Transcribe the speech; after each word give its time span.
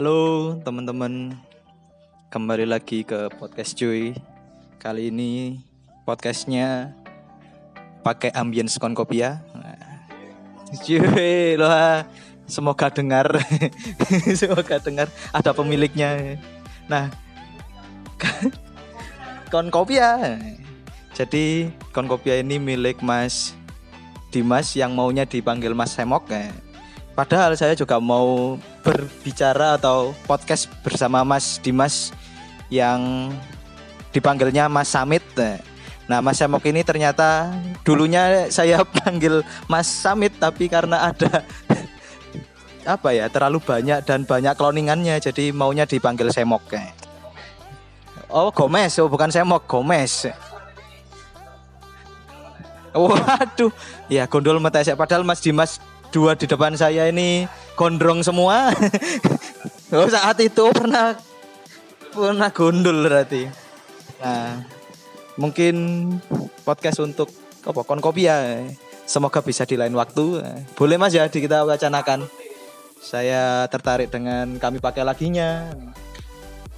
Halo 0.00 0.56
teman-teman, 0.64 1.36
kembali 2.32 2.64
lagi 2.64 3.04
ke 3.04 3.28
podcast 3.36 3.76
cuy. 3.76 4.16
Kali 4.80 5.12
ini 5.12 5.60
podcastnya 6.08 6.96
pakai 8.00 8.32
ambience 8.32 8.80
konkopia. 8.80 9.44
Nah, 9.52 9.76
Cuy, 10.80 11.60
loh, 11.60 12.00
semoga 12.48 12.88
dengar, 12.88 13.28
semoga 14.40 14.80
dengar 14.80 15.12
ada 15.36 15.52
pemiliknya. 15.52 16.40
Nah, 16.88 17.12
konkopia. 19.52 20.40
Jadi 21.12 21.76
konkopia 21.92 22.40
ini 22.40 22.56
milik 22.56 23.04
Mas 23.04 23.52
Dimas 24.32 24.72
yang 24.72 24.96
maunya 24.96 25.28
dipanggil 25.28 25.76
Mas 25.76 25.92
Semok. 25.92 26.32
eh. 26.32 26.48
Padahal 27.12 27.52
saya 27.52 27.76
juga 27.76 28.00
mau 28.00 28.56
berbicara 28.80 29.76
atau 29.76 30.16
podcast 30.24 30.68
bersama 30.80 31.24
Mas 31.24 31.60
Dimas 31.60 32.12
yang 32.72 33.30
dipanggilnya 34.10 34.66
Mas 34.66 34.90
Samit. 34.90 35.24
Nah, 36.10 36.18
Mas 36.18 36.42
Semok 36.42 36.66
ini 36.66 36.82
ternyata 36.82 37.54
dulunya 37.86 38.50
saya 38.50 38.82
panggil 39.02 39.46
Mas 39.70 39.86
Samit 39.86 40.34
tapi 40.40 40.66
karena 40.66 41.12
ada 41.14 41.46
apa 42.94 43.14
ya 43.14 43.30
terlalu 43.30 43.62
banyak 43.62 44.02
dan 44.02 44.24
banyak 44.24 44.56
cloningannya 44.56 45.20
jadi 45.22 45.54
maunya 45.54 45.86
dipanggil 45.86 46.32
Semok. 46.34 46.74
Oh 48.30 48.50
Gomez, 48.50 48.98
oh 48.98 49.10
bukan 49.10 49.30
Semok, 49.30 49.66
Gomez. 49.66 50.30
Waduh, 52.90 53.70
ya 54.10 54.26
gondol 54.26 54.58
saya. 54.82 54.98
Padahal 54.98 55.22
Mas 55.22 55.38
Dimas 55.38 55.78
dua 56.10 56.34
di 56.34 56.46
depan 56.46 56.74
saya 56.74 57.06
ini 57.08 57.46
gondrong 57.78 58.22
semua. 58.22 58.70
oh 59.96 60.08
saat 60.10 60.36
itu 60.42 60.64
pernah 60.74 61.16
pernah 62.10 62.50
gondol 62.50 63.06
berarti. 63.06 63.46
Nah, 64.20 64.62
mungkin 65.38 65.74
podcast 66.66 67.00
untuk 67.02 67.30
apa 67.64 67.80
konkopia. 67.86 68.66
Semoga 69.06 69.42
bisa 69.42 69.66
di 69.66 69.74
lain 69.74 69.94
waktu. 69.98 70.38
Boleh 70.78 70.94
Mas 70.94 71.14
ya 71.14 71.26
kita 71.26 71.66
wacanakan. 71.66 72.30
Saya 73.00 73.66
tertarik 73.66 74.12
dengan 74.12 74.60
kami 74.60 74.78
pakai 74.78 75.02
laginya 75.02 75.72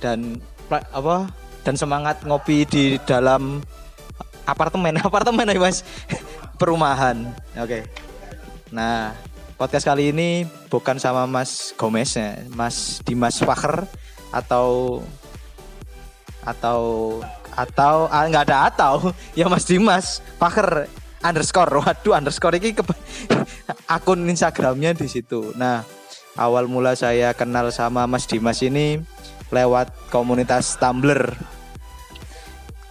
dan 0.00 0.40
apa 0.70 1.28
dan 1.62 1.74
semangat 1.78 2.22
ngopi 2.26 2.66
di 2.66 2.84
dalam 3.06 3.62
apartemen 4.46 4.98
apartemen 5.06 5.46
ya 5.46 5.58
mas 5.62 5.86
perumahan 6.58 7.30
oke 7.54 7.86
nah 8.72 9.12
podcast 9.60 9.84
kali 9.84 10.10
ini 10.10 10.48
bukan 10.72 10.96
sama 10.96 11.28
mas 11.28 11.76
Gomez 11.76 12.16
ya 12.16 12.40
mas 12.56 13.04
Dimas 13.04 13.38
Fakhr 13.38 13.86
atau 14.32 14.98
atau 16.42 16.80
atau 17.52 18.08
ah, 18.08 18.24
nggak 18.26 18.44
ada 18.48 18.58
atau. 18.72 19.12
Ya 19.38 19.46
mas 19.46 19.68
Dimas 19.68 20.24
Fakhr 20.40 20.88
underscore. 21.22 21.70
Waduh 21.70 22.18
underscore 22.18 22.58
ini 22.58 22.74
ke, 22.74 22.82
akun 23.94 24.26
Instagramnya 24.26 24.96
di 24.96 25.06
situ. 25.06 25.52
Nah 25.54 25.84
awal 26.34 26.66
mula 26.66 26.96
saya 26.96 27.36
kenal 27.36 27.70
sama 27.70 28.08
mas 28.08 28.26
Dimas 28.26 28.64
ini 28.64 29.00
lewat 29.52 29.92
komunitas 30.08 30.80
Tumblr. 30.80 31.36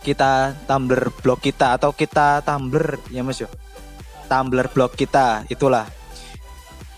Kita 0.02 0.58
Tumblr 0.66 1.14
blog 1.22 1.42
kita 1.42 1.78
atau 1.78 1.94
kita 1.94 2.42
Tumblr 2.42 3.02
ya 3.14 3.22
Mas 3.22 3.42
yo. 3.42 3.50
Tumblr 4.32 4.72
blog 4.72 4.96
kita 4.96 5.44
itulah 5.52 5.84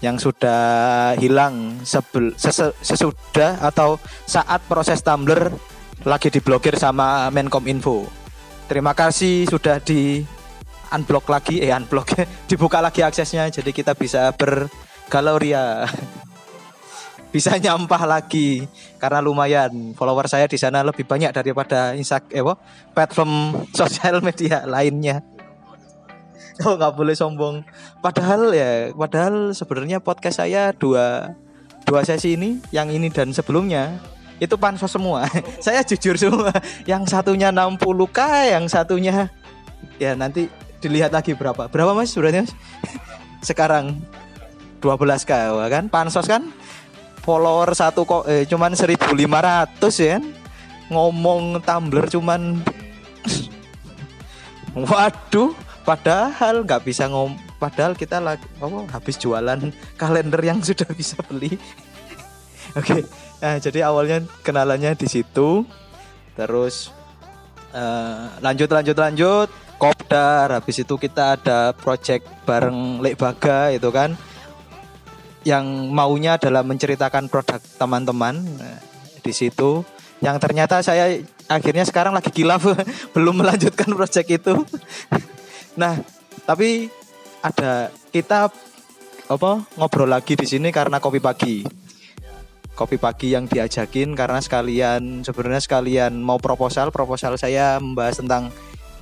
yang 0.05 0.21
sudah 0.21 1.17
hilang 1.17 1.81
sebel, 1.81 2.37
sesudah 2.37 3.57
atau 3.65 3.97
saat 4.29 4.61
proses 4.69 5.01
Tumblr 5.01 5.49
lagi 6.05 6.29
diblokir 6.29 6.77
sama 6.77 7.33
Menkominfo. 7.33 8.05
Terima 8.69 8.93
kasih 8.93 9.49
sudah 9.49 9.81
di 9.81 10.21
unblock 10.93 11.25
lagi 11.33 11.57
eh 11.57 11.73
unblock 11.73 12.13
dibuka 12.49 12.77
lagi 12.77 13.01
aksesnya 13.01 13.49
jadi 13.49 13.73
kita 13.73 13.97
bisa 13.97 14.29
bergaloria 14.37 15.89
bisa 17.33 17.57
nyampah 17.57 18.05
lagi 18.05 18.69
karena 19.01 19.17
lumayan 19.17 19.97
follower 19.97 20.29
saya 20.29 20.45
di 20.45 20.61
sana 20.61 20.85
lebih 20.85 21.01
banyak 21.09 21.33
daripada 21.33 21.97
Insta 21.97 22.21
eh 22.29 22.45
platform 22.93 23.57
sosial 23.79 24.21
media 24.21 24.69
lainnya. 24.69 25.32
Oh 26.69 26.77
nggak 26.77 26.93
boleh 26.93 27.17
sombong. 27.17 27.65
Padahal 27.97 28.53
ya, 28.53 28.93
padahal 28.93 29.57
sebenarnya 29.57 29.97
podcast 29.97 30.37
saya 30.37 30.69
dua 30.69 31.33
dua 31.81 32.05
sesi 32.05 32.37
ini, 32.37 32.61
yang 32.69 32.93
ini 32.93 33.09
dan 33.09 33.33
sebelumnya 33.33 33.97
itu 34.37 34.53
pansos 34.57 34.93
semua. 34.93 35.25
saya 35.65 35.81
jujur 35.81 36.13
semua. 36.13 36.53
Yang 36.85 37.09
satunya 37.09 37.49
60k, 37.49 38.19
yang 38.53 38.65
satunya 38.69 39.33
ya 39.97 40.13
nanti 40.13 40.45
dilihat 40.77 41.09
lagi 41.09 41.33
berapa. 41.33 41.65
Berapa 41.73 41.97
mas 41.97 42.13
sebenarnya? 42.13 42.45
Sekarang 43.49 43.97
12k 44.83 45.31
wah 45.55 45.67
kan 45.71 45.87
pansos 45.87 46.27
kan 46.27 46.51
follower 47.23 47.71
satu 47.71 48.03
kok 48.03 48.27
eh, 48.27 48.43
cuman 48.43 48.75
1500 48.75 49.79
ya 50.03 50.19
kan? 50.19 50.23
ngomong 50.91 51.63
Tumblr 51.63 52.11
cuman 52.11 52.59
waduh 54.75 55.55
padahal 55.83 56.63
nggak 56.63 56.83
bisa 56.87 57.11
ngom 57.11 57.35
padahal 57.59 57.95
kita 57.95 58.19
lagi 58.23 58.43
apa 58.59 58.87
habis 58.91 59.15
jualan 59.19 59.59
kalender 60.01 60.41
yang 60.43 60.59
sudah 60.63 60.87
bisa 60.95 61.19
beli. 61.27 61.55
Oke 62.79 63.05
nah, 63.43 63.59
jadi 63.59 63.85
awalnya 63.87 64.23
kenalannya 64.41 64.95
di 64.95 65.07
situ. 65.07 65.67
Terus 66.33 66.89
eh, 67.75 68.25
lanjut 68.39 68.71
lanjut 68.71 68.97
lanjut. 68.97 69.49
Kopdar 69.77 70.47
habis 70.47 70.79
itu 70.79 70.95
kita 70.95 71.35
ada 71.35 71.75
project 71.75 72.23
bareng 72.47 73.03
Lek 73.03 73.19
Baga 73.19 73.75
itu 73.75 73.91
kan. 73.91 74.15
Yang 75.43 75.65
maunya 75.91 76.39
adalah 76.39 76.63
menceritakan 76.63 77.27
produk 77.27 77.59
teman-teman 77.75 78.39
Nah, 78.39 78.79
di 79.19 79.33
situ. 79.35 79.83
Yang 80.23 80.39
ternyata 80.39 80.79
saya 80.79 81.19
akhirnya 81.51 81.83
sekarang 81.83 82.15
lagi 82.15 82.31
kilaf 82.31 82.63
belum 83.15 83.43
melanjutkan 83.43 83.91
proyek 83.91 84.39
itu 84.39 84.63
nah 85.73 85.97
tapi 86.43 86.91
ada 87.43 87.91
kita 88.11 88.51
apa 89.27 89.51
ngobrol 89.79 90.09
lagi 90.09 90.35
di 90.35 90.47
sini 90.47 90.69
karena 90.69 90.99
kopi 90.99 91.19
pagi. 91.19 91.63
Kopi 92.73 92.97
pagi 92.97 93.37
yang 93.37 93.45
diajakin 93.45 94.17
karena 94.17 94.41
sekalian 94.41 95.21
sebenarnya 95.21 95.61
sekalian 95.61 96.17
mau 96.17 96.41
proposal 96.41 96.89
proposal 96.89 97.37
saya 97.37 97.77
membahas 97.77 98.17
tentang 98.17 98.49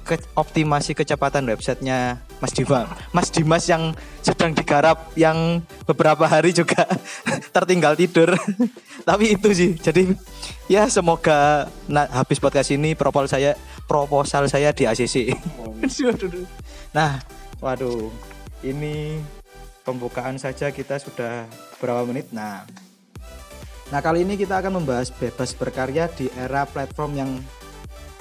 ke, 0.03 0.19
optimasi 0.35 0.91
kecepatan 0.91 1.47
websitenya 1.47 2.19
Mas 2.43 2.51
Dimas 2.51 2.89
Mas 3.15 3.29
Dimas 3.31 3.63
yang 3.71 3.95
sedang 4.19 4.51
digarap 4.51 5.13
yang 5.15 5.63
beberapa 5.87 6.27
hari 6.27 6.51
juga 6.51 6.83
tertinggal 7.55 7.95
tidur. 7.95 8.35
Tapi 9.07 9.39
itu 9.39 9.49
sih 9.55 9.71
jadi 9.79 10.19
ya 10.67 10.91
semoga 10.91 11.71
nah, 11.87 12.11
habis 12.11 12.43
podcast 12.43 12.75
ini 12.75 12.91
proposal 12.91 13.39
saya 13.39 13.51
proposal 13.91 14.47
saya 14.47 14.71
di 14.71 14.87
ACC 14.87 15.35
nah 16.97 17.19
waduh 17.59 18.07
ini 18.63 19.19
pembukaan 19.81 20.37
saja 20.37 20.69
kita 20.69 21.01
sudah 21.01 21.49
berapa 21.81 22.05
menit? 22.05 22.29
Nah. 22.29 22.65
Nah 23.91 23.99
kali 23.99 24.23
ini 24.23 24.39
kita 24.39 24.61
akan 24.61 24.81
membahas 24.81 25.11
bebas 25.11 25.51
berkarya 25.57 26.07
di 26.13 26.31
era 26.37 26.63
platform 26.63 27.11
yang 27.17 27.31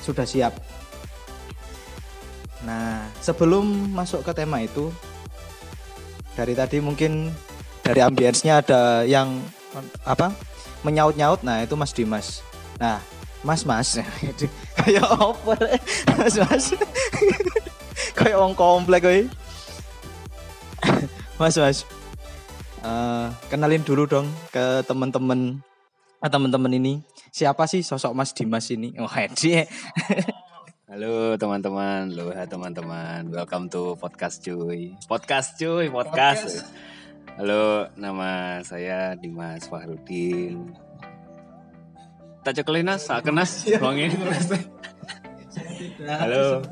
sudah 0.03 0.27
siap. 0.27 0.57
Nah, 2.67 3.09
sebelum 3.25 3.65
masuk 3.95 4.21
ke 4.27 4.33
tema 4.37 4.61
itu, 4.61 4.93
dari 6.37 6.53
tadi 6.53 6.83
mungkin 6.83 7.33
dari 7.81 8.01
ambience-nya 8.05 8.61
ada 8.61 9.07
yang 9.07 9.41
apa 10.05 10.35
menyaut-nyaut. 10.83 11.41
Nah, 11.47 11.63
itu 11.63 11.77
Mas 11.79 11.95
Dimas. 11.95 12.43
Nah, 12.77 12.99
Mas 13.41 13.65
Mas, 13.65 13.97
kayak 14.77 15.07
over, 15.17 15.61
Mas 16.21 16.35
Mas, 16.37 16.65
kayak 18.13 18.37
orang 18.37 18.53
komplek 18.53 19.01
kowe. 19.01 19.21
Mas 21.41 21.57
Mas, 21.57 21.89
Eh, 22.81 23.29
kenalin 23.53 23.85
dulu 23.85 24.09
dong 24.09 24.25
ke 24.49 24.81
teman-teman 24.89 25.61
eh, 26.25 26.31
teman-teman 26.33 26.73
ini. 26.73 27.05
Siapa 27.29 27.69
sih 27.69 27.85
sosok 27.85 28.17
Mas 28.17 28.33
Dimas 28.33 28.73
ini? 28.73 28.97
Oh, 28.97 29.05
dia. 29.37 29.69
Halo 30.89 31.37
teman-teman, 31.37 32.09
halo 32.09 32.33
teman-teman, 32.49 33.29
welcome 33.31 33.69
to 33.69 33.95
podcast 34.01 34.41
cuy, 34.41 34.97
podcast 35.07 35.61
cuy, 35.61 35.93
podcast. 35.93 36.65
Halo, 37.37 37.87
nama 38.01 38.59
saya 38.65 39.13
Dimas 39.15 39.69
Fahrudin. 39.69 40.73
Tak 42.41 42.57
cekelin 42.57 42.89
nas, 42.89 43.05
tak 43.05 43.29
kenas, 43.29 43.69
wangi. 43.85 44.09
Halo. 46.09 46.65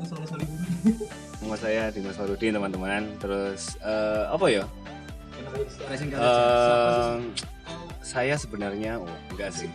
Nama 1.45 1.55
saya 1.61 1.83
Dimas 1.93 2.17
Fahrudin 2.17 2.57
teman-teman. 2.57 3.05
Terus 3.21 3.77
eh, 3.85 4.23
apa 4.33 4.45
ya? 4.49 4.65
Eh, 5.93 7.15
saya 8.01 8.33
sebenarnya 8.33 8.97
oh, 8.97 9.13
enggak 9.29 9.53
sih. 9.53 9.69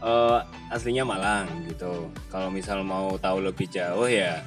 Eh, 0.00 0.38
aslinya 0.72 1.04
Malang 1.04 1.44
gitu. 1.68 2.08
Kalau 2.32 2.48
misal 2.48 2.80
mau 2.80 3.20
tahu 3.20 3.52
lebih 3.52 3.68
jauh 3.68 4.08
ya 4.08 4.40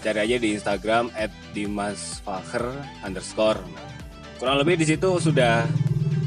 cari 0.00 0.24
aja 0.24 0.36
di 0.40 0.56
Instagram 0.56 1.12
@dimasfakhر 1.52 2.64
underscore. 3.04 3.60
Kurang 4.40 4.56
lebih 4.64 4.80
di 4.80 4.88
situ 4.88 5.20
sudah 5.20 5.68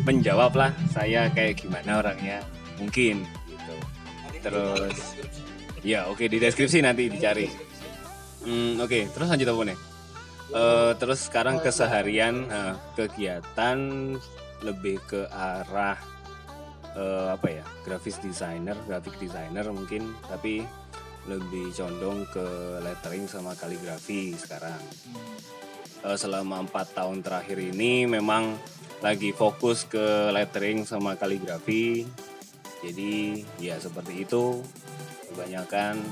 menjawab 0.06 0.54
lah 0.54 0.70
saya 0.94 1.34
kayak 1.34 1.66
gimana 1.66 1.98
orangnya 1.98 2.53
mungkin 2.80 3.26
gitu. 3.50 3.76
Terus 4.44 4.98
ya 5.84 6.08
oke 6.08 6.26
di 6.28 6.38
deskripsi 6.40 6.84
nanti 6.84 7.08
dicari. 7.08 7.48
Hmm, 8.44 8.80
oke 8.80 9.10
terus 9.14 9.28
lanjut 9.30 9.48
apa 9.50 9.64
nih? 9.72 9.78
Eh, 10.54 10.92
terus 11.02 11.20
sekarang 11.26 11.58
keseharian 11.64 12.46
eh, 12.46 12.76
kegiatan 12.94 13.78
lebih 14.62 15.02
ke 15.10 15.26
arah 15.32 15.98
eh, 16.94 17.28
apa 17.34 17.48
ya 17.50 17.66
grafis 17.82 18.22
designer, 18.22 18.78
graphic 18.86 19.18
designer 19.18 19.66
mungkin 19.74 20.14
tapi 20.30 20.62
lebih 21.24 21.72
condong 21.72 22.28
ke 22.36 22.46
lettering 22.84 23.26
sama 23.32 23.56
kaligrafi 23.56 24.36
sekarang. 24.36 24.80
Eh, 26.04 26.18
selama 26.20 26.68
empat 26.68 26.92
tahun 26.92 27.24
terakhir 27.24 27.58
ini 27.64 28.04
memang 28.04 28.60
lagi 29.00 29.32
fokus 29.32 29.88
ke 29.88 30.32
lettering 30.36 30.84
sama 30.84 31.16
kaligrafi. 31.16 32.04
Jadi 32.84 33.42
ya 33.64 33.80
seperti 33.80 34.28
itu. 34.28 34.60
Kebanyakan. 35.32 36.04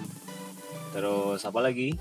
Terus 0.96 1.44
apa 1.44 1.60
lagi? 1.60 1.94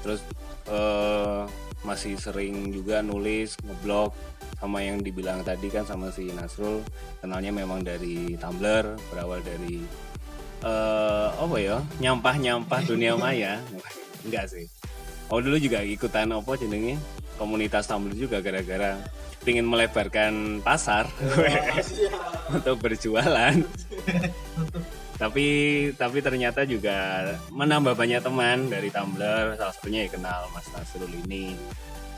Terus 0.00 0.24
eh, 0.72 1.42
masih 1.84 2.18
sering 2.18 2.72
juga 2.72 3.04
nulis 3.04 3.54
ngeblog 3.62 4.10
sama 4.56 4.80
yang 4.80 5.04
dibilang 5.04 5.44
tadi 5.44 5.68
kan 5.68 5.84
sama 5.84 6.08
si 6.08 6.32
Nasrul. 6.32 6.80
Kenalnya 7.20 7.52
memang 7.52 7.84
dari 7.84 8.34
Tumblr 8.40 8.96
berawal 9.12 9.44
dari 9.44 9.84
eh 10.64 11.28
apa 11.36 11.56
ya? 11.60 11.76
Nyampah-nyampah 12.00 12.80
dunia 12.88 13.14
maya. 13.20 13.60
Enggak 14.24 14.48
sih. 14.48 14.66
Oh 15.28 15.42
dulu 15.44 15.60
juga 15.60 15.84
ikutan 15.84 16.32
apa 16.32 16.56
jenenge 16.56 16.96
komunitas 17.36 17.84
Tumblr 17.84 18.16
juga 18.16 18.40
gara-gara 18.40 18.96
ingin 19.48 19.64
melebarkan 19.64 20.34
pasar 20.60 21.06
untuk 22.54 22.76
berjualan 22.78 23.54
tapi 25.16 25.46
tapi 25.96 26.18
ternyata 26.20 26.62
juga 26.62 27.24
menambah 27.48 27.94
banyak 27.94 28.20
teman 28.20 28.68
dari 28.68 28.90
Tumblr 28.90 29.56
salah 29.56 29.72
satunya 29.72 30.04
ya 30.04 30.12
kenal 30.12 30.44
Mas 30.52 30.68
Nasrul 30.68 31.08
ini 31.24 31.56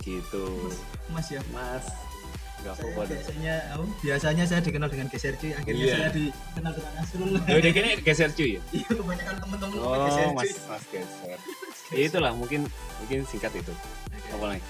gitu 0.02 0.74
Mas 1.08 1.28
ya. 1.28 1.38
Mas 1.48 1.86
nggak 2.58 2.74
Saya 2.74 2.90
apa-apa 2.90 3.02
deh. 3.04 3.14
biasanya 3.14 3.54
oh, 3.78 3.86
biasanya 4.02 4.44
saya 4.44 4.58
dikenal 4.58 4.88
dengan 4.88 5.06
geser 5.06 5.38
cuy. 5.38 5.54
Akhirnya 5.54 5.78
Iya. 5.80 5.94
saya 5.94 6.10
dikenal 6.10 6.72
dengan 6.74 6.92
Nasrul. 6.98 7.30
Ya 7.38 7.54
udah 7.56 7.70
gini 7.70 7.90
geser 8.02 8.30
cuy 8.32 8.50
ya? 8.50 8.60
Iya, 8.74 8.88
kebanyakan 8.90 9.34
teman-teman 9.38 9.74
ngomong 9.78 10.02
geser 10.04 10.18
Oh, 10.18 10.30
cuy. 10.34 10.38
mas, 10.42 10.50
mas 10.66 10.84
geser. 10.90 11.38
Ya 11.88 12.02
itulah 12.02 12.32
mungkin 12.34 12.60
mungkin 12.98 13.18
singkat 13.24 13.54
itu. 13.54 13.70
Apa 14.34 14.44
lagi? 14.50 14.62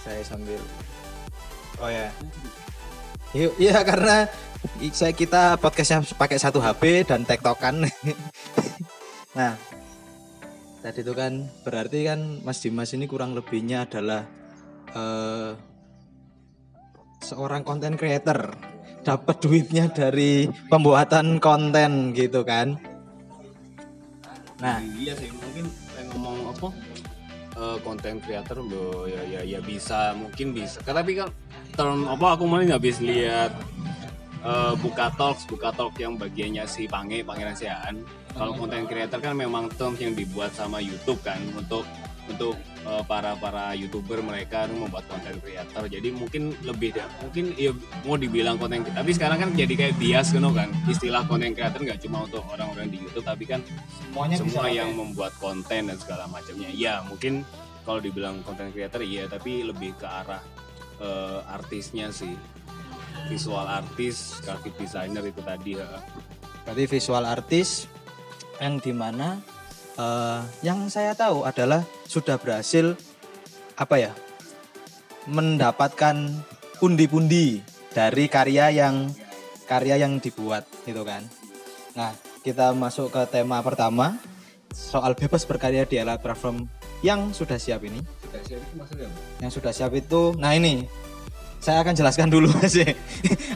Saya 0.00 0.22
sambil 0.24 0.60
Oh 1.80 1.88
ya. 1.88 2.12
Yuk, 3.32 3.56
iya 3.56 3.80
karena 3.80 4.28
saya 4.92 5.16
kita 5.16 5.56
podcastnya 5.56 6.04
pakai 6.18 6.36
satu 6.36 6.60
HP 6.60 7.08
dan 7.08 7.24
tektokan. 7.24 7.88
nah, 9.38 9.56
tadi 10.84 11.00
itu 11.00 11.16
kan 11.16 11.48
berarti 11.64 12.04
kan 12.04 12.20
Mas 12.44 12.60
Dimas 12.60 12.92
ini 12.92 13.08
kurang 13.08 13.32
lebihnya 13.32 13.88
adalah 13.88 14.28
eh, 14.92 15.56
seorang 17.24 17.64
konten 17.64 17.96
creator 17.96 18.52
dapat 19.00 19.40
duitnya 19.40 19.88
dari 19.88 20.44
pembuatan 20.68 21.40
konten 21.40 22.12
gitu 22.12 22.44
kan. 22.44 22.76
Nah, 24.60 24.76
iya 25.00 25.16
sih 25.16 25.32
mungkin 25.32 25.64
kayak 25.96 26.06
ngomong 26.12 26.36
apa? 26.52 26.68
Eh, 27.56 27.78
konten 27.82 28.22
creator 28.22 28.62
bo 28.62 29.06
ya 29.06 29.22
ya 29.26 29.40
ya 29.46 29.58
bisa 29.62 30.14
mungkin 30.14 30.52
bisa. 30.54 30.82
Tapi 30.82 31.18
kan 31.18 31.28
term 31.74 32.06
apa 32.06 32.36
aku 32.36 32.44
malah 32.46 32.76
nggak 32.76 32.82
bisa 32.82 33.00
lihat 33.02 33.52
eh, 34.44 34.74
buka 34.78 35.10
talks 35.16 35.46
buka 35.48 35.72
talk 35.74 35.94
yang 35.98 36.18
bagiannya 36.20 36.64
si 36.66 36.86
Pange 36.90 37.22
Pangeran 37.22 37.56
Siaan. 37.56 38.02
Kalau 38.30 38.54
konten 38.54 38.86
creator 38.86 39.18
kan 39.18 39.34
memang 39.34 39.66
terms 39.74 39.98
yang 39.98 40.14
dibuat 40.14 40.54
sama 40.54 40.78
YouTube 40.78 41.18
kan 41.26 41.38
untuk 41.58 41.82
untuk 42.30 42.54
eh, 42.86 43.02
para 43.04 43.34
para 43.36 43.74
youtuber 43.74 44.22
mereka 44.22 44.70
membuat 44.70 45.04
konten 45.10 45.36
creator. 45.42 45.90
Jadi 45.90 46.08
mungkin 46.14 46.54
lebih 46.62 46.94
dah 46.94 47.06
mungkin 47.20 47.52
ya 47.58 47.74
mau 48.06 48.14
dibilang 48.14 48.56
konten 48.56 48.86
tapi 48.86 49.10
sekarang 49.10 49.38
kan 49.42 49.50
jadi 49.52 49.74
kayak 49.74 49.94
bias 49.98 50.30
kan 50.30 50.46
kan? 50.54 50.70
Istilah 50.86 51.26
konten 51.26 51.52
creator 51.52 51.82
nggak 51.82 52.00
cuma 52.06 52.24
untuk 52.24 52.46
orang-orang 52.48 52.88
di 52.88 53.02
YouTube 53.02 53.26
tapi 53.26 53.44
kan 53.44 53.60
semuanya 53.98 54.36
semua 54.38 54.66
yang 54.70 54.94
membuat 54.94 55.34
konten 55.42 55.90
dan 55.90 55.96
segala 55.98 56.30
macamnya. 56.30 56.70
Ya 56.70 57.02
mungkin 57.04 57.42
kalau 57.82 57.98
dibilang 57.98 58.40
konten 58.46 58.70
creator 58.70 59.02
iya 59.02 59.26
tapi 59.26 59.66
lebih 59.66 59.98
ke 59.98 60.06
arah 60.06 60.42
eh, 61.02 61.40
artisnya 61.50 62.14
sih. 62.14 62.32
Visual 63.28 63.62
artis 63.62 64.40
graphic 64.42 64.74
designer 64.80 65.22
itu 65.22 65.38
tadi 65.44 65.78
ya. 65.78 65.86
berarti 66.60 66.86
visual 66.86 67.24
artis 67.24 67.88
yang 68.60 68.78
di 68.78 68.92
mana 68.92 69.40
eh, 70.00 70.40
yang 70.64 70.88
saya 70.88 71.12
tahu 71.12 71.44
adalah 71.44 71.84
sudah 72.08 72.40
berhasil 72.40 72.96
apa 73.76 73.96
ya 74.00 74.12
mendapatkan 75.28 76.16
pundi-pundi 76.80 77.60
dari 77.92 78.24
karya 78.32 78.72
yang 78.72 79.12
karya 79.68 80.00
yang 80.00 80.16
dibuat 80.18 80.64
gitu 80.88 81.04
kan. 81.04 81.28
Nah 81.92 82.16
kita 82.40 82.72
masuk 82.72 83.12
ke 83.12 83.22
tema 83.28 83.60
pertama 83.60 84.16
soal 84.72 85.12
bebas 85.12 85.44
berkarya 85.44 85.84
di 85.84 86.00
era 86.00 86.16
platform 86.16 86.64
yang 87.04 87.36
sudah 87.36 87.60
siap 87.60 87.84
ini. 87.84 88.00
Yang 89.44 89.52
sudah 89.60 89.72
siap 89.76 89.92
itu 89.92 90.32
nah 90.40 90.56
ini 90.56 90.88
saya 91.60 91.84
akan 91.84 91.94
jelaskan 91.94 92.32
dulu 92.32 92.48
sih 92.74 92.88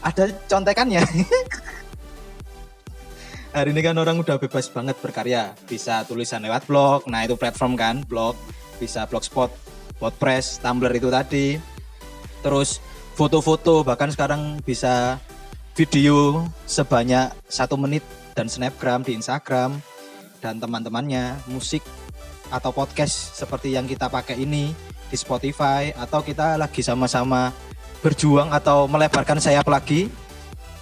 ada 0.05 0.29
contekannya 0.47 1.01
hari 3.55 3.71
ini 3.71 3.87
kan 3.87 3.95
orang 3.95 4.19
udah 4.19 4.37
bebas 4.37 4.67
banget 4.67 4.99
berkarya. 4.99 5.55
Bisa 5.71 6.03
tulisan 6.05 6.43
lewat 6.43 6.67
blog 6.67 7.07
nah 7.07 7.23
itu 7.23 7.39
platform 7.39 7.79
kan 7.79 8.03
blog 8.03 8.35
bisa 8.83 9.07
blogspot 9.07 9.55
wordpress 10.03 10.59
tumblr 10.59 10.91
itu 10.91 11.09
tadi. 11.09 11.57
Terus 12.43 12.83
foto-foto 13.15 13.87
bahkan 13.87 14.11
sekarang 14.11 14.59
bisa 14.67 15.23
video 15.79 16.45
sebanyak 16.67 17.31
satu 17.47 17.79
menit 17.79 18.03
dan 18.35 18.51
snapgram 18.51 19.07
di 19.07 19.15
instagram 19.15 19.79
dan 20.43 20.59
teman-temannya 20.59 21.39
musik 21.47 21.81
atau 22.51 22.75
podcast 22.75 23.39
seperti 23.39 23.73
yang 23.73 23.87
kita 23.87 24.11
pakai 24.11 24.43
ini 24.43 24.75
di 25.09 25.17
Spotify 25.17 25.95
atau 25.95 26.21
kita 26.21 26.59
lagi 26.59 26.83
sama-sama 26.83 27.55
berjuang 28.03 28.53
atau 28.53 28.85
melebarkan 28.91 29.41
sayap 29.41 29.65
lagi 29.71 30.11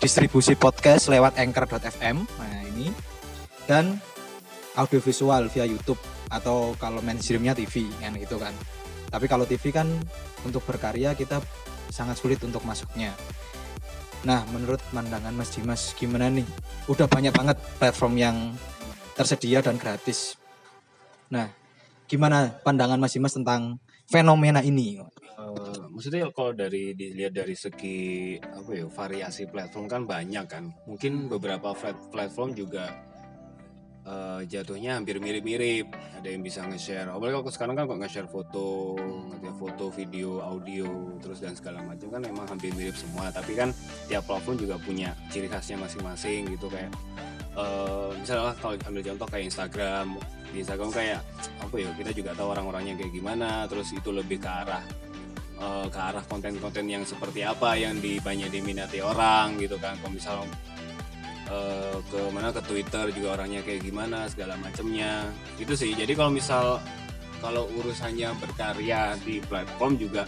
distribusi 0.02 0.58
podcast 0.58 1.06
lewat 1.06 1.38
anchor.fm 1.38 2.16
nah 2.26 2.61
ini 2.72 2.88
dan 3.68 4.00
audiovisual 4.76 5.52
via 5.52 5.68
YouTube 5.68 6.00
atau 6.32 6.72
kalau 6.80 7.04
mainstreamnya 7.04 7.52
TV 7.52 7.84
kan 8.00 8.16
gitu 8.16 8.40
kan. 8.40 8.56
Tapi 9.12 9.28
kalau 9.28 9.44
TV 9.44 9.68
kan 9.68 9.84
untuk 10.48 10.64
berkarya 10.64 11.12
kita 11.12 11.44
sangat 11.92 12.16
sulit 12.16 12.40
untuk 12.40 12.64
masuknya. 12.64 13.12
Nah 14.24 14.40
menurut 14.48 14.80
pandangan 14.88 15.34
Mas 15.36 15.52
Dimas 15.52 15.92
gimana 15.92 16.32
nih? 16.32 16.48
Udah 16.88 17.04
banyak 17.04 17.34
banget 17.36 17.60
platform 17.76 18.14
yang 18.16 18.36
tersedia 19.12 19.60
dan 19.60 19.76
gratis. 19.76 20.40
Nah 21.28 21.52
gimana 22.08 22.56
pandangan 22.64 22.96
Mas 22.96 23.12
Dimas 23.12 23.36
tentang 23.36 23.76
fenomena 24.08 24.64
ini 24.64 25.04
Maksudnya 25.92 26.28
kalau 26.32 26.56
dari 26.56 26.96
dilihat 26.96 27.36
dari 27.36 27.52
segi 27.52 28.34
apa 28.40 28.70
ya 28.72 28.86
variasi 28.88 29.46
platform 29.46 29.86
kan 29.86 30.02
banyak 30.08 30.46
kan. 30.48 30.64
Mungkin 30.88 31.28
beberapa 31.28 31.76
plat- 31.76 32.08
platform 32.08 32.56
juga 32.56 32.90
eh, 34.02 34.40
jatuhnya 34.48 34.98
hampir 34.98 35.20
mirip-mirip. 35.20 35.92
Ada 36.18 36.28
yang 36.32 36.42
bisa 36.42 36.62
nge-share 36.66 37.10
apalagi 37.10 37.38
kalau 37.38 37.54
sekarang 37.54 37.74
kan 37.76 37.84
kok 37.90 37.98
nge-share 38.00 38.30
foto 38.30 38.96
nge-share 39.34 39.58
foto 39.58 39.84
video 39.90 40.42
audio 40.42 41.18
terus 41.18 41.42
dan 41.42 41.54
segala 41.58 41.82
macam 41.82 42.08
kan 42.08 42.22
memang 42.22 42.46
hampir 42.48 42.72
mirip 42.74 42.96
semua. 42.96 43.28
Tapi 43.30 43.52
kan 43.52 43.70
tiap 44.08 44.24
platform 44.26 44.56
juga 44.58 44.80
punya 44.80 45.14
ciri 45.28 45.46
khasnya 45.46 45.76
masing-masing 45.76 46.50
gitu 46.56 46.66
kayak 46.72 46.90
eh, 47.58 48.10
misalnya 48.16 48.56
kalau 48.58 48.74
ambil 48.88 49.02
contoh 49.12 49.26
kayak 49.28 49.44
Instagram. 49.52 50.18
Di 50.52 50.60
Instagram 50.60 50.92
kayak 50.92 51.20
apa 51.64 51.74
ya 51.80 51.88
kita 51.96 52.12
juga 52.12 52.36
tahu 52.36 52.52
orang-orangnya 52.52 52.92
kayak 53.00 53.12
gimana 53.16 53.64
terus 53.72 53.88
itu 53.96 54.12
lebih 54.12 54.36
ke 54.36 54.50
arah 54.52 54.84
eh, 55.58 55.86
ke 55.88 55.98
arah 55.98 56.24
konten-konten 56.24 56.86
yang 56.88 57.04
seperti 57.04 57.44
apa 57.44 57.76
yang 57.76 57.98
banyak 57.98 58.48
diminati 58.48 59.02
orang 59.02 59.58
gitu 59.58 59.76
kan. 59.76 59.96
Kalau 60.00 60.12
misal 60.12 60.38
eh, 61.50 61.96
ke 62.08 62.20
mana 62.32 62.54
ke 62.54 62.62
Twitter 62.64 63.04
juga 63.12 63.40
orangnya 63.40 63.60
kayak 63.66 63.82
gimana 63.84 64.28
segala 64.30 64.54
macamnya 64.60 65.28
itu 65.58 65.74
sih. 65.74 65.92
Jadi 65.92 66.12
kalau 66.14 66.32
misal 66.32 66.78
kalau 67.42 67.66
urusannya 67.74 68.30
berkarya 68.38 69.18
di 69.26 69.42
platform 69.42 69.98
juga 69.98 70.24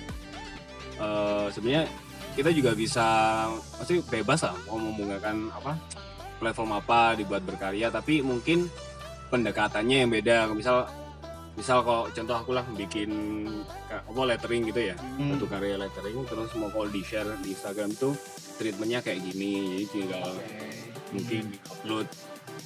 eh, 0.98 1.46
sebenarnya 1.54 1.86
kita 2.34 2.50
juga 2.50 2.74
bisa 2.74 3.06
pasti 3.78 4.02
bebas 4.02 4.42
lah 4.42 4.58
mau 4.66 4.82
menggunakan 4.82 5.54
apa 5.54 5.78
platform 6.42 6.70
apa 6.76 7.14
dibuat 7.14 7.46
berkarya. 7.46 7.88
Tapi 7.94 8.20
mungkin 8.20 8.66
pendekatannya 9.30 9.96
yang 10.06 10.10
beda. 10.10 10.50
Misal 10.52 10.86
misal 11.54 11.86
kalau 11.86 12.10
contoh 12.10 12.36
aku 12.36 12.50
lah 12.54 12.66
bikin 12.74 13.10
apa 13.90 14.20
lettering 14.26 14.66
gitu 14.68 14.90
ya. 14.90 14.96
Hmm. 14.98 15.34
satu 15.34 15.46
karya 15.46 15.78
lettering 15.78 16.26
terus 16.26 16.50
mau 16.58 16.70
kalau 16.70 16.90
di 16.90 17.02
share 17.06 17.30
di 17.42 17.54
Instagram 17.54 17.94
tuh 17.94 18.14
treatmentnya 18.58 19.00
kayak 19.02 19.22
gini. 19.22 19.78
Jadi 19.78 19.84
tinggal 19.90 20.30
mungkin 21.14 21.44
upload 21.70 22.06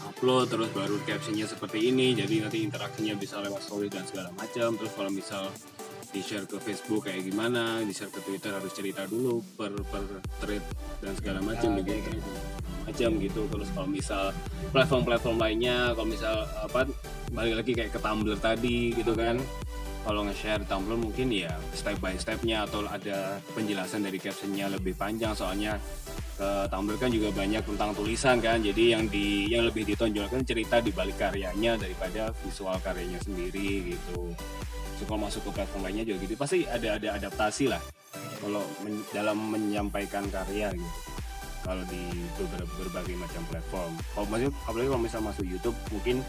upload 0.09 0.47
terus 0.51 0.71
baru 0.73 0.97
captionnya 1.05 1.47
seperti 1.47 1.93
ini. 1.93 2.17
Jadi 2.17 2.45
nanti 2.45 2.59
interaksinya 2.65 3.15
bisa 3.17 3.41
lewat 3.45 3.61
story 3.61 3.93
dan 3.93 4.05
segala 4.09 4.33
macam. 4.35 4.77
Terus 4.77 4.93
kalau 4.97 5.11
misal 5.13 5.53
di 6.09 6.25
share 6.25 6.49
ke 6.49 6.57
Facebook 6.57 7.05
kayak 7.05 7.29
gimana 7.29 7.85
di 7.85 7.93
share 7.93 8.09
ke 8.09 8.25
Twitter 8.25 8.57
harus 8.57 8.73
cerita 8.73 9.05
dulu 9.05 9.45
per 9.57 9.77
per 9.93 10.05
thread 10.41 10.65
dan 11.05 11.13
segala 11.15 11.45
macam 11.45 11.77
Ah, 11.77 11.85
gitu 11.85 12.01
kayak 12.01 12.59
macam 12.89 13.11
gitu. 13.21 13.43
Terus 13.53 13.69
kalau 13.77 13.89
misal 13.89 14.25
platform-platform 14.73 15.37
lainnya 15.37 15.93
kalau 15.93 16.09
misal 16.09 16.49
apa 16.65 16.89
balik 17.37 17.61
lagi 17.61 17.73
kayak 17.77 17.93
ke 17.93 18.01
Tumblr 18.01 18.39
tadi 18.41 18.97
gitu 18.97 19.13
kan. 19.13 19.37
Kalau 20.09 20.25
nge-share 20.25 20.65
Tumblr 20.65 20.97
mungkin 20.97 21.29
ya 21.29 21.53
step 21.77 22.01
by 22.01 22.17
stepnya 22.17 22.65
atau 22.65 22.89
ada 22.89 23.37
penjelasan 23.53 24.09
dari 24.09 24.17
captionnya 24.17 24.73
lebih 24.73 24.97
panjang. 24.97 25.37
Soalnya 25.37 25.77
ke 26.41 26.49
Tumblr 26.73 26.97
kan 26.97 27.13
juga 27.13 27.29
banyak 27.37 27.61
tentang 27.69 27.93
tulisan 27.93 28.41
kan. 28.41 28.65
Jadi 28.65 28.97
yang 28.97 29.05
di 29.13 29.53
yang 29.53 29.69
lebih 29.69 29.85
ditonjolkan 29.85 30.41
cerita 30.49 30.81
di 30.81 30.89
balik 30.89 31.21
karyanya 31.21 31.77
daripada 31.77 32.33
visual 32.41 32.81
karyanya 32.81 33.21
sendiri 33.21 33.93
gitu 33.93 34.33
kalau 35.05 35.29
masuk 35.29 35.45
ke 35.47 35.51
platform 35.61 35.83
lainnya 35.85 36.05
juga 36.09 36.19
gitu. 36.25 36.35
Pasti 36.35 36.65
ada 36.65 36.99
ada 36.99 37.09
adaptasi 37.21 37.71
lah. 37.71 37.83
Kalau 38.39 38.63
men- 38.83 39.07
dalam 39.13 39.37
menyampaikan 39.39 40.27
karya 40.33 40.73
gitu. 40.73 40.93
Kalau 41.63 41.85
di 41.91 42.01
beberapa 42.41 42.73
berbagai 42.81 43.15
macam 43.19 43.43
platform. 43.53 43.93
Kalau 44.17 44.27
masuk 44.33 44.55
apalagi 44.65 44.89
kalau 44.89 45.03
misal 45.03 45.21
masuk 45.21 45.45
YouTube 45.45 45.77
mungkin 45.93 46.25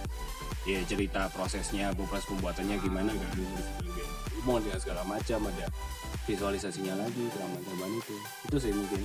ya 0.67 0.83
cerita 0.83 1.31
prosesnya 1.31 1.95
proses 1.95 2.27
pembuatannya 2.27 2.75
gimana 2.83 3.15
kan 3.15 3.31
umum 4.43 4.59
dengan 4.59 4.79
segala 4.79 5.01
macam 5.07 5.39
ada 5.47 5.67
visualisasinya 6.27 6.93
lagi 6.99 7.23
macam 7.25 7.89
itu. 7.95 8.15
Itu 8.51 8.57
sih 8.59 8.73
mungkin. 8.75 9.01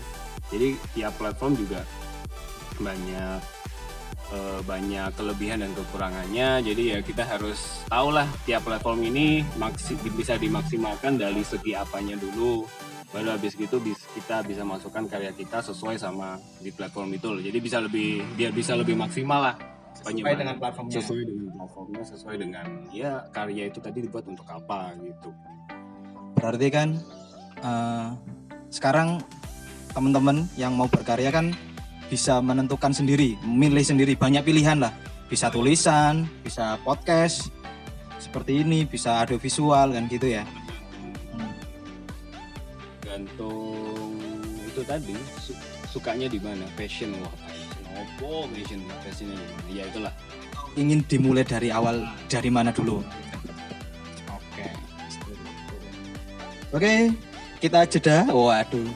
Jadi 0.50 0.68
tiap 0.94 1.14
platform 1.16 1.54
juga 1.54 1.86
banyak 2.82 3.38
eh, 4.30 4.60
banyak 4.62 5.12
kelebihan 5.12 5.60
dan 5.60 5.72
kekurangannya. 5.72 6.62
Jadi 6.62 6.82
ya 6.94 6.98
kita 7.00 7.24
harus 7.24 7.84
tahu 7.84 8.14
lah 8.14 8.24
tiap 8.44 8.64
platform 8.64 9.04
ini 9.04 9.42
maksi, 9.56 9.98
bisa 10.12 10.36
dimaksimalkan 10.36 11.18
dari 11.18 11.42
segi 11.42 11.74
apanya 11.74 12.14
dulu. 12.14 12.64
Baru 13.10 13.30
habis 13.30 13.54
gitu 13.54 13.78
bis- 13.78 14.02
kita 14.10 14.42
bisa 14.42 14.66
masukkan 14.66 15.06
karya 15.06 15.30
kita 15.30 15.62
sesuai 15.62 15.98
sama 15.98 16.34
di 16.58 16.74
platform 16.74 17.14
itu 17.14 17.30
loh. 17.30 17.38
Jadi 17.38 17.58
bisa 17.58 17.78
lebih 17.78 18.24
biar 18.34 18.50
bisa 18.50 18.74
lebih 18.74 18.94
maksimal 18.94 19.40
lah 19.52 19.56
Sesuai 19.94 20.34
dengan 20.34 20.58
platformnya. 20.58 20.94
sesuai 20.98 21.22
dengan 21.22 21.46
platformnya 21.54 22.02
sesuai 22.02 22.36
dengan 22.36 22.66
ya 22.90 23.22
karya 23.30 23.70
itu 23.70 23.78
tadi 23.78 24.02
dibuat 24.02 24.26
untuk 24.26 24.42
apa 24.50 24.90
gitu. 24.98 25.30
Berarti 26.34 26.66
kan 26.74 26.88
eh, 27.62 28.08
sekarang 28.68 29.22
teman-teman 29.94 30.50
yang 30.58 30.74
mau 30.74 30.90
berkarya 30.90 31.30
kan 31.30 31.54
bisa 32.08 32.38
menentukan 32.38 32.92
sendiri, 32.92 33.36
memilih 33.42 33.82
sendiri 33.82 34.14
banyak 34.14 34.44
pilihan 34.44 34.78
lah. 34.80 34.92
Bisa 35.26 35.48
tulisan, 35.48 36.28
bisa 36.44 36.76
podcast 36.84 37.48
seperti 38.20 38.60
ini, 38.62 38.84
bisa 38.84 39.20
audio 39.20 39.36
visual 39.36 39.92
kan 39.92 40.04
gitu 40.08 40.28
ya. 40.30 40.44
Hmm. 41.34 41.52
gantung 43.02 44.16
itu 44.64 44.82
tadi 44.82 45.14
su- 45.38 45.58
sukanya 45.86 46.26
di 46.26 46.42
mana 46.42 46.66
passion 46.74 47.14
wah 47.22 47.30
passion 47.46 47.84
opo 47.94 48.50
passion 48.50 48.80
passionnya 49.02 49.38
di 49.38 49.46
mana 49.46 49.70
ya 49.70 49.84
itulah 49.86 50.14
Ingin 50.74 51.06
dimulai 51.06 51.46
dari 51.46 51.70
awal 51.70 52.02
dari 52.26 52.50
mana 52.50 52.74
dulu? 52.74 52.98
Oke. 54.26 54.66
Oke, 56.74 56.94
kita 57.62 57.86
jeda. 57.86 58.26
Waduh. 58.26 58.90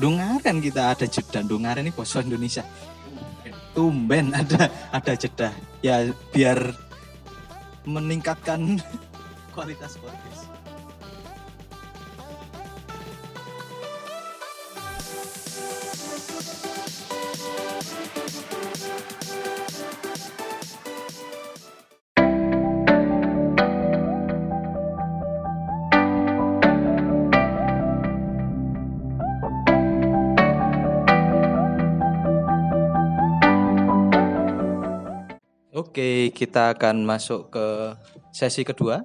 Dengarkan 0.00 0.64
kita 0.64 0.96
ada 0.96 1.06
jeda. 1.06 1.44
Dengarkan 1.44 1.84
ini 1.84 1.92
bahasa 1.92 2.24
Indonesia. 2.24 2.64
Tumben 3.76 4.32
ada 4.34 4.72
ada 4.90 5.12
jeda. 5.14 5.52
Ya 5.84 6.08
biar 6.32 6.72
meningkatkan 7.84 8.80
kualitas 9.54 10.00
podcast. 10.00 10.49
Oke, 35.90 36.30
kita 36.30 36.78
akan 36.78 37.02
masuk 37.02 37.50
ke 37.50 37.66
sesi 38.30 38.62
kedua. 38.62 39.02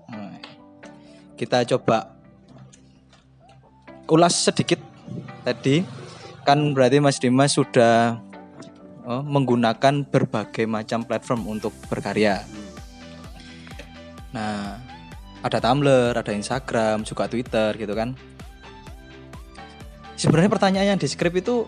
Kita 1.34 1.66
coba 1.66 2.14
ulas 4.06 4.38
sedikit 4.38 4.78
tadi. 5.42 5.82
Kan 6.46 6.78
berarti 6.78 7.02
Mas 7.02 7.18
Dimas 7.18 7.58
sudah 7.58 8.22
oh, 9.02 9.26
menggunakan 9.26 10.06
berbagai 10.06 10.70
macam 10.70 11.02
platform 11.02 11.58
untuk 11.58 11.74
berkarya. 11.90 12.46
Nah, 14.30 14.78
ada 15.42 15.58
Tumblr, 15.58 16.14
ada 16.14 16.38
Instagram, 16.38 17.02
juga 17.02 17.26
Twitter 17.26 17.82
gitu 17.82 17.98
kan. 17.98 18.14
Sebenarnya 20.22 20.54
pertanyaan 20.54 20.94
yang 20.94 21.02
di 21.02 21.10
skrip 21.10 21.34
itu 21.34 21.66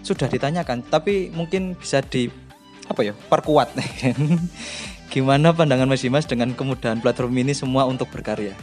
sudah 0.00 0.32
ditanyakan, 0.32 0.80
tapi 0.88 1.28
mungkin 1.28 1.76
bisa 1.76 2.00
di 2.00 2.32
apa 2.88 3.00
ya? 3.06 3.12
Perkuat. 3.14 3.74
Gimana 5.12 5.52
pandangan 5.52 5.84
Mas 5.84 6.00
Dimas 6.00 6.24
dengan 6.24 6.56
kemudahan 6.56 7.04
platform 7.04 7.36
ini 7.44 7.52
semua 7.52 7.84
untuk 7.84 8.08
berkarya? 8.08 8.56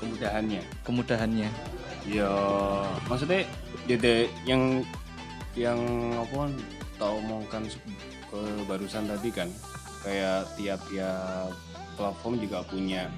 Kemudahannya? 0.00 0.62
Kemudahannya. 0.80 1.48
Ya 2.08 2.32
maksudnya 3.08 3.44
jadi 3.84 4.28
yang 4.48 4.80
yang 5.52 5.78
apa 6.16 6.48
tau 6.96 7.20
omongkan 7.20 7.68
ke 8.32 8.40
barusan 8.64 9.06
tadi 9.08 9.28
kan 9.28 9.48
kayak 10.04 10.48
tiap-tiap 10.56 11.52
platform 12.00 12.40
juga 12.40 12.64
punya 12.64 13.08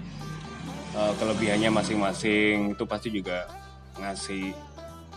eh, 0.95 1.13
kelebihannya 1.23 1.71
masing-masing 1.71 2.75
itu 2.75 2.85
pasti 2.87 3.09
juga 3.15 3.47
ngasih 3.99 4.53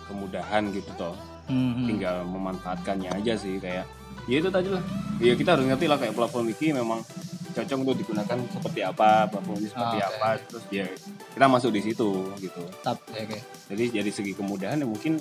kemudahan 0.06 0.70
gitu 0.74 0.90
toh. 0.98 1.18
Hmm, 1.50 1.82
hmm. 1.82 1.88
tinggal 1.90 2.22
memanfaatkannya 2.30 3.10
aja 3.10 3.34
sih 3.34 3.58
kayak 3.58 3.90
ya 4.29 4.38
itu 4.38 4.50
tadi 4.50 4.69
lah 4.69 4.83
ya 5.17 5.33
kita 5.33 5.50
harus 5.51 5.65
ngerti 5.65 5.86
lah 5.86 5.98
kayak 5.98 6.13
platform 6.13 6.45
ini 6.50 6.67
memang 6.75 7.01
cocok 7.50 7.77
untuk 7.77 7.98
digunakan 7.98 8.38
seperti 8.48 8.79
apa 8.79 9.25
platform 9.27 9.57
ini 9.57 9.67
seperti 9.67 9.98
Ah, 9.98 10.05
oke. 10.05 10.15
apa 10.15 10.29
terus 10.39 10.63
ya 10.69 10.86
kita 11.29 11.45
masuk 11.45 11.71
di 11.71 11.81
situ 11.81 12.09
gitu 12.38 12.62
Tap, 12.79 13.01
oke. 13.03 13.38
jadi 13.67 13.83
dari 13.91 14.12
segi 14.12 14.31
kemudahan 14.31 14.77
ya 14.77 14.86
mungkin 14.86 15.17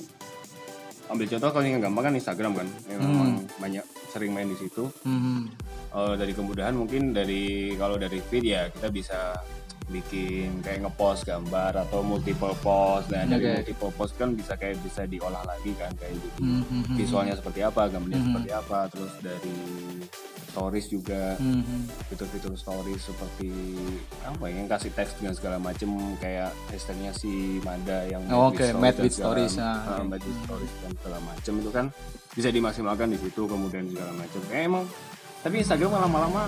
ambil 1.09 1.25
contoh 1.27 1.49
kalau 1.51 1.65
yang 1.65 1.81
gampang 1.81 2.05
kan 2.05 2.15
Instagram 2.15 2.53
kan 2.55 2.69
yang 2.87 3.01
Hmm. 3.01 3.09
memang 3.09 3.29
banyak 3.57 3.85
sering 4.09 4.31
main 4.31 4.47
di 4.47 4.57
situ 4.57 4.93
Hmm, 5.03 5.49
Eh, 5.89 6.15
dari 6.15 6.37
kemudahan 6.37 6.77
mungkin 6.77 7.17
dari 7.17 7.73
kalau 7.75 7.97
dari 7.97 8.21
feed 8.21 8.45
ya 8.45 8.69
kita 8.69 8.93
bisa 8.93 9.41
bikin 9.89 10.61
kayak 10.61 10.83
ngepost 10.83 11.25
gambar 11.25 11.73
atau 11.79 12.01
multiple 12.01 12.53
post 12.59 13.09
nah 13.09 13.25
dari 13.25 13.57
multiple 13.59 13.93
post 13.93 14.13
kan 14.15 14.33
bisa 14.33 14.55
kayak 14.55 14.77
bisa 14.79 15.05
diolah 15.05 15.43
lagi 15.43 15.73
kan 15.75 15.91
kayak 15.95 16.15
gitu 16.15 16.41
hmm, 16.41 16.63
hmm, 16.63 16.83
hmm. 16.85 16.97
visualnya 16.97 17.35
seperti 17.35 17.61
apa, 17.61 17.89
gambarnya 17.89 18.17
Mhm. 18.17 18.27
seperti 18.29 18.51
apa, 18.53 18.79
terus 18.89 19.13
dari 19.19 19.57
stories 20.49 20.87
juga 20.89 21.23
Hmm, 21.37 21.61
hmm. 21.61 21.83
fitur-fitur 22.07 22.55
stories 22.55 23.03
seperti 23.03 23.51
apa 24.23 24.45
ya, 24.45 24.55
yang 24.55 24.67
kasih 24.67 24.91
teks 24.91 25.17
dengan 25.17 25.33
segala 25.33 25.57
macem 25.57 25.89
kayak 26.17 26.51
hashtagnya 26.69 27.13
si 27.13 27.31
Mada 27.61 28.05
yang 28.05 28.25
Oh, 28.29 28.49
oke, 28.49 28.59
with 28.59 28.75
Made 28.75 28.95
dan 28.95 29.03
with 29.03 29.15
segala- 29.15 29.29
Stories, 29.37 29.55
ah, 29.59 29.77
ah. 29.91 30.03
Made 30.03 30.21
with 30.21 30.39
stories 30.43 30.73
dan 30.79 30.91
segala 30.95 31.19
macem 31.23 31.53
itu 31.55 31.71
kan 31.71 31.87
bisa 32.31 32.49
dimaksimalkan 32.49 33.09
di 33.09 33.19
situ 33.19 33.43
kemudian 33.45 33.89
segala 33.89 34.13
macem 34.15 34.41
kayak 34.47 34.65
emang 34.65 34.85
tapi 35.39 35.55
Instagram 35.59 35.91
lama-lama 35.97 36.43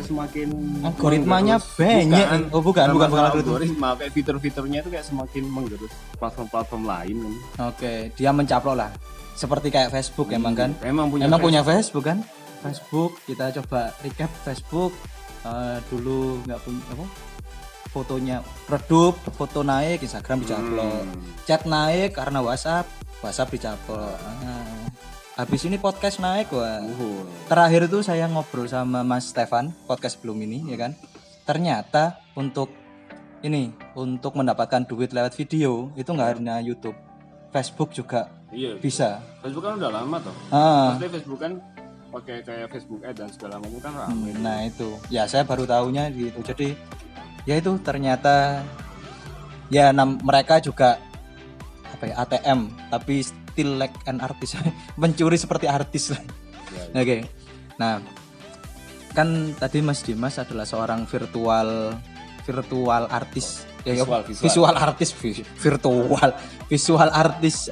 semakin 0.00 0.48
Algoritmanya 0.80 1.56
banyak. 1.60 2.48
Oh, 2.48 2.64
bukan, 2.64 2.88
Sama 2.88 2.94
bukan, 2.96 3.08
bukan 3.12 3.22
sama 3.28 3.36
algoritma. 3.36 3.88
kayak 4.00 4.12
fitur-fiturnya 4.16 4.78
itu 4.80 4.88
kayak 4.88 5.04
semakin 5.04 5.44
menggerus 5.44 5.92
platform-platform 6.16 6.82
lain 6.88 7.16
kan. 7.20 7.34
Oke 7.68 7.92
dia 8.16 8.30
mencaplok 8.32 8.76
lah. 8.80 8.90
Seperti 9.36 9.68
kayak 9.68 9.92
Facebook 9.92 10.32
emang 10.32 10.56
kan? 10.56 10.70
emang 10.80 11.12
punya 11.12 11.28
emang 11.28 11.40
punya 11.44 11.60
Facebook. 11.60 12.08
Kan? 12.08 12.24
Facebook 12.64 13.20
kita 13.28 13.52
coba 13.60 13.92
recap 14.00 14.32
Facebook. 14.48 14.96
Eh, 15.42 15.78
dulu 15.92 16.40
nggak 16.48 16.60
punya 16.64 16.82
apa? 16.96 17.06
Fotonya 17.92 18.36
redup 18.72 19.20
foto 19.36 19.60
naik 19.60 20.00
Instagram 20.00 20.40
dicaplok. 20.40 21.04
Hmm. 21.04 21.28
chat 21.44 21.68
naik 21.68 22.16
karena 22.16 22.40
WhatsApp 22.40 22.88
WhatsApp 23.20 23.52
dicaplok. 23.52 24.16
Ah. 24.16 24.88
Habis 25.34 25.64
ini 25.64 25.76
podcast 25.76 26.20
naik 26.20 26.52
wah 26.52 26.80
Uhuh. 26.80 27.24
terakhir 27.46 27.88
itu 27.88 27.98
saya 28.00 28.28
ngobrol 28.28 28.68
sama 28.68 29.00
Mas 29.02 29.24
Stefan 29.26 29.72
podcast 29.86 30.20
belum 30.20 30.36
ini 30.38 30.68
ya 30.68 30.76
kan 30.78 30.92
ternyata 31.42 32.20
untuk 32.34 32.68
ini 33.40 33.72
untuk 33.94 34.36
mendapatkan 34.36 34.84
duit 34.84 35.10
lewat 35.10 35.32
video 35.34 35.90
itu 35.94 36.06
nggak 36.06 36.38
hanya 36.38 36.60
YouTube 36.60 36.94
Facebook 37.50 37.90
juga 37.90 38.28
Iya. 38.52 38.76
bisa 38.76 39.24
Facebook 39.40 39.64
kan 39.64 39.80
udah 39.80 39.90
lama 39.90 40.16
toh. 40.20 40.36
ah 40.50 40.92
Maksudnya 40.92 41.10
Facebook 41.10 41.40
kan 41.40 41.52
pakai 42.12 42.36
kayak 42.44 42.68
Facebook 42.68 43.00
Ad 43.00 43.16
dan 43.16 43.28
segala 43.32 43.56
macam 43.56 43.80
kan 43.80 43.92
ramai. 43.98 44.36
nah 44.36 44.60
itu 44.60 44.88
ya 45.08 45.24
saya 45.24 45.40
baru 45.42 45.64
tahunya 45.64 46.12
gitu 46.12 46.44
jadi 46.44 46.76
ya 47.48 47.56
itu 47.56 47.72
ternyata 47.80 48.60
ya 49.72 49.88
nam- 49.90 50.20
mereka 50.20 50.60
juga 50.60 51.00
apa 51.88 52.04
ya 52.04 52.14
ATM 52.20 52.60
tapi 52.92 53.24
still 53.52 53.76
like 53.76 53.92
an 54.08 54.18
artist 54.18 54.56
mencuri 55.00 55.36
seperti 55.36 55.68
artis 55.68 56.10
lah 56.10 56.22
Ya, 56.72 57.04
Oke. 57.04 57.28
Nah, 57.76 58.00
kan 59.12 59.28
tadi 59.54 59.84
Mas 59.84 60.00
Dimas 60.00 60.40
adalah 60.40 60.64
seorang 60.64 61.04
virtual 61.04 61.92
virtual 62.42 63.04
artis. 63.12 63.68
Ya, 63.84 63.92
ya, 63.92 64.08
Visual, 64.08 64.22
visual. 64.24 64.44
visual 64.48 64.74
artis 64.74 65.10
vi- 65.12 65.44
virtual 65.58 66.32
visual 66.70 67.10
artis 67.12 67.68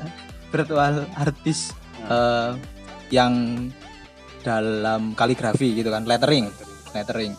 virtual 0.52 1.06
artis 1.16 1.72
eh, 2.04 2.52
yang 3.08 3.32
dalam 4.42 5.16
kaligrafi 5.16 5.80
gitu 5.80 5.88
kan, 5.88 6.04
lettering, 6.04 6.52
lettering. 6.92 7.32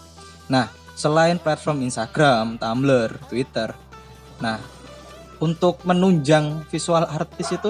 Nah, 0.47 0.65
selain 0.93 1.37
platform 1.37 1.81
Instagram, 1.81 2.57
Tumblr, 2.57 3.21
Twitter. 3.27 3.69
Nah, 4.39 4.57
untuk 5.37 5.81
menunjang 5.83 6.65
visual 6.69 7.05
artis 7.05 7.51
itu 7.51 7.69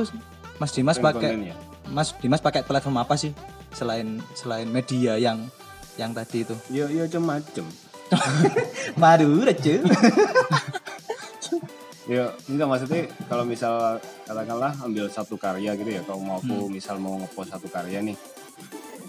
Mas 0.61 0.77
Dimas 0.77 1.01
pakai 1.01 1.49
ya? 1.49 1.55
Mas 1.89 2.13
Dimas 2.21 2.37
pakai 2.37 2.61
platform 2.61 3.01
apa 3.01 3.17
sih 3.17 3.33
selain 3.73 4.21
selain 4.37 4.69
media 4.69 5.17
yang 5.17 5.49
yang 5.97 6.13
tadi 6.13 6.45
itu? 6.45 6.53
Ya, 6.69 6.85
ya 6.85 7.09
macam-macam. 7.09 7.65
Madu 9.01 9.41
aja. 9.41 9.75
Ya, 12.09 12.33
enggak 12.49 12.67
maksudnya 12.67 13.07
kalau 13.29 13.45
misal 13.45 14.01
katakanlah 14.25 14.73
ambil 14.83 15.05
satu 15.07 15.37
karya 15.37 15.77
gitu 15.79 15.95
ya, 15.95 16.01
kalau 16.03 16.19
mau 16.19 16.41
aku 16.43 16.67
misal 16.67 16.97
mau 16.97 17.15
ngepost 17.15 17.53
satu 17.55 17.69
karya 17.71 18.03
nih, 18.03 18.17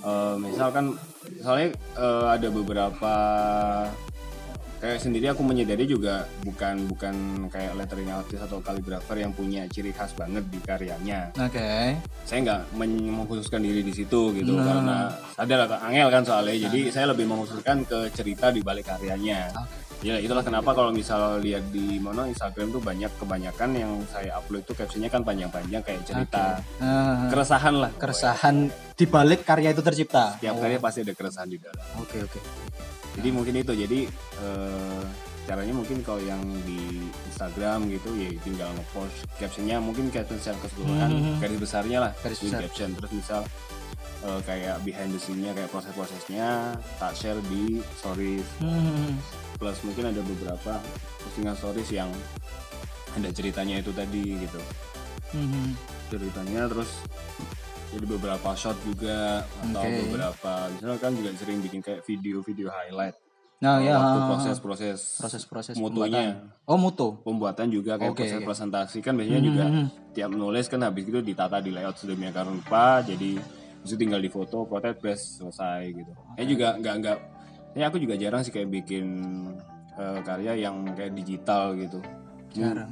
eh 0.07 0.35
misalkan 0.39 1.01
soalnya 1.41 1.73
eh, 1.99 2.27
ada 2.31 2.49
beberapa 2.53 3.15
kayak 4.83 4.99
sendiri 4.99 5.31
aku 5.31 5.41
menyadari 5.41 5.87
juga 5.87 6.27
bukan 6.43 6.91
bukan 6.91 7.15
kayak 7.47 7.79
lettering 7.79 8.11
artist 8.11 8.43
atau 8.43 8.59
kaligrafer 8.59 9.15
yang 9.17 9.31
punya 9.31 9.63
ciri 9.71 9.95
khas 9.95 10.11
banget 10.13 10.43
di 10.45 10.59
karyanya. 10.59 11.31
Oke. 11.39 11.95
Saya 12.27 12.39
nggak 12.43 12.61
men- 12.75 13.15
mengkhususkan 13.15 13.63
diri 13.63 13.81
di 13.81 13.95
situ 13.95 14.35
gitu 14.35 14.53
Nah. 14.53 14.67
karena 14.67 14.97
sadar 15.33 15.59
lah 15.63 15.81
angel 15.81 16.09
kan 16.11 16.23
soalnya, 16.23 16.67
jadi 16.67 16.91
saya 16.91 17.07
lebih 17.09 17.25
mengkhususkan 17.25 17.87
ke 17.87 18.11
cerita 18.11 18.51
di 18.51 18.59
balik 18.59 18.91
karyanya. 18.91 19.55
Ya 20.03 20.19
itulah 20.19 20.43
kenapa 20.43 20.75
kalau 20.75 20.91
misal 20.91 21.39
lihat 21.39 21.71
di 21.71 22.03
mana 22.03 22.27
Instagram 22.27 22.75
tuh 22.75 22.83
banyak 22.83 23.07
kebanyakan 23.23 23.71
yang 23.73 23.93
saya 24.11 24.35
upload 24.35 24.67
itu 24.67 24.75
captionnya 24.75 25.07
kan 25.07 25.23
panjang-panjang 25.23 25.79
kayak 25.79 26.03
cerita 26.03 26.59
Ah, 26.83 27.31
keresahan 27.31 27.79
lah. 27.79 27.91
keresahan 27.95 28.67
di 28.93 29.07
balik 29.07 29.47
karya 29.47 29.71
itu 29.71 29.79
tercipta. 29.79 30.43
Tiap 30.43 30.59
karya 30.59 30.83
pasti 30.83 31.07
ada 31.07 31.15
keresahan 31.15 31.47
di 31.47 31.63
dalam. 31.63 31.79
Oke 32.03 32.19
oke. 32.19 32.62
Jadi 33.13 33.29
mungkin 33.29 33.55
itu 33.55 33.73
jadi 33.75 34.01
eh, 34.39 35.03
caranya 35.43 35.75
mungkin 35.75 36.01
kalau 36.01 36.19
yang 36.19 36.39
di 36.63 37.03
Instagram 37.27 37.91
gitu 37.91 38.15
ya 38.15 38.31
tinggal 38.39 38.71
ngepost 38.73 39.27
captionnya 39.37 39.77
mungkin 39.79 40.07
caption 40.09 40.39
secara 40.39 40.59
keseluruhan 40.63 41.11
Mhm. 41.11 41.35
garis 41.39 41.59
besarnya 41.59 41.99
lah 42.01 42.13
Garis 42.17 42.39
di 42.39 42.47
besar. 42.47 42.61
caption 42.63 42.89
terus 42.95 43.11
misal 43.13 43.41
eh, 44.23 44.41
kayak 44.41 44.77
behind 44.81 45.11
the 45.11 45.19
scene-nya 45.19 45.51
kayak 45.51 45.67
proses-prosesnya 45.69 46.79
tak 46.97 47.13
share 47.13 47.43
di 47.45 47.83
stories 47.93 48.47
Hmm. 48.59 49.19
plus 49.59 49.83
mungkin 49.83 50.09
ada 50.09 50.23
beberapa 50.23 50.79
postingan 51.19 51.59
stories 51.59 51.91
yang 51.91 52.07
ada 53.13 53.29
ceritanya 53.29 53.77
itu 53.77 53.91
tadi 53.91 54.39
gitu 54.39 54.63
Hmm. 55.35 55.75
ceritanya 56.07 56.71
terus 56.71 57.03
jadi 57.93 58.07
beberapa 58.09 58.49
shot 58.53 58.77
juga 58.83 59.45
atau 59.61 59.83
Oke. 59.83 60.01
beberapa 60.03 60.53
misalnya 60.71 60.99
kan 60.99 61.13
juga 61.13 61.29
sering 61.35 61.59
bikin 61.61 61.81
kayak 61.81 62.01
video-video 62.03 62.69
highlight 62.69 63.17
Nah 63.61 63.79
ya. 63.79 63.95
waktu 63.95 64.19
proses-proses 64.27 64.99
proses-proses 65.17 65.75
mutunya 65.77 66.35
pembuatan. 66.35 66.67
Oh 66.67 66.75
mutu. 66.75 67.09
pembuatan 67.23 67.67
juga 67.69 67.95
kayak 67.95 68.11
Oke, 68.11 68.19
proses 68.19 68.37
oke. 68.37 68.47
presentasi 68.49 68.99
kan 68.99 69.15
biasanya 69.15 69.39
juga 69.41 69.65
Hmm. 69.65 69.87
tiap 70.11 70.31
nulis 70.31 70.67
kan 70.67 70.83
habis 70.83 71.05
itu 71.05 71.21
ditata 71.21 71.57
di 71.59 71.71
layout 71.71 71.95
sedemikian 71.95 72.49
rupa 72.51 73.01
jadi 73.01 73.39
itu 73.83 73.95
tinggal 73.95 74.19
di 74.19 74.27
foto 74.27 74.65
potret 74.65 74.99
press 74.99 75.39
selesai 75.39 75.83
gitu 75.91 76.11
eh 76.35 76.43
juga 76.45 76.75
nggak 76.75 76.95
nggak 76.99 77.17
ya 77.73 77.87
aku 77.87 77.99
juga 77.99 78.15
jarang 78.15 78.43
sih 78.43 78.51
kayak 78.51 78.67
bikin 78.69 79.07
eh, 79.93 80.19
karya 80.23 80.53
yang 80.59 80.83
kayak 80.89 81.13
digital 81.13 81.77
gitu 81.77 82.03
Jarang. 82.53 82.91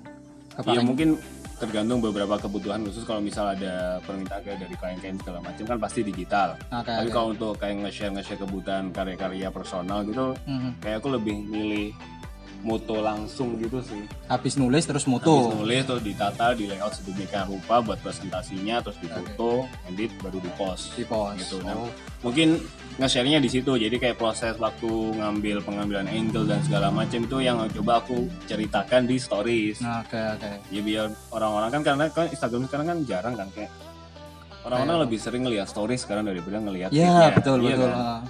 Iya 0.51 0.59
Kepaling- 0.59 0.87
mungkin 0.87 1.09
tergantung 1.57 2.01
beberapa 2.01 2.35
kebutuhan 2.37 2.81
khusus 2.83 3.05
kalau 3.05 3.21
misal 3.21 3.45
ada 3.47 4.01
permintaan 4.01 4.41
kayak 4.41 4.59
dari 4.61 4.75
klien-klien 4.75 5.17
segala 5.17 5.39
macam 5.41 5.65
kan 5.67 5.79
pasti 5.79 6.01
digital. 6.01 6.57
Oke, 6.71 6.89
Tapi 6.89 7.05
oke. 7.05 7.13
kalau 7.13 7.29
untuk 7.31 7.53
kayak 7.55 7.85
nge-share 7.85 8.11
nge-share 8.11 8.41
kebutuhan 8.41 8.85
karya-karya 8.91 9.49
personal 9.49 10.01
gitu, 10.03 10.33
Hmm. 10.43 10.73
kayak 10.79 10.99
aku 10.99 11.13
lebih 11.13 11.37
milih 11.39 11.93
moto 12.61 13.01
langsung 13.01 13.57
gitu 13.57 13.81
sih. 13.81 14.05
Habis 14.27 14.55
nulis 14.55 14.85
terus 14.85 15.03
Habis 15.03 15.13
mutu. 15.25 15.37
nulis 15.55 15.83
terus 15.83 16.01
ditata 16.01 16.53
di 16.53 16.65
layout 16.65 16.93
sedemikian 16.93 17.47
rupa 17.47 17.81
buat 17.81 17.99
presentasinya 17.99 18.81
terus 18.81 18.97
difoto, 18.99 19.65
edit 19.87 20.13
baru 20.19 20.39
di 20.39 20.51
post. 20.55 20.93
Di 20.93 21.03
post. 21.03 21.37
Gitu. 21.39 21.57
Nah, 21.61 21.75
Oh. 21.75 21.89
mungkin 22.23 22.61
nge-share-nya 22.97 23.39
di 23.39 23.49
situ. 23.49 23.73
Jadi 23.73 23.97
kayak 23.97 24.17
proses 24.17 24.57
waktu 24.57 24.89
ngambil 25.17 25.61
pengambilan 25.61 26.05
angle 26.05 26.45
dan 26.45 26.61
segala 26.61 26.89
macam 26.89 27.21
itu 27.21 27.37
yang 27.39 27.57
coba 27.71 27.99
aku 27.99 28.29
ceritakan 28.45 29.05
di 29.05 29.17
stories. 29.17 29.81
Nah, 29.81 30.01
Oke 30.01 30.21
oke. 30.37 30.51
ya 30.69 30.81
biar 30.81 31.07
orang-orang 31.31 31.71
kan 31.71 31.83
karena 31.83 32.05
kan 32.09 32.27
Instagram 32.27 32.67
sekarang 32.67 32.87
kan 32.87 32.99
jarang 33.05 33.35
kan 33.35 33.49
kayak 33.51 33.73
orang-orang 34.61 35.09
lebih 35.09 35.17
sering 35.17 35.43
ngelihat 35.43 35.65
stories 35.65 36.05
sekarang 36.05 36.29
daripada 36.29 36.61
ngelihat 36.61 36.93
Ya 36.93 37.09
feednya. 37.09 37.29
betul 37.33 37.59
Iya 37.61 37.69
betul. 37.75 37.89
kan? 37.89 38.21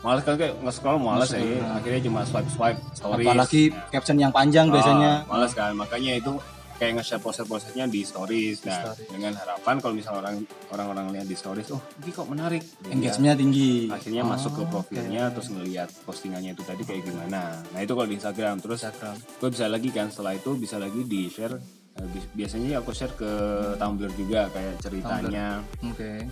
Males 0.00 0.22
kan 0.22 0.34
kayak 0.34 0.54
nge-scroll 0.58 0.96
males 0.96 1.28
ya 1.28 1.36
Nge-scroll, 1.36 1.76
akhirnya 1.76 2.00
cuma 2.02 2.20
swipe 2.24 2.48
swipe 2.48 2.80
stories 2.90 3.26
Apalagi 3.26 3.62
caption 3.90 4.16
yang 4.16 4.32
panjang 4.32 4.66
biasanya. 4.68 5.12
Ah, 5.22 5.28
males 5.30 5.52
kan. 5.52 5.72
Makanya 5.72 6.16
itu 6.16 6.32
kayak 6.74 6.96
nge-share 6.96 7.20
proses-prosesnya 7.20 7.84
di 7.84 8.00
stories 8.02 8.64
nah 8.64 8.88
stories. 8.88 9.04
dengan 9.06 9.36
harapan 9.36 9.76
kalau 9.76 9.92
misalnya 9.92 10.20
orang 10.22 10.36
orang-orang 10.70 11.06
lihat 11.12 11.26
di 11.26 11.36
stories 11.36 11.68
oh 11.68 11.80
ini 11.98 12.08
kok 12.08 12.24
menarik. 12.24 12.64
Jadi 12.64 12.88
Engagement-nya 12.90 13.36
tinggi. 13.36 13.72
akhirnya 13.86 14.22
Oh, 14.22 14.30
masuk 14.30 14.52
ke 14.54 14.62
profilnya 14.66 15.22
terus 15.28 15.48
ngelihat 15.48 15.88
postingannya 16.02 16.50
itu 16.50 16.64
tadi 16.64 16.80
kayak 16.80 17.04
gimana. 17.04 17.60
Nah 17.66 17.78
itu 17.78 17.92
kalau 17.92 18.08
di 18.08 18.16
Instagram. 18.16 18.56
Terus 18.58 18.80
Instagram. 18.80 19.16
gue 19.20 19.48
bisa 19.52 19.64
lagi 19.66 19.88
kan 19.90 20.06
setelah 20.08 20.32
itu 20.32 20.50
bisa 20.56 20.76
lagi 20.76 21.04
di 21.04 21.28
share 21.28 21.60
eh, 21.92 22.06
bi- 22.08 22.30
biasanya 22.34 22.80
aku 22.80 22.90
share 22.90 23.12
ke 23.12 23.30
Tumblr 23.76 24.08
juga 24.14 24.48
kayak 24.48 24.80
ceritanya. 24.80 25.60
Oke. 25.84 26.24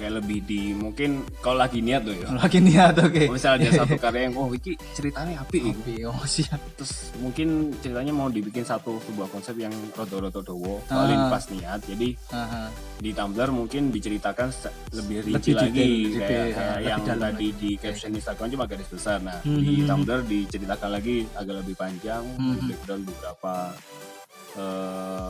Kayak 0.00 0.14
lebih 0.16 0.38
di 0.42 0.72
mungkin 0.72 1.10
kalau 1.38 1.60
lagi 1.60 1.78
niat 1.78 2.00
tuh 2.00 2.16
ya 2.16 2.32
Lagi 2.32 2.58
niat 2.58 2.96
oke. 2.96 3.22
kalau 3.22 3.36
misalnya 3.36 3.68
ada 3.68 3.78
satu 3.78 3.96
karya 4.02 4.22
yang 4.24 4.34
oh 4.34 4.48
iki 4.50 4.72
ceritanya 4.90 5.34
api. 5.38 5.60
Oke, 5.70 5.94
oh 6.02 6.24
siap. 6.24 6.56
terus 6.74 6.92
mungkin 7.16 7.48
ceritanya 7.76 8.10
mau 8.10 8.26
dibikin 8.26 8.64
satu 8.64 8.96
sebuah 9.02 9.28
konsep 9.28 9.52
yang 9.54 9.70
rodo-rodo 9.92 10.40
dowo 10.40 10.80
Ah. 10.82 11.04
soalnya 11.04 11.28
pas 11.28 11.44
niat 11.46 11.80
jadi 11.84 12.08
Aha. 12.32 12.62
di 12.96 13.10
Tumblr 13.12 13.50
mungkin 13.50 13.90
diceritakan 13.90 14.48
lebih 14.94 15.16
rinci 15.22 15.52
Lebih 15.52 15.54
lagi 15.54 15.68
detail, 15.76 16.08
kayak, 16.08 16.10
detail, 16.16 16.44
kayak 16.48 16.56
ah, 16.56 16.72
lebih 16.72 16.88
yang 16.88 17.00
dalam 17.04 17.20
tadi 17.20 17.46
di 17.52 17.70
caption 17.76 18.10
Instagram 18.12 18.48
cuma 18.48 18.64
garis 18.64 18.88
besar 18.88 19.18
nah 19.20 19.38
Hmm, 19.40 19.58
di 19.58 19.74
hmm, 19.76 19.86
Tumblr 19.86 20.20
diceritakan 20.24 20.90
lagi 20.90 21.16
agak 21.34 21.54
lebih 21.60 21.74
panjang 21.74 22.24
Hmm, 22.30 22.56
di 22.56 22.70
background 22.70 23.02
beberapa 23.04 23.52
eh, 24.52 24.62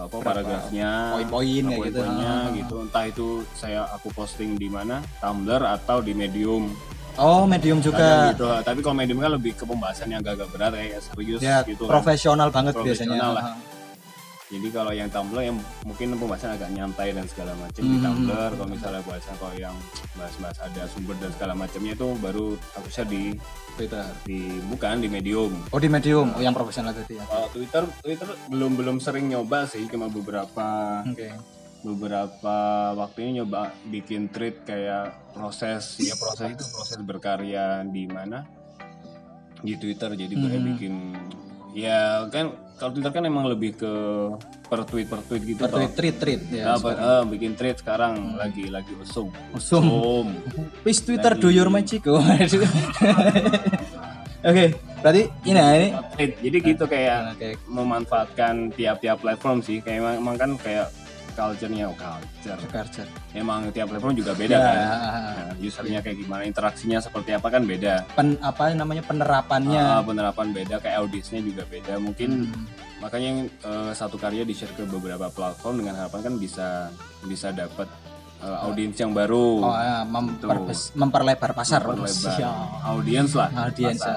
apa 0.01 0.11
Berapa 0.11 0.27
paragrafnya 0.27 0.91
poin-poin 1.13 1.63
nah, 1.63 1.71
gitu. 1.71 1.81
poin-poinnya 1.83 2.33
Ah. 2.33 2.53
gitu 2.53 2.75
entah 2.81 3.05
itu 3.05 3.27
saya 3.53 3.81
aku 3.91 4.09
posting 4.11 4.55
di 4.55 4.67
mana 4.67 5.01
Tumblr 5.19 5.63
atau 5.63 6.01
di 6.01 6.13
Medium 6.13 6.73
Oh, 7.17 7.45
medium 7.45 7.83
Kadang 7.83 7.91
juga. 7.91 8.33
gitu 8.33 8.47
tapi 8.63 8.81
kalau 8.81 8.97
Medium 8.97 9.19
kan 9.19 9.31
lebih 9.31 9.53
ke 9.53 9.65
pembahasan 9.65 10.09
yang 10.09 10.23
agak 10.23 10.49
berat 10.49 10.73
kayak 10.73 11.03
serius 11.03 11.41
Ya, 11.41 11.61
gitu 11.63 11.85
kan. 11.85 11.99
profesional 11.99 12.49
banget 12.49 12.73
Profesional 12.73 13.13
biasanya. 13.13 13.37
lah. 13.37 13.45
Jadi 14.51 14.67
kalau 14.69 14.91
yang 14.91 15.07
Tumblr 15.07 15.39
yang 15.41 15.55
mungkin 15.87 16.11
pembahasan 16.13 16.59
agak 16.59 16.71
nyantai 16.71 17.15
dan 17.15 17.23
segala 17.25 17.55
macam 17.55 17.79
di 17.79 17.87
Hmm. 17.89 18.03
Tumblr. 18.03 18.51
Kalau 18.53 18.67
misalnya 18.67 18.99
bahasan 19.01 19.35
kalau 19.37 19.55
yang 19.55 19.77
bahas-bahas 20.13 20.59
ada 20.61 20.83
sumber 20.87 21.15
dan 21.17 21.31
segala 21.31 21.55
macamnya 21.55 21.95
itu 21.95 22.07
baru 22.19 22.47
aku 22.75 22.89
share 22.89 23.07
di 23.07 23.39
Twitter. 23.73 24.03
di 24.23 24.41
bukan 24.67 24.99
di 24.99 25.09
Medium. 25.09 25.55
Oh, 25.71 25.79
di 25.79 25.87
medium. 25.87 26.35
Oh, 26.35 26.39
yang 26.39 26.51
profesional 26.53 26.91
tadi 26.91 27.15
ya. 27.15 27.25
Kalau 27.25 27.47
Twitter 27.49 27.83
Twitter 28.03 28.29
belum 28.49 28.75
belum 28.75 28.97
sering 28.99 29.31
nyoba 29.31 29.65
sih 29.65 29.87
cuma 29.87 30.11
beberapa 30.11 30.67
Oke. 31.07 31.31
beberapa 31.81 32.57
waktu 32.93 33.19
ini 33.23 33.41
nyoba 33.41 33.71
bikin 33.87 34.29
tweet 34.29 34.63
kayak 34.63 35.15
proses 35.33 35.97
ya 35.97 36.13
proses 36.15 36.53
itu 36.53 36.65
proses 36.69 36.99
berkarya 37.01 37.81
di 37.83 38.05
mana 38.05 38.45
di 39.57 39.75
Twitter 39.75 40.13
jadi 40.13 40.29
kayak 40.29 40.51
Hmm. 40.57 40.69
bikin 40.69 40.95
Ya 41.77 42.27
kan 42.31 42.57
kalau 42.81 42.97
Twitter 42.97 43.13
kan 43.13 43.25
emang 43.29 43.45
lebih 43.45 43.77
ke 43.77 43.93
per 44.67 44.87
tweet 44.89 45.07
per 45.11 45.21
tweet 45.27 45.43
gitu 45.45 45.61
Per 45.61 45.71
tweet 45.71 45.93
tweet 45.93 46.17
tweet 46.17 46.41
ya. 46.49 46.75
Apa- 46.81 46.97
eh, 46.97 47.23
bikin 47.29 47.53
tweet 47.53 47.77
sekarang 47.79 48.41
lagi 48.41 48.73
lagi 48.73 48.97
usum. 48.97 49.29
Usum. 49.53 49.85
Usum. 49.85 50.27
Please 50.83 51.05
Twitter 51.05 51.37
do 51.37 51.53
your 51.53 51.69
magic. 51.69 52.03
Oke, 54.41 54.73
berarti 55.05 55.29
ini 55.45 55.61
ya, 55.61 55.69
ini 55.77 55.89
Tweet. 56.17 56.33
Jadi 56.41 56.57
gitu 56.65 56.85
kayak 56.89 57.37
Oke. 57.37 57.61
memanfaatkan 57.69 58.73
tiap-tiap 58.73 59.21
platform 59.21 59.61
sih. 59.61 59.85
Kayak 59.85 60.01
emang, 60.01 60.15
emang 60.25 60.37
kan 60.41 60.51
kayak 60.57 60.89
culture-nya 61.31 61.85
oh, 61.85 61.95
culture. 61.95 62.59
Karcer. 62.67 63.07
Emang 63.31 63.71
tiap 63.71 63.89
platform 63.89 64.13
juga 64.13 64.33
beda 64.33 64.53
Ya, 64.53 64.61
kan. 64.61 64.77
Nah, 64.77 65.53
usernya 65.57 65.99
kayak 65.99 66.19
gimana, 66.19 66.43
interaksinya 66.43 66.99
seperti 66.99 67.31
apa 67.33 67.49
kan 67.49 67.63
beda. 67.63 68.05
pen, 68.11 68.39
apa 68.39 68.73
namanya 68.73 69.03
penerapannya. 69.03 69.81
Ah, 69.81 70.01
penerapan 70.01 70.51
beda, 70.51 70.77
kayak 70.79 70.97
audiensnya 70.99 71.41
juga 71.41 71.63
beda. 71.65 71.97
Mungkin 71.97 72.31
Hmm. 72.45 72.65
makanya 72.99 73.31
eh, 73.47 73.93
satu 73.93 74.15
karya 74.15 74.43
di 74.43 74.53
share 74.53 74.73
ke 74.73 74.85
beberapa 74.85 75.27
platform 75.29 75.81
dengan 75.81 75.97
harapan 75.97 76.21
kan 76.23 76.35
bisa 76.37 76.69
bisa 77.23 77.49
dapat 77.51 77.89
eh, 78.41 78.59
audiens 78.63 78.97
yang 78.97 79.13
baru, 79.13 79.61
Oh, 79.61 79.75
ya, 79.75 80.01
memperbes- 80.03 80.93
memperlebar 80.95 81.53
pasar. 81.53 81.85
memperlebar 81.85 82.09
Siap. 82.09 82.89
audiens 82.89 83.31
lah. 83.33 83.53
Audiens. 83.55 84.01
Ya. 84.01 84.17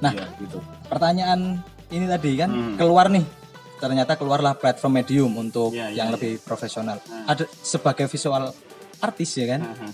Nah, 0.00 0.10
Iya, 0.10 0.26
gitu. 0.38 0.58
pertanyaan 0.90 1.62
ini 1.88 2.06
tadi 2.06 2.30
kan 2.34 2.50
Hmm. 2.50 2.74
keluar 2.74 3.06
nih. 3.06 3.22
Ternyata 3.80 4.12
keluarlah 4.14 4.52
platform 4.54 4.92
medium 4.94 5.32
untuk 5.34 5.72
Iya, 5.72 5.88
iya, 5.88 5.96
yang 5.96 6.08
iya. 6.08 6.14
lebih 6.14 6.32
profesional. 6.40 7.00
Hmm. 7.00 7.24
Ada 7.24 7.48
sebagai 7.56 8.06
visual 8.06 8.52
artis 9.00 9.30
ya 9.34 9.46
kan. 9.48 9.64
Mhm. 9.64 9.90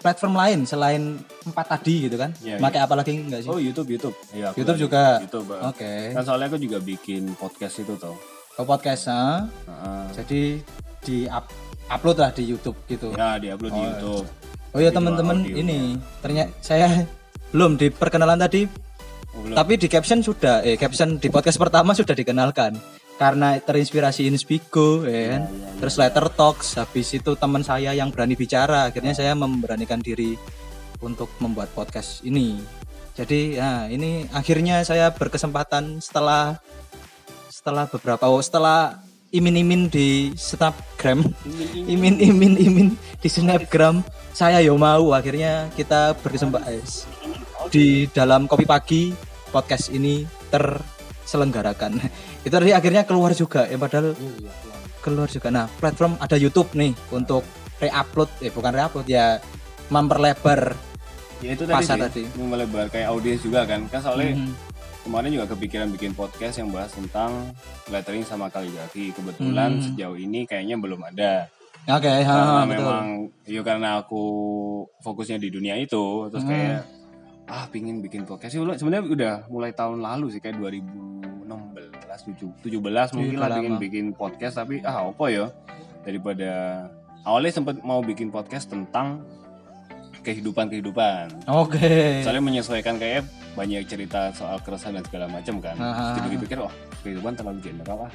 Platform 0.00 0.32
lain 0.34 0.58
selain 0.64 1.02
empat 1.42 1.66
tadi 1.70 2.08
gitu 2.08 2.16
kan. 2.16 2.32
Iya, 2.40 2.56
Pakai 2.56 2.80
apa 2.80 2.94
lagi 2.94 3.12
enggak 3.12 3.44
sih? 3.44 3.48
Oh 3.48 3.56
YouTube, 3.56 3.88
YouTube. 3.90 4.16
Iya, 4.30 4.48
aku 4.48 4.56
YouTube 4.60 4.80
juga? 4.80 5.20
YouTube. 5.20 5.48
Oke. 5.60 5.92
Kan 6.12 6.24
soalnya 6.24 6.46
aku 6.48 6.56
juga 6.56 6.78
bikin 6.78 7.22
podcast 7.34 7.74
itu 7.78 7.92
toh. 7.96 8.16
Ke 8.50 8.62
podcast 8.62 9.08
ah. 9.08 9.44
Heeh. 9.66 10.04
Jadi 10.16 10.40
di 11.00 11.16
up- 11.24 11.52
upload 11.86 12.16
lah 12.16 12.30
di 12.30 12.44
YouTube 12.44 12.76
gitu. 12.86 13.12
Ya, 13.12 13.36
diupload 13.36 13.72
di 13.72 13.76
Oh, 13.76 13.84
YouTube. 13.86 14.26
Oh 14.70 14.78
iya 14.78 14.88
Video 14.88 14.96
teman-teman 14.96 15.36
ini 15.44 15.78
ternyata 16.20 16.52
saya 16.60 16.86
belum 17.52 17.74
di 17.74 17.90
perkenalan 17.90 18.38
tadi 18.38 18.64
Oh, 18.64 18.89
belum. 19.40 19.56
tapi 19.56 19.72
di 19.80 19.88
caption 19.88 20.20
sudah 20.20 20.62
eh 20.62 20.76
caption 20.76 21.16
di 21.16 21.28
podcast 21.32 21.56
pertama 21.56 21.96
sudah 21.96 22.12
dikenalkan 22.12 22.76
karena 23.20 23.60
terinspirasi 23.60 24.24
Inspigo 24.32 25.04
ya 25.04 25.36
kan. 25.36 25.42
iya, 25.52 25.68
Terus 25.76 25.94
Letter 26.00 26.26
Talks 26.32 26.80
habis 26.80 27.12
itu 27.12 27.36
teman 27.36 27.60
saya 27.60 27.92
yang 27.92 28.08
berani 28.08 28.32
bicara 28.32 28.88
akhirnya 28.88 29.12
saya 29.12 29.36
memberanikan 29.36 30.00
diri 30.00 30.40
untuk 31.04 31.28
membuat 31.36 31.68
podcast 31.76 32.24
ini. 32.24 32.56
Jadi 33.12 33.60
ya 33.60 33.92
ini 33.92 34.24
akhirnya 34.32 34.80
saya 34.88 35.12
berkesempatan 35.12 36.00
setelah 36.00 36.56
setelah 37.52 37.84
beberapa 37.92 38.24
oh, 38.24 38.40
setelah 38.40 39.04
imin-imin 39.36 39.92
di 39.92 40.32
Snapgram 40.32 41.20
imin 41.92 42.16
imin 42.18 42.56
imin 42.56 42.88
di 43.20 43.28
snapgram 43.30 44.02
saya 44.32 44.58
yo 44.64 44.74
mau 44.74 45.12
akhirnya 45.14 45.68
kita 45.78 46.18
berkesempatan 46.18 46.82
di 47.70 48.10
dalam 48.10 48.50
kopi 48.50 48.66
pagi 48.66 49.14
podcast 49.50 49.90
ini 49.90 50.24
terselenggarakan 50.48 51.98
itu 52.46 52.54
tadi 52.54 52.72
akhirnya 52.72 53.04
keluar 53.04 53.34
juga 53.34 53.66
ya 53.66 53.76
padahal 53.76 54.14
keluar 55.00 55.28
juga 55.28 55.48
nah 55.48 55.66
platform 55.68 56.16
ada 56.18 56.36
YouTube 56.36 56.72
nih 56.74 56.92
untuk 57.10 57.42
reupload 57.78 58.30
eh 58.40 58.50
bukan 58.50 58.72
reupload 58.72 59.06
ya 59.06 59.40
memperlebar 59.90 60.76
ya 61.40 61.56
itu 61.56 61.64
tadi, 61.64 61.74
pasar 61.74 61.96
sih, 62.12 62.28
tadi. 62.28 62.38
melebar 62.38 62.86
kayak 62.86 63.08
audiens 63.08 63.40
juga 63.40 63.64
kan. 63.64 63.88
Kan 63.88 64.04
soalnya 64.04 64.36
Mhm. 64.36 64.52
kemarin 65.02 65.32
juga 65.32 65.48
kepikiran 65.48 65.88
bikin 65.88 66.12
podcast 66.12 66.60
yang 66.60 66.68
bahas 66.68 66.92
tentang 66.92 67.56
lettering 67.88 68.20
sama 68.22 68.52
kaligrafi. 68.52 69.08
Kebetulan 69.10 69.80
Hmm. 69.80 69.82
sejauh 69.82 70.14
ini 70.14 70.44
kayaknya 70.44 70.76
belum 70.76 71.00
ada. 71.02 71.48
oke 71.80 72.04
karena 72.04 72.60
betul 72.60 72.76
memang 72.76 73.04
ya 73.48 73.64
karena 73.64 73.88
aku 73.98 74.22
fokusnya 75.00 75.40
di 75.40 75.48
dunia 75.48 75.74
itu 75.74 76.28
terus 76.28 76.44
Hmm. 76.44 76.52
kayak 76.52 76.80
ah 77.50 77.66
pingin 77.66 77.98
bikin 77.98 78.22
podcast 78.22 78.54
sih 78.54 78.62
sebenarnya 78.62 79.02
udah 79.04 79.34
mulai 79.46 79.70
tahun 79.72 79.98
lalu 79.98 80.30
sih 80.30 80.38
kayak 80.38 80.54
2016 80.56 81.50
17 82.62 82.62
17 82.62 82.78
mungkin 83.12 83.34
Iya, 83.34 83.40
lah 83.40 83.48
lama. 83.52 83.76
bikin 83.76 84.06
podcast 84.12 84.54
tapi 84.56 84.78
ah 84.82 85.02
apa 85.04 85.24
ya 85.26 85.50
daripada 86.00 86.50
awalnya 87.22 87.52
sempet 87.52 87.82
mau 87.82 88.00
bikin 88.00 88.28
podcast 88.28 88.68
tentang 88.68 89.26
kehidupan 90.20 90.68
kehidupan 90.68 91.42
oke 91.44 92.22
soalnya 92.22 92.38
menyesuaikan 92.40 92.96
kayak 92.96 93.24
banyak 93.50 93.82
cerita 93.84 94.30
soal 94.30 94.60
keresahan 94.60 94.94
dan 94.94 95.04
segala 95.04 95.26
macam 95.26 95.58
kan 95.58 95.74
Ah. 95.76 96.14
jadi 96.14 96.36
pikir 96.38 96.58
oh 96.60 96.70
kehidupan 97.02 97.34
terlalu 97.34 97.58
general 97.60 98.06
ah 98.06 98.12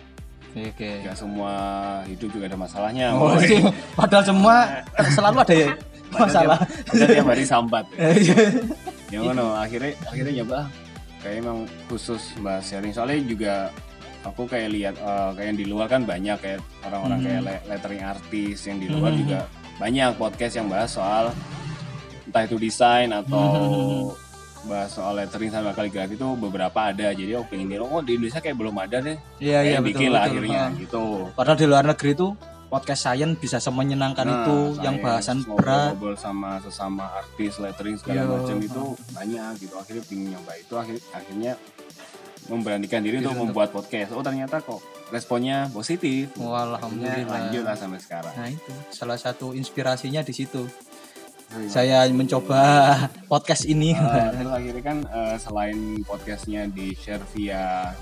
oke 0.55 0.89
gak 1.01 1.17
semua 1.17 1.51
hidup 2.05 2.29
juga 2.29 2.45
ada 2.47 2.55
masalahnya 2.55 3.11
Oh, 3.11 3.33
Woy. 3.33 3.51
iya. 3.51 3.67
padahal 3.91 4.23
semua 4.23 4.55
selalu 5.17 5.37
ada 5.41 5.55
ya 5.57 5.69
masalah 6.07 6.57
Padahal 6.85 7.09
tiap 7.11 7.27
hari 7.27 7.43
sambat 7.43 7.85
Iya. 7.99 8.37
Ya 9.17 9.19
ngono 9.23 9.45
akhirnya 9.55 9.91
akhirnya 10.03 10.33
nyoba 10.39 10.55
ah, 10.57 10.67
kayak 11.19 11.35
emang 11.39 11.57
khusus 11.85 12.21
bahas 12.37 12.63
sharing 12.63 12.91
soalnya 12.91 13.19
juga 13.21 13.53
aku 14.21 14.45
kayak 14.45 14.69
lihat 14.69 14.95
eh, 14.95 15.29
kayak 15.33 15.47
yang 15.47 15.57
di 15.57 15.65
luar 15.65 15.87
kan 15.87 16.01
banyak 16.01 16.37
kayak 16.37 16.59
orang-orang 16.81 17.17
Hmm. 17.17 17.27
kayak 17.27 17.41
le- 17.41 17.63
lettering 17.67 18.03
artis 18.03 18.57
yang 18.63 18.77
di 18.77 18.87
luar 18.87 19.09
Hmm. 19.09 19.19
juga 19.19 19.39
banyak 19.75 20.09
podcast 20.15 20.53
yang 20.55 20.67
bahas 20.67 20.89
soal 20.89 21.29
entah 22.25 22.43
itu 22.43 22.57
desain 22.57 23.09
atau 23.09 23.41
Hmm. 23.45 24.03
bahas 24.65 24.89
soal 24.89 25.13
lettering 25.15 25.49
sama 25.49 25.69
kaligrafi 25.71 26.13
itu 26.13 26.25
beberapa 26.35 26.79
ada 26.83 27.13
jadi 27.13 27.37
aku 27.37 27.53
pengen 27.53 27.69
lihat 27.69 27.85
oh 27.85 28.01
di 28.01 28.17
Indonesia 28.17 28.41
kayak 28.41 28.57
belum 28.57 28.75
ada 28.75 28.97
deh 28.99 29.17
iya 29.37 29.61
iya 29.61 29.77
kayak 29.77 29.79
betul 29.79 29.89
bikin 29.93 30.09
lah 30.09 30.19
betul. 30.19 30.31
akhirnya 30.31 30.61
Ha. 30.63 30.73
gitu 30.75 31.03
Padahal 31.31 31.55
di 31.55 31.65
luar 31.65 31.83
negeri 31.85 32.09
itu 32.11 32.27
podcast 32.67 33.01
science 33.03 33.37
bisa 33.37 33.57
semenyenangkan 33.57 34.23
Nah, 34.23 34.35
itu 34.41 34.57
yang 34.79 34.95
saya 34.95 35.05
bahasan 35.05 35.37
ngobrol- 35.41 35.57
berat. 35.59 35.89
ngobrol 35.91 36.15
sama 36.15 36.51
sesama 36.59 37.05
artis 37.15 37.57
lettering 37.57 37.95
segala 37.95 38.19
Iya. 38.19 38.31
macam 38.31 38.57
itu 38.59 38.83
banyak 39.11 39.51
gitu 39.59 39.73
akhirnya 39.75 40.03
pingin 40.03 40.27
nyoba 40.31 40.51
itu 40.55 40.73
akhir, 40.73 40.95
akhirnya 41.11 41.53
memberanikan 42.45 43.01
diri 43.01 43.17
untuk 43.19 43.33
Diri 43.33 43.41
membuat 43.41 43.69
podcast 43.71 44.09
oh 44.11 44.21
ternyata 44.21 44.59
kok 44.59 44.77
responnya 45.07 45.65
positif 45.69 46.29
Wah, 46.35 46.65
alhamdulillah. 46.67 47.25
lanjut 47.25 47.63
lah 47.63 47.73
sampai 47.73 47.97
sekarang 47.97 48.33
Nah 48.33 48.49
itu 48.49 48.73
salah 48.89 49.15
satu 49.15 49.51
inspirasinya 49.51 50.21
di 50.21 50.31
situ. 50.31 50.65
Iya. 51.47 51.69
Saya 51.69 51.97
mencoba 52.09 52.61
podcast 53.31 53.63
ini. 53.65 53.93
Terus 53.93 54.49
akhirnya 54.51 54.83
kan 54.83 54.97
eh, 55.05 55.37
selain 55.37 55.77
podcastnya 56.01 56.65
di 56.67 56.91
share 56.93 57.21
via 57.31 57.93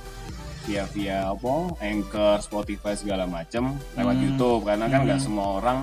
via 0.64 0.84
via 0.88 1.18
apa 1.28 1.54
anchor 1.78 2.40
Spotify 2.40 2.94
segala 2.94 3.24
macam 3.26 3.64
lewat 3.94 4.14
Hmm. 4.14 4.24
YouTube 4.26 4.62
karena 4.64 4.86
kan 4.88 5.00
nggak 5.02 5.18
Hmm. 5.18 5.26
semua 5.26 5.48
orang 5.58 5.78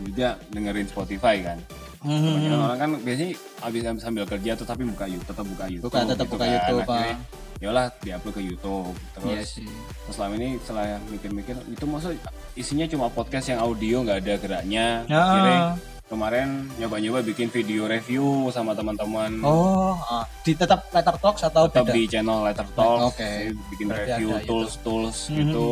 juga 0.00 0.28
dengerin 0.48 0.86
Spotify 0.86 1.36
kan 1.42 1.58
Hmm. 2.00 2.20
Kebanyakan 2.20 2.60
orang 2.60 2.78
kan 2.78 2.90
biasanya 3.00 3.32
habis 3.58 3.80
sambil 3.98 4.24
kerja 4.24 4.50
tuh 4.52 4.64
tapi 4.64 4.84
buka 4.84 5.04
YouTube 5.04 5.24
tetap 5.26 5.46
buka 5.46 5.64
YouTube 5.64 5.88
Buka 5.88 6.00
tetap 6.02 6.16
gitu 6.20 6.30
buka 6.30 6.44
kan. 6.44 6.52
YouTube. 6.52 6.80
Akhirnya, 6.82 7.16
Pak. 7.16 7.42
ya 7.56 7.70
lah 7.70 7.86
diupload 7.96 8.34
ke 8.34 8.42
YouTube 8.42 8.92
terus 9.14 9.30
Iya 9.30 9.42
sih. 9.42 9.68
terus 10.02 10.14
selama 10.14 10.34
ini 10.34 10.48
setelah 10.58 10.84
mikir-mikir 11.06 11.54
itu 11.66 11.84
masa 11.86 12.08
isinya 12.52 12.84
cuma 12.84 13.06
podcast 13.08 13.46
yang 13.48 13.60
audio 13.62 13.96
nggak 14.00 14.18
ada 14.20 14.34
geraknya 14.36 14.86
akhirnya 15.06 15.56
Ya. 15.72 15.93
Kemarin 16.04 16.68
nyoba-nyoba 16.76 17.24
bikin 17.24 17.48
video 17.48 17.84
review 17.84 18.22
sama 18.50 18.72
teman-teman 18.72 19.40
Oh, 19.40 19.96
ah. 19.98 20.28
di 20.40 20.52
tetap 20.52 20.84
Letter 20.90 21.16
Talks 21.16 21.42
atau 21.42 21.64
tetap 21.64 21.88
beda? 21.88 21.92
di 21.92 22.02
channel 22.04 22.44
Letter 22.44 22.68
Talk 22.70 22.98
Oke. 23.10 23.24
saya 23.24 23.50
bikin 23.72 23.86
Berarti 23.88 24.02
review 24.06 24.28
ada 24.28 24.36
YouTube. 24.36 24.46
tools-tools 24.46 25.18
Mhm. 25.24 25.36
gitu 25.38 25.68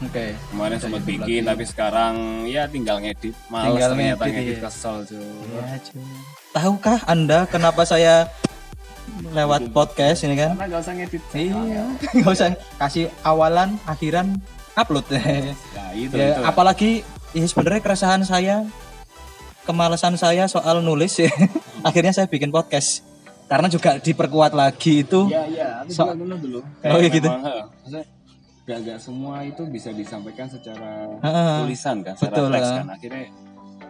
Oke. 0.00 0.26
kemarin 0.46 0.74
Ada 0.74 0.82
sempat 0.84 1.02
bikin 1.02 1.24
lagi. 1.40 1.48
tapi 1.48 1.64
sekarang 1.64 2.14
ya 2.44 2.62
tinggal 2.66 2.96
ngedit 2.98 3.34
males 3.48 3.66
Tinggal 3.72 3.90
ternyata 3.90 4.22
ngedit, 4.22 4.36
ngedit 4.36 4.52
iya. 4.52 4.62
kesel 4.62 4.96
cuy 5.02 5.24
Ya, 5.50 5.76
cuy. 5.80 6.04
Tahukah 6.50 6.98
Anda 7.04 7.38
kenapa 7.44 7.82
saya 7.82 8.14
lewat 9.30 9.72
podcast 9.72 10.20
ini 10.22 10.36
kan? 10.36 10.52
karena 10.54 10.68
gak 10.68 10.80
usah 10.80 10.94
ngedit 10.94 11.22
Iya, 11.32 11.82
nggak 12.14 12.30
usah 12.30 12.48
kasih 12.76 13.04
awalan, 13.22 13.80
akhiran, 13.82 14.36
upload. 14.74 15.08
Nah, 15.10 15.90
itu, 15.90 16.12
ya, 16.12 16.28
itu. 16.30 16.40
apalagi 16.44 16.90
ya 17.30 17.44
sebenarnya 17.44 17.80
keresahan 17.80 18.22
saya, 18.22 18.62
kemalasan 19.68 20.16
saya 20.16 20.48
soal 20.48 20.80
nulis 20.80 21.20
ya. 21.20 21.28
Akhirnya 21.88 22.10
saya 22.10 22.24
bikin 22.24 22.48
podcast. 22.48 23.04
Karena 23.44 23.68
juga 23.68 23.96
diperkuat 23.96 24.52
lagi 24.52 25.04
itu. 25.04 25.28
Iya, 25.28 25.42
iya, 25.46 25.68
aku 25.80 25.92
So- 25.92 26.04
juga 26.04 26.16
dulu 26.16 26.34
dulu. 26.38 26.60
Oh, 26.84 26.98
iya 26.98 27.08
gitu. 27.08 27.28
gak, 28.64 28.78
gak 28.84 28.98
semua 29.00 29.40
itu 29.40 29.64
bisa 29.64 29.88
disampaikan 29.90 30.44
secara 30.44 31.08
tulisan 31.60 32.04
kan, 32.04 32.12
secara 32.12 32.28
betul, 32.30 32.46
teks 32.52 32.68
kan. 32.70 32.86
Akhirnya 32.90 33.24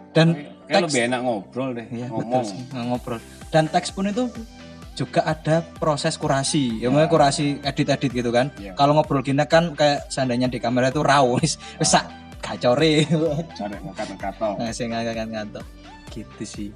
Dan 0.09 0.27
kayak, 0.31 0.47
kayak 0.47 0.71
teks- 0.71 0.87
lebih 0.87 1.03
enak 1.05 1.21
ngobrol 1.21 1.71
deh, 1.75 1.87
Iya, 1.91 2.07
ngomong. 2.09 2.45
betul 2.47 2.83
ngobrol. 2.87 3.19
Dan 3.51 3.65
teks 3.67 3.91
pun 3.91 4.07
itu 4.07 4.31
juga 4.95 5.21
ada 5.23 5.63
proses 5.75 6.15
kurasi. 6.15 6.79
Ya, 6.79 6.91
maksudnya 6.91 7.11
kurasi 7.11 7.47
edit-edit 7.61 8.11
gitu 8.13 8.31
kan. 8.31 8.55
Iya. 8.55 8.75
Kalau 8.75 8.95
ngobrol 8.95 9.23
gini 9.23 9.43
kan 9.47 9.75
kayak 9.75 10.07
seandainya 10.07 10.47
di 10.47 10.59
kamera 10.59 10.91
itu 10.91 11.03
raw 11.03 11.27
wis 11.39 11.59
sak 11.83 12.07
gacore. 12.41 13.05
Cara 13.53 13.75
ngangkat-ngangkat 13.77 14.35
toh. 14.37 14.55
Nah, 14.57 14.71
saya 14.71 14.87
ngangkat 14.89 15.29
ngantuk. 15.29 15.67
Gitu 16.09 16.45
sih. 16.45 16.71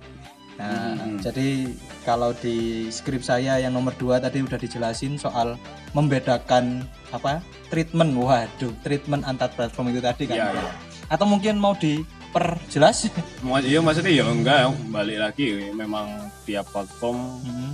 Nah, 0.53 0.93
Hmm. 0.95 1.17
jadi 1.19 1.65
kalau 2.05 2.37
di 2.37 2.87
skrip 2.89 3.21
saya 3.21 3.57
yang 3.57 3.73
nomor 3.73 3.97
dua 3.97 4.21
tadi 4.21 4.45
udah 4.45 4.57
dijelasin 4.57 5.17
soal 5.17 5.57
membedakan 5.97 6.85
apa 7.09 7.41
treatment, 7.69 8.13
waduh 8.13 8.73
treatment 8.83 9.25
antar 9.25 9.49
platform 9.49 9.91
itu 9.91 10.01
tadi 10.01 10.29
kan. 10.29 10.37
Iya, 10.37 10.47
iya. 10.53 10.73
Atau 11.09 11.25
mungkin 11.25 11.57
mau 11.57 11.73
diperjelas? 11.73 13.09
Mau 13.41 13.57
iya 13.59 13.81
maksudnya 13.81 14.13
ya 14.13 14.25
enggak 14.25 14.77
balik 14.89 15.19
lagi 15.21 15.73
memang 15.73 16.09
tiap 16.45 16.69
platform 16.69 17.17
Hmm. 17.43 17.73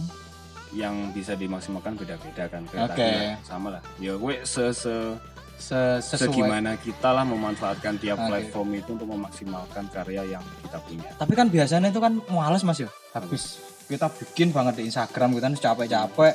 yang 0.71 1.11
bisa 1.11 1.33
dimaksimalkan 1.33 1.97
beda-beda 1.97 2.45
kan 2.47 2.63
Oke. 2.63 2.77
tadi 2.93 3.01
lah, 3.01 3.41
sama 3.41 3.69
lah 3.73 3.83
ya 3.97 4.15
gue 4.15 4.35
se 4.45 4.69
Se- 4.71 5.17
sesuai. 5.59 6.25
segimana 6.25 6.75
kita 6.75 7.09
lah 7.11 7.23
memanfaatkan 7.23 7.97
tiap 7.97 8.17
Oke. 8.17 8.27
platform 8.29 8.69
itu 8.75 8.89
untuk 8.93 9.09
memaksimalkan 9.09 9.85
karya 9.89 10.23
yang 10.29 10.43
kita 10.61 10.77
punya 10.81 11.09
Tapi 11.13 11.33
kan 11.35 11.47
biasanya 11.47 11.89
itu 11.89 11.99
kan 11.99 12.13
males 12.27 12.63
mas 12.63 12.79
ya. 12.79 12.89
Habis 13.11 13.59
kita 13.85 14.07
bikin 14.09 14.49
banget 14.49 14.79
di 14.79 14.83
Instagram 14.87 15.29
kita 15.33 15.45
kan 15.45 15.55
capek-capek 15.55 16.33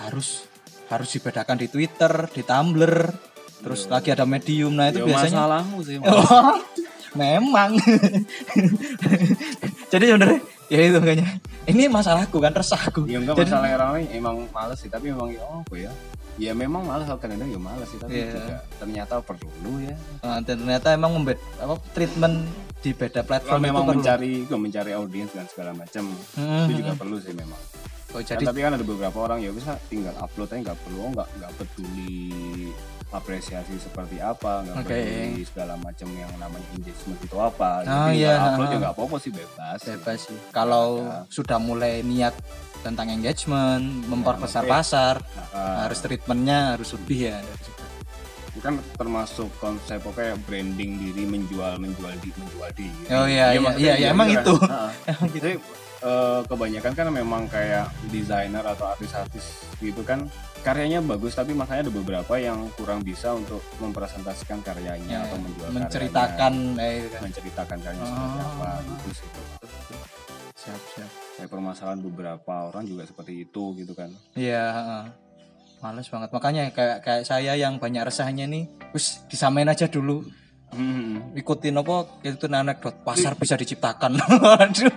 harus 0.00 0.44
harus 0.88 1.08
dibedakan 1.10 1.56
di 1.56 1.66
Twitter, 1.66 2.10
di 2.28 2.40
Tumblr, 2.40 2.94
terus 3.60 3.84
Yo. 3.84 3.88
lagi 3.90 4.08
ada 4.08 4.24
medium. 4.24 4.72
Nah 4.72 4.88
itu 4.88 5.00
Ya, 5.00 5.04
biasanya 5.06 5.36
masalahmu 5.38 5.76
sih 5.80 5.94
Mas. 5.98 6.08
Oh, 6.08 6.54
memang. 7.18 7.70
Jadi 9.88 10.04
sebenarnya 10.06 10.38
ya 10.68 10.78
itu 10.82 10.98
kayaknya. 10.98 11.26
Ini 11.64 11.82
masalahku 11.86 12.36
kan 12.38 12.50
resahku. 12.50 13.04
ya 13.04 13.18
enggak 13.18 13.36
Jadi- 13.36 13.50
masalah 13.52 13.68
orang 13.70 13.90
lain 13.94 14.06
emang 14.10 14.34
males 14.50 14.78
sih 14.78 14.88
tapi 14.88 15.12
memang 15.12 15.28
ya 15.28 15.42
apa 15.44 15.74
ya 15.76 15.90
ya 16.38 16.52
memang 16.52 16.82
males 16.82 17.04
kadang-kadang 17.04 17.50
ya 17.50 17.58
males 17.58 17.86
sih 17.86 17.98
tapi 17.98 18.14
Iya. 18.16 18.30
juga 18.32 18.56
ternyata 18.78 19.14
perlu 19.20 19.50
ya 19.80 19.94
Nah, 20.20 20.38
dan 20.40 20.56
ternyata 20.56 20.88
emang 20.90 21.12
membed 21.12 21.38
apa 21.56 21.74
treatment 21.92 22.46
di 22.78 22.90
beda 22.92 23.20
platform 23.20 23.58
memang 23.60 23.82
itu 23.82 23.84
perlu. 23.84 23.98
mencari 23.98 24.32
gue 24.44 24.58
mencari 24.60 24.90
audiens 24.92 25.30
dan 25.32 25.44
segala 25.44 25.70
macam 25.72 26.06
Hmm, 26.32 26.64
itu 26.64 26.72
juga 26.78 26.92
perlu 26.94 27.18
sih 27.18 27.34
memang 27.34 27.58
Oh, 28.08 28.16
Kan, 28.16 28.24
jadi 28.24 28.44
tapi 28.46 28.64
kan 28.64 28.72
ada 28.72 28.80
beberapa 28.82 29.18
orang 29.20 29.38
ya 29.38 29.52
bisa 29.52 29.76
tinggal 29.84 30.16
upload 30.16 30.48
aja 30.48 30.60
nggak 30.64 30.80
perlu 30.80 31.12
nggak 31.12 31.28
nggak 31.34 31.52
peduli 31.52 32.72
apresiasi 33.08 33.76
seperti 33.76 34.16
apa 34.18 34.62
nggak 34.62 34.76
Oke. 34.78 34.88
peduli 34.94 35.42
segala 35.42 35.74
macam 35.76 36.08
yang 36.14 36.32
namanya 36.34 36.64
engagement 36.72 37.20
itu 37.20 37.36
apa 37.36 37.70
Oh, 37.80 38.08
Jadi 38.08 38.16
iya, 38.18 38.32
upload 38.46 38.64
ha. 38.64 38.72
ya 38.72 38.78
nggak 38.78 38.94
apa-apa 38.94 39.16
sih 39.18 39.30
bebas 39.30 39.80
bebas 39.82 40.18
sih. 40.22 40.38
Kalau 40.50 40.86
Ya. 41.02 41.20
sudah 41.28 41.58
mulai 41.58 42.00
niat 42.00 42.32
tentang 42.80 43.08
engagement, 43.08 43.80
memperbesar 44.04 44.62
oke. 44.62 44.70
pasar, 44.70 45.14
Nah, 45.48 45.84
harus 45.84 45.98
treatmentnya 45.98 46.58
harus 46.72 46.92
lebih 46.92 47.18
ya. 47.26 47.38
dari 47.38 47.60
situ. 47.60 47.76
itu 48.48 48.64
kan 48.64 48.74
termasuk 48.92 49.46
konsep 49.56 49.98
pokoknya 49.98 50.34
branding 50.40 50.98
diri 50.98 51.22
menjual 51.24 51.76
menjual 51.76 52.10
di 52.16 52.30
menjual 52.32 52.70
di 52.72 52.90
Oh, 53.08 53.22
iya, 53.22 53.52
iya, 53.52 53.60
maksudnya 53.60 53.86
iya, 53.86 53.94
iya, 53.94 54.04
ya 54.04 54.10
emang 54.14 54.26
gitu 54.28 54.50
itu. 54.50 54.54
kan. 54.58 54.90
Jadi 55.30 55.52
eh, 56.00 56.40
kebanyakan 56.42 56.92
kan 56.92 57.06
memang 57.08 57.42
kayak 57.46 57.86
desainer 58.06 58.64
atau 58.64 58.86
artis-artis 58.88 59.44
gitu 59.76 60.02
kan 60.02 60.26
karyanya 60.58 60.98
bagus 61.00 61.32
tapi 61.32 61.54
makanya 61.54 61.86
ada 61.86 61.92
beberapa 61.92 62.34
yang 62.36 62.66
kurang 62.74 63.00
bisa 63.00 63.30
untuk 63.30 63.62
mempresentasikan 63.78 64.58
karyanya 64.60 65.06
Ya, 65.06 65.24
atau 65.24 65.38
menjual 65.38 65.70
menceritakan 65.70 66.52
karyanya, 66.74 66.98
eh, 66.98 67.06
kan. 67.08 67.20
menceritakan 67.20 67.78
karyanya 67.78 68.06
seperti 68.08 68.38
Oh. 68.38 68.46
apa 68.48 68.70
gitu 68.84 69.08
sih 69.12 69.28
siap 70.58 70.82
siap. 70.92 71.10
Kayak 71.38 71.54
permasalahan 71.54 72.02
beberapa 72.02 72.66
orang 72.66 72.82
juga 72.82 73.06
seperti 73.06 73.46
itu 73.46 73.78
gitu 73.78 73.94
kan 73.94 74.10
Iya, 74.34 74.66
males 75.78 76.10
banget. 76.10 76.34
Makanya 76.34 76.74
kayak 76.74 76.98
kayak 77.06 77.22
saya 77.22 77.54
yang 77.54 77.78
banyak 77.78 78.02
resahnya 78.02 78.50
nih, 78.50 78.66
wis 78.90 79.22
disamain 79.30 79.70
aja 79.70 79.86
dulu. 79.86 80.26
Hmm. 80.74 81.32
Ikutin 81.32 81.78
apa 81.78 82.18
itu 82.26 82.44
anekdot 82.50 83.06
pasar 83.06 83.38
bisa 83.38 83.54
diciptakan. 83.54 84.18
Waduh. 84.42 84.92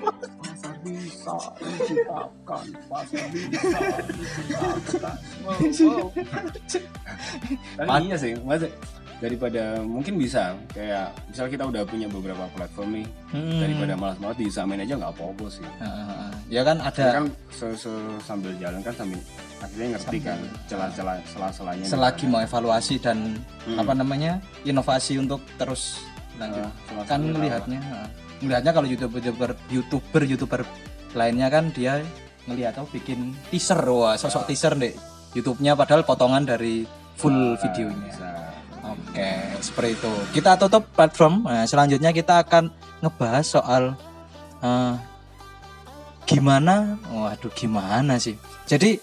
pasar 0.51 0.73
bisa 0.81 1.33
diciptakan 1.77 2.65
pasar 2.89 3.25
bisa 3.29 3.79
diciptakan 4.09 5.15
tapi 7.77 8.09
iya 8.09 8.15
sih 8.17 8.33
mas 8.41 8.65
daripada 9.21 9.61
mungkin 9.79 10.17
bisa 10.17 10.57
kayak 10.67 11.13
misal 11.29 11.45
kita 11.45 11.63
udah 11.63 11.85
punya 11.85 12.09
beberapa 12.09 12.49
platform 12.49 12.89
nih 12.95 13.07
Hmm. 13.29 13.61
daripada 13.61 13.93
malas-malas 13.93 14.35
disamain 14.35 14.81
aja 14.81 14.97
nggak 14.97 15.13
apa-apa 15.13 15.45
sih 15.47 15.63
Heeh. 15.77 16.29
Ya 16.49 16.61
kan 16.61 16.81
ada 16.81 16.99
ya 16.99 17.13
kan 17.15 17.25
se- 17.47 17.77
se- 17.77 17.93
sambil 18.19 18.51
jalan 18.57 18.81
kan 18.81 18.91
sambil 18.91 19.21
akhirnya 19.57 19.87
ngerti 19.95 20.17
kan 20.19 20.39
celah-celah 20.65 21.15
celah-celahnya 21.27 21.85
di 21.85 21.87
selagi 21.87 22.25
mau 22.25 22.41
evaluasi 22.41 22.97
dan 22.97 23.37
Hmm. 23.63 23.77
apa 23.77 23.93
namanya 23.93 24.31
inovasi 24.63 25.15
untuk 25.15 25.39
terus 25.55 26.01
lanjut. 26.35 26.65
Celah-celah 26.65 27.05
kan 27.05 27.19
melihatnya, 27.21 27.79
heeh. 27.79 28.07
melihatnya 28.41 28.71
kalau 28.73 28.87
youtuber 28.89 29.19
youtuber 29.21 29.51
youtuber 29.69 30.21
youtuber 30.25 30.61
lainnya 31.13 31.47
kan 31.47 31.69
dia 31.69 32.01
ngelihat 32.41 32.73
oh 32.75 32.89
bikin 32.89 33.37
teaser 33.47 33.77
wah 33.85 34.17
sosok 34.17 34.49
teaser 34.49 34.73
deh 34.73 34.97
YouTube-nya 35.31 35.77
padahal 35.77 36.01
potongan 36.01 36.41
dari 36.41 36.83
full 37.13 37.53
Nah, 37.53 37.53
videonya. 37.55 38.01
bisa. 38.03 38.27
Oke, 38.91 39.31
seperti 39.63 39.89
itu. 39.95 40.13
Kita 40.35 40.59
tutup 40.59 40.83
platform. 40.91 41.47
Nah, 41.47 41.63
selanjutnya 41.63 42.11
kita 42.11 42.43
akan 42.43 42.71
ngebahas 42.99 43.45
soal 43.45 43.83
eh, 44.59 44.93
gimana, 46.27 46.99
waduh 47.11 47.51
gimana 47.55 48.19
sih. 48.19 48.35
Jadi 48.67 48.99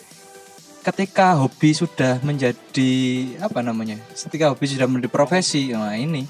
ketika 0.84 1.36
hobi 1.36 1.72
sudah 1.76 2.20
menjadi 2.20 2.92
apa 3.40 3.60
namanya? 3.64 3.96
Ketika 4.12 4.52
hobi 4.52 4.64
sudah 4.68 4.88
menjadi 4.88 5.10
profesi, 5.12 5.72
nah 5.72 5.96
ini 5.96 6.24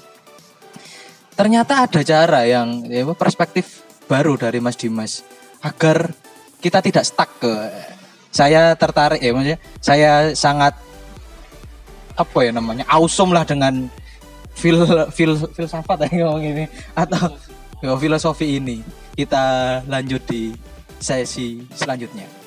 ternyata 1.39 1.87
ada 1.87 2.03
cara 2.03 2.43
yang 2.43 2.83
ya, 2.91 3.07
perspektif 3.15 3.87
baru 4.11 4.35
dari 4.35 4.59
Mas 4.59 4.75
Dimas 4.75 5.23
agar 5.63 6.11
kita 6.59 6.83
tidak 6.83 7.07
stuck 7.07 7.31
ke 7.39 7.53
saya 8.27 8.75
tertarik 8.75 9.23
ya 9.23 9.31
maksudnya 9.31 9.59
saya 9.79 10.11
sangat 10.35 10.75
apa 12.19 12.39
ya 12.43 12.51
namanya 12.51 12.83
awesome 12.91 13.31
lah 13.31 13.47
dengan 13.47 13.87
fil 14.51 14.83
fil 15.15 15.39
filsafat 15.55 16.03
ya 16.11 16.27
ngomong 16.27 16.43
ini. 16.43 16.65
Atau 16.91 17.31
ya, 17.79 17.95
filosofi 17.95 18.59
ini. 18.59 18.83
Kita 19.15 19.79
lanjut 19.87 20.23
di 20.27 20.51
sesi 20.99 21.63
selanjutnya 21.71 22.38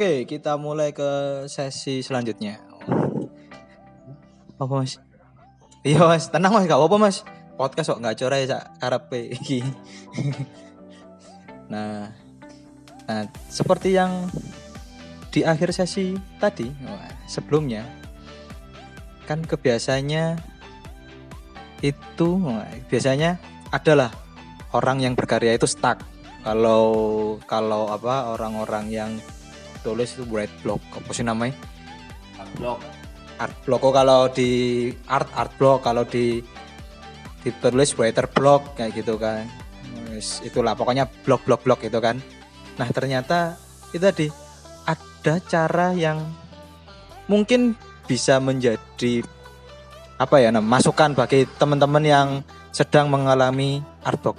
Oke, 0.00 0.24
kita 0.24 0.56
mulai 0.56 0.96
ke 0.96 1.44
sesi 1.44 2.00
selanjutnya. 2.00 2.56
Apa 4.56 4.72
mas? 4.80 4.96
Iya 5.84 6.08
mas, 6.08 6.32
tenang 6.32 6.56
mas, 6.56 6.64
gak 6.64 6.80
apa-apa 6.80 6.96
mas. 6.96 7.20
Podcast 7.60 7.92
kok 7.92 8.00
nggak 8.00 8.16
corai 8.16 8.48
sak 8.48 8.80
karepe 8.80 9.28
nah, 11.76 12.08
nah 13.04 13.28
seperti 13.52 13.92
yang 13.92 14.24
di 15.28 15.44
akhir 15.44 15.76
sesi 15.76 16.16
tadi, 16.40 16.72
sebelumnya 17.28 17.84
kan 19.28 19.44
kebiasaannya 19.44 20.40
itu 21.84 22.28
biasanya 22.88 23.36
adalah 23.68 24.08
orang 24.72 25.04
yang 25.04 25.12
berkarya 25.12 25.60
itu 25.60 25.68
stuck. 25.68 26.00
Kalau 26.40 26.88
kalau 27.44 27.92
apa 27.92 28.32
orang-orang 28.32 28.88
yang 28.88 29.12
tulis 29.80 30.16
itu 30.16 30.24
write 30.28 30.52
block 30.64 30.80
apa 30.92 31.10
sih 31.12 31.24
namanya? 31.24 31.54
Blog. 32.58 32.80
art 33.40 33.56
block. 33.64 33.80
Oh, 33.80 33.92
kalau 33.94 34.28
di 34.28 34.50
art 35.08 35.28
art 35.32 35.52
block 35.56 35.80
kalau 35.88 36.04
di 36.04 36.44
ditulis 37.40 37.96
writer 37.96 38.28
block 38.28 38.76
kayak 38.76 39.00
gitu 39.00 39.16
kan. 39.16 39.48
Wes, 40.12 40.44
itulah 40.44 40.76
pokoknya 40.76 41.08
blog 41.24 41.40
blog 41.48 41.64
blog 41.64 41.80
itu 41.80 41.96
kan. 41.96 42.20
Nah 42.76 42.88
ternyata 42.92 43.56
itu 43.96 44.04
tadi 44.04 44.26
ada 44.84 45.40
cara 45.40 45.96
yang 45.96 46.20
mungkin 47.32 47.72
bisa 48.04 48.36
menjadi 48.42 49.24
apa 50.20 50.36
ya 50.36 50.52
nam 50.52 50.68
masukan 50.68 51.16
bagi 51.16 51.48
teman-teman 51.56 52.04
yang 52.04 52.28
sedang 52.76 53.08
mengalami 53.08 53.80
art 54.04 54.20
block. 54.20 54.36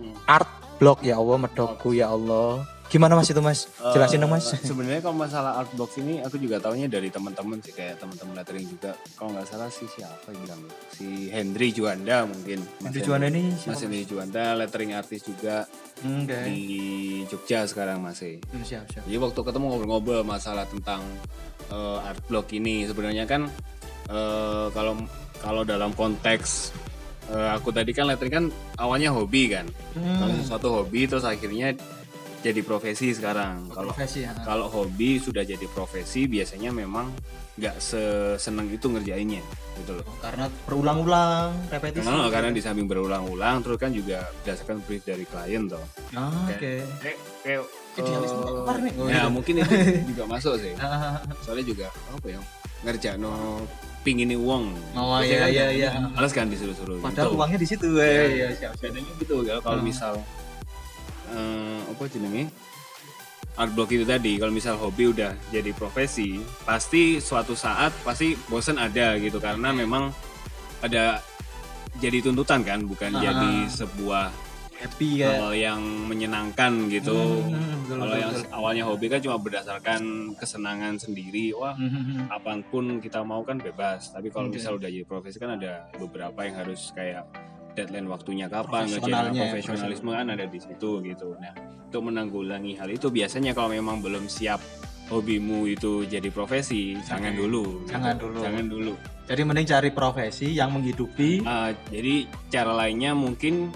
Hmm. 0.00 0.14
art 0.24 0.48
block 0.80 1.04
ya 1.04 1.20
Allah 1.20 1.36
medokku 1.36 1.92
ya 1.92 2.08
Allah 2.14 2.64
Gimana 2.88 3.12
Mas 3.14 3.28
itu 3.28 3.36
Mas? 3.38 3.68
Jelasin 3.92 4.16
dong 4.16 4.32
Mas. 4.32 4.48
Eh, 4.48 4.64
Sebenarnya 4.72 5.04
kalau 5.04 5.12
masalah 5.14 5.60
art 5.60 5.68
box 5.72 6.00
ini 6.00 6.24
aku 6.24 6.36
juga 6.36 6.56
taunya 6.56 6.88
dari 6.88 7.12
teman-teman 7.12 7.60
sih 7.60 7.70
kayak 7.70 8.00
teman-teman 8.00 8.32
lettering 8.34 8.64
juga. 8.64 8.96
Kalau 9.12 9.36
nggak 9.36 9.44
salah 9.44 9.68
sih 9.68 9.84
siapa 9.86 10.24
yang 10.28 10.40
bilang 10.42 10.62
si 10.90 11.28
Hendry 11.28 11.68
Juanda 11.70 12.24
mungkin. 12.24 12.64
Mas 12.80 12.88
Henry 12.90 13.00
Juanda 13.02 13.26
ini 13.28 13.42
Mas 13.46 13.60
siapa? 13.60 13.80
Hendry 13.84 14.02
Juanda 14.02 14.44
lettering 14.56 14.90
artis 14.92 15.20
juga 15.22 15.68
Hmm, 15.98 16.24
Oke. 16.24 16.46
di 16.46 16.60
Jogja 17.26 17.66
sekarang 17.66 17.98
masih. 17.98 18.38
Hmm, 18.46 18.62
Siap, 18.62 18.86
siap. 18.88 19.02
Jadi 19.02 19.18
waktu 19.18 19.40
ketemu 19.42 19.64
ngobrol-ngobrol 19.66 20.22
masalah 20.22 20.64
tentang 20.64 21.04
eh, 21.68 21.98
art 22.00 22.22
block 22.24 22.48
ini 22.50 22.86
sebenarnya 22.86 23.26
kan 23.26 23.52
eh, 24.06 24.66
kalau 24.70 24.96
kalau 25.36 25.60
dalam 25.62 25.92
konteks 25.92 26.72
eh, 27.28 27.48
aku 27.50 27.68
tadi 27.68 27.92
kan 27.92 28.08
lettering 28.08 28.32
kan 28.32 28.44
awalnya 28.76 29.12
hobi 29.12 29.52
kan. 29.52 29.68
Kalau 29.92 30.32
Hmm. 30.32 30.40
sesuatu 30.40 30.68
hobi 30.72 31.04
terus 31.04 31.26
akhirnya 31.26 31.76
jadi 32.38 32.60
profesi 32.62 33.10
sekarang. 33.10 33.66
Kalau 33.68 33.90
Profesi 33.90 34.22
ya. 34.22 34.32
kalau 34.42 34.66
hobi 34.68 35.18
sudah 35.18 35.42
jadi 35.42 35.66
profesi 35.66 36.24
biasanya 36.24 36.70
memang 36.70 37.10
nggak 37.58 37.76
seseneng 37.76 38.70
itu 38.70 38.86
ngerjainnya 38.86 39.42
gitu 39.76 39.98
loh. 39.98 40.06
Karena 40.18 40.46
berulang-ulang, 40.62 41.50
repetisi. 41.68 42.06
Karena, 42.06 42.30
karena 42.30 42.50
di 42.50 42.62
samping 42.62 42.86
berulang-ulang 42.86 43.60
terus 43.60 43.76
kan 43.76 43.90
juga 43.90 44.22
berdasarkan 44.40 44.78
brief 44.82 45.02
dari 45.02 45.24
klien 45.24 45.66
toh. 45.66 45.82
Ah, 46.12 46.30
Oke. 46.46 46.82
Kayak 47.02 47.18
kayak 47.42 47.62
Idealisme 47.98 48.46
keluar 48.46 48.78
nih. 48.78 48.92
Oh, 48.94 49.10
ya 49.10 49.14
gitu. 49.18 49.30
mungkin 49.34 49.54
itu 49.58 49.74
juga 50.14 50.22
masuk 50.30 50.54
sih. 50.62 50.70
Ah, 50.78 51.18
Soalnya 51.42 51.66
juga 51.66 51.86
apa 51.90 52.26
ya 52.28 52.38
ngerjakno 52.86 53.66
pingin 54.06 54.30
uang. 54.38 54.70
Oh 54.94 55.18
iya 55.18 55.36
kan 55.42 55.48
iya 55.50 55.66
iya. 55.68 55.90
Males 56.06 56.30
kan 56.30 56.46
disuruh-suruh. 56.46 57.02
Padahal 57.02 57.26
gitu. 57.26 57.38
uangnya 57.42 57.58
di 57.58 57.66
situ. 57.66 57.86
Ya, 57.98 58.06
iya, 58.24 58.46
siap, 58.54 58.78
siap. 58.78 58.94
bedanya 58.94 59.10
gitu 59.18 59.42
ya 59.42 59.58
kalau 59.58 59.82
Hmm. 59.82 59.90
misal 59.90 60.14
eh, 61.30 61.80
apa 61.84 62.02
jenenge 62.06 62.48
art 63.54 63.72
block 63.72 63.90
itu 63.90 64.02
tadi 64.02 64.38
kalau 64.38 64.50
misal 64.50 64.74
hobi 64.74 65.10
udah 65.10 65.34
jadi 65.48 65.70
profesi 65.72 66.38
pasti 66.62 67.18
suatu 67.18 67.52
saat 67.52 67.90
pasti 68.00 68.38
bosen 68.46 68.76
ada 68.76 69.16
gitu 69.16 69.38
karena 69.38 69.72
memang 69.72 70.14
ada 70.78 71.18
jadi 71.96 72.22
tuntutan 72.22 72.62
kan 72.62 72.78
bukan 72.82 73.10
Ah. 73.12 73.20
jadi 73.20 73.50
sebuah 73.68 74.30
Happy 74.78 75.18
ya. 75.18 75.42
hal 75.42 75.50
yang 75.52 75.82
menyenangkan 76.06 76.86
gitu 76.86 77.42
Hmm, 77.42 77.82
betul, 77.82 77.98
kalau 77.98 78.06
betul, 78.08 78.22
yang 78.22 78.32
awalnya 78.54 78.84
hobi 78.86 79.06
kan 79.06 79.18
cuma 79.18 79.34
berdasarkan 79.36 80.00
kesenangan 80.38 80.94
sendiri 80.96 81.50
wah 81.50 81.74
Hmm, 81.74 81.90
hmm, 81.90 82.04
hmm. 82.06 82.26
apa 82.30 82.50
pun 82.64 83.02
kita 83.02 83.18
mau 83.20 83.42
kan 83.42 83.58
bebas 83.58 84.14
tapi 84.14 84.30
kalau 84.30 84.46
Oke. 84.46 84.54
misal 84.54 84.78
udah 84.78 84.86
jadi 84.86 85.02
profesi 85.02 85.34
kan 85.36 85.58
ada 85.58 85.90
beberapa 85.98 86.38
yang 86.40 86.54
harus 86.56 86.94
kayak 86.94 87.26
deadline 87.78 88.08
waktunya 88.10 88.50
kapan 88.50 88.90
ngerjain 88.90 89.30
ya, 89.30 89.54
profesionalisme 89.54 90.10
kan 90.10 90.26
ada 90.34 90.46
di 90.50 90.58
situ 90.58 90.90
gitu 91.06 91.38
nah 91.38 91.54
untuk 91.88 92.02
menanggulangi 92.10 92.74
hal 92.76 92.90
itu 92.90 93.08
biasanya 93.08 93.54
kalau 93.54 93.70
memang 93.70 94.02
belum 94.02 94.26
siap 94.26 94.58
hobimu 95.08 95.64
itu 95.70 96.04
jadi 96.04 96.28
profesi 96.28 96.98
jangan 97.06 97.32
Oke. 97.32 97.40
dulu 97.40 97.64
gitu. 97.86 97.90
Jangan 97.96 98.14
dulu. 98.20 98.38
jangan 98.44 98.66
dulu 98.68 98.94
Jadi 99.28 99.40
mending 99.44 99.68
cari 99.68 99.90
profesi 99.92 100.56
yang 100.56 100.72
menghidupi. 100.72 101.44
Ah, 101.44 101.68
jadi 101.92 102.24
cara 102.48 102.72
lainnya 102.72 103.12
mungkin 103.12 103.68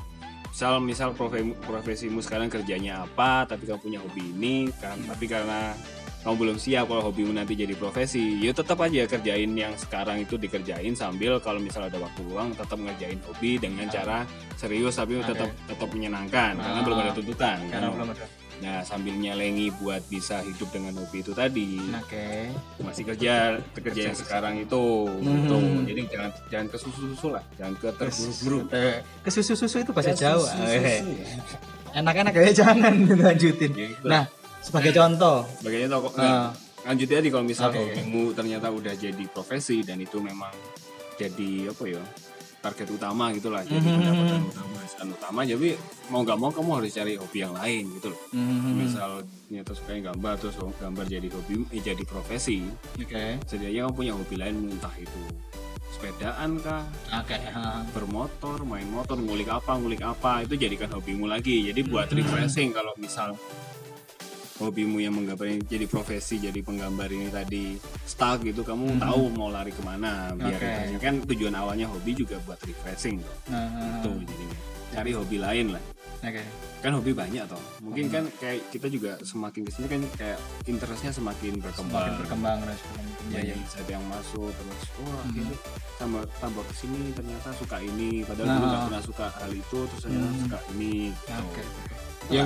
misal 0.48 0.80
misal 0.84 1.12
profe- 1.16 1.56
profesimu 1.64 2.20
sekarang 2.20 2.52
kerjanya 2.52 3.08
apa 3.08 3.48
tapi 3.48 3.64
kamu 3.64 3.80
punya 3.80 3.98
hobi 4.04 4.32
ini 4.36 4.68
kan 4.80 5.00
tapi 5.08 5.24
karena 5.24 5.72
kamu 6.22 6.34
belum 6.36 6.56
siap 6.56 6.86
kalau 6.86 7.02
hobimu 7.04 7.30
nanti 7.30 7.52
jadi 7.52 7.74
profesi 7.74 8.38
ya 8.38 8.50
tetap 8.50 8.78
aja 8.78 9.04
kerjain 9.04 9.50
yang 9.50 9.74
sekarang 9.74 10.18
itu 10.18 10.34
dikerjain 10.34 10.92
sambil 10.92 11.36
kalau 11.36 11.58
misal 11.58 11.82
ada 11.82 11.96
waktu 11.96 12.22
luang 12.22 12.50
tetap 12.52 12.76
ngerjain 12.76 13.18
hobi 13.22 13.56
dengan 13.56 13.86
cara 13.86 14.22
serius 14.54 14.94
tapi 14.94 15.18
Oke. 15.18 15.28
tetap 15.28 15.50
tetap 15.66 15.88
menyenangkan 15.88 16.54
karena 16.54 16.72
Ah. 16.72 16.82
belum 16.82 16.98
ada 17.00 17.12
tuntutan 17.12 17.58
Karena 17.66 17.88
belum 17.88 18.08
ada. 18.08 18.26
nah 18.54 18.78
sambil 18.80 19.10
nyelengi 19.12 19.74
buat 19.74 19.98
bisa 20.06 20.38
hidup 20.40 20.70
dengan 20.70 20.94
hobi 20.94 21.18
itu 21.18 21.32
tadi 21.32 21.82
Oke. 21.98 22.54
masih 22.78 23.02
kerja 23.04 23.34
kerja 23.74 24.02
yang 24.04 24.14
sekarang 24.14 24.54
itu 24.56 24.84
gitu. 25.18 25.56
Hmm. 25.56 25.82
jadi 25.82 26.00
jangan 26.08 26.30
jangan 26.48 26.66
ke 26.68 26.76
susu-susu 26.78 27.26
lah 27.30 27.42
jangan 27.56 27.74
ke 27.74 27.88
terburu-buru 27.92 28.58
Eh, 28.70 28.96
Ke 29.18 29.30
susu-susu 29.32 29.76
itu 29.76 29.90
bahasa 29.90 30.14
Ya, 30.14 30.18
Jawa. 30.30 30.46
Eh, 30.70 31.02
Enak-enak 31.92 32.32
ya 32.40 32.52
jangan 32.54 32.94
lanjutin. 33.10 33.70
Ya, 33.72 33.86
itu. 33.90 34.06
Nah, 34.06 34.24
sebagai 34.62 34.92
contoh. 34.92 35.42
Sebagainya 35.58 35.88
toko 35.88 36.08
eh, 36.16 36.48
lanjut 36.82 37.06
aja 37.08 37.28
kalau 37.28 37.44
misal 37.44 37.68
Oke. 37.68 37.78
hobimu 37.80 38.32
ternyata 38.32 38.66
udah 38.68 38.94
jadi 38.94 39.24
profesi 39.26 39.82
dan 39.82 39.98
itu 39.98 40.18
memang 40.18 40.50
jadi 41.14 41.68
apa 41.68 41.84
ya 41.86 42.02
target 42.58 42.88
utama 42.88 43.30
gitu 43.30 43.50
lah 43.50 43.62
jadi 43.62 43.78
Mhm. 43.80 43.94
pendapatan 43.96 44.40
utama 44.44 44.66
penghasilan 44.72 45.08
utama 45.12 45.40
jadi 45.42 45.68
mau 46.08 46.22
nggak 46.22 46.38
mau 46.40 46.50
kamu 46.50 46.70
harus 46.76 46.90
cari 46.92 47.12
hobi 47.14 47.38
yang 47.40 47.50
lain 47.52 47.84
gitu 47.92 48.06
loh 48.08 48.20
hmm, 48.30 48.70
misal 48.76 49.10
ternyata 49.44 49.70
suka 49.72 49.92
gambar 50.00 50.34
terus 50.36 50.54
gambar 50.58 51.04
jadi 51.04 51.28
hobi 51.28 51.54
eh, 51.68 51.82
jadi 51.84 52.02
profesi 52.04 52.62
Oke. 52.96 53.42
setidaknya 53.44 53.80
kamu 53.84 53.94
punya 53.94 54.12
hobi 54.14 54.36
lain 54.36 54.56
entah 54.68 54.94
itu 54.96 55.20
sepedaan 55.92 56.50
kah 56.58 56.82
Oke. 57.12 57.34
ha. 57.36 57.82
bermotor 57.90 58.62
main 58.64 58.86
motor 58.88 59.14
ngulik 59.16 59.46
apa 59.48 59.72
ngulik 59.74 60.00
apa 60.00 60.42
itu 60.42 60.54
jadikan 60.56 60.90
hobimu 60.92 61.26
lagi 61.26 61.66
jadi 61.66 61.80
buat 61.82 62.08
Hmm. 62.08 62.18
refreshing 62.18 62.70
kalau 62.70 62.94
misal 62.96 63.34
hobimu 64.54 64.98
yang 64.98 65.12
menggambar 65.12 65.46
ini 65.46 65.60
jadi 65.62 65.86
profesi 65.86 66.36
jadi 66.38 66.58
penggambar 66.58 67.08
ini 67.08 67.28
tadi 67.28 67.64
stuck 68.02 68.40
gitu 68.40 68.60
kamu 68.60 68.84
Hmm. 68.90 69.00
tahu 69.00 69.22
mau 69.30 69.48
lari 69.48 69.70
ke 69.70 69.80
mana 69.80 70.32
biar 70.32 70.52
refreshing 70.52 70.98
kan 70.98 71.14
tujuan 71.24 71.54
awalnya 71.54 71.86
hobi 71.86 72.12
juga 72.12 72.36
buat 72.42 72.60
refreshing 72.60 73.16
tuh 73.18 73.36
Nah, 73.48 74.00
tuh 74.00 74.16
jadinya 74.18 74.58
cari 74.90 75.10
hobi 75.12 75.36
lain 75.38 75.66
lah 75.72 75.82
Oke. 76.22 76.42
kan 76.78 76.92
hobi 76.92 77.10
banyak 77.12 77.42
toh 77.46 77.58
mungkin 77.80 78.04
Hmm. 78.06 78.12
kan 78.12 78.24
kayak 78.38 78.60
kita 78.68 78.86
juga 78.86 79.16
semakin 79.20 79.62
ke 79.62 79.70
sini 79.70 79.86
kan 79.88 80.00
kayak 80.14 80.38
interestnya 80.64 81.10
semakin 81.10 81.56
berkembang 81.58 82.02
Semakin 82.04 82.20
berkembang. 82.20 82.58
Iya, 82.62 82.76
banyak 83.32 83.46
iya. 83.48 83.54
insight 83.56 83.88
yang 83.88 84.04
masuk 84.06 84.50
terus 84.50 84.82
oh 84.96 85.06
Hmm. 85.06 85.24
akhirnya 85.24 85.56
tambah 85.96 86.22
tambah 86.36 86.64
ke 86.64 86.74
sini 86.76 87.00
ternyata 87.12 87.48
suka 87.54 87.76
ini 87.78 88.22
padahal 88.22 88.44
Nah. 88.44 88.54
dulu 88.54 88.66
nggak 88.68 88.82
pernah 88.84 89.02
suka 89.02 89.26
hal 89.32 89.50
itu 89.50 89.78
terus 89.88 90.02
ternyata 90.02 90.28
Hmm. 90.28 90.42
suka 90.42 90.58
ini 90.70 90.92
gitu. 91.08 91.32
Oke. 91.40 91.62
Ya, 92.30 92.44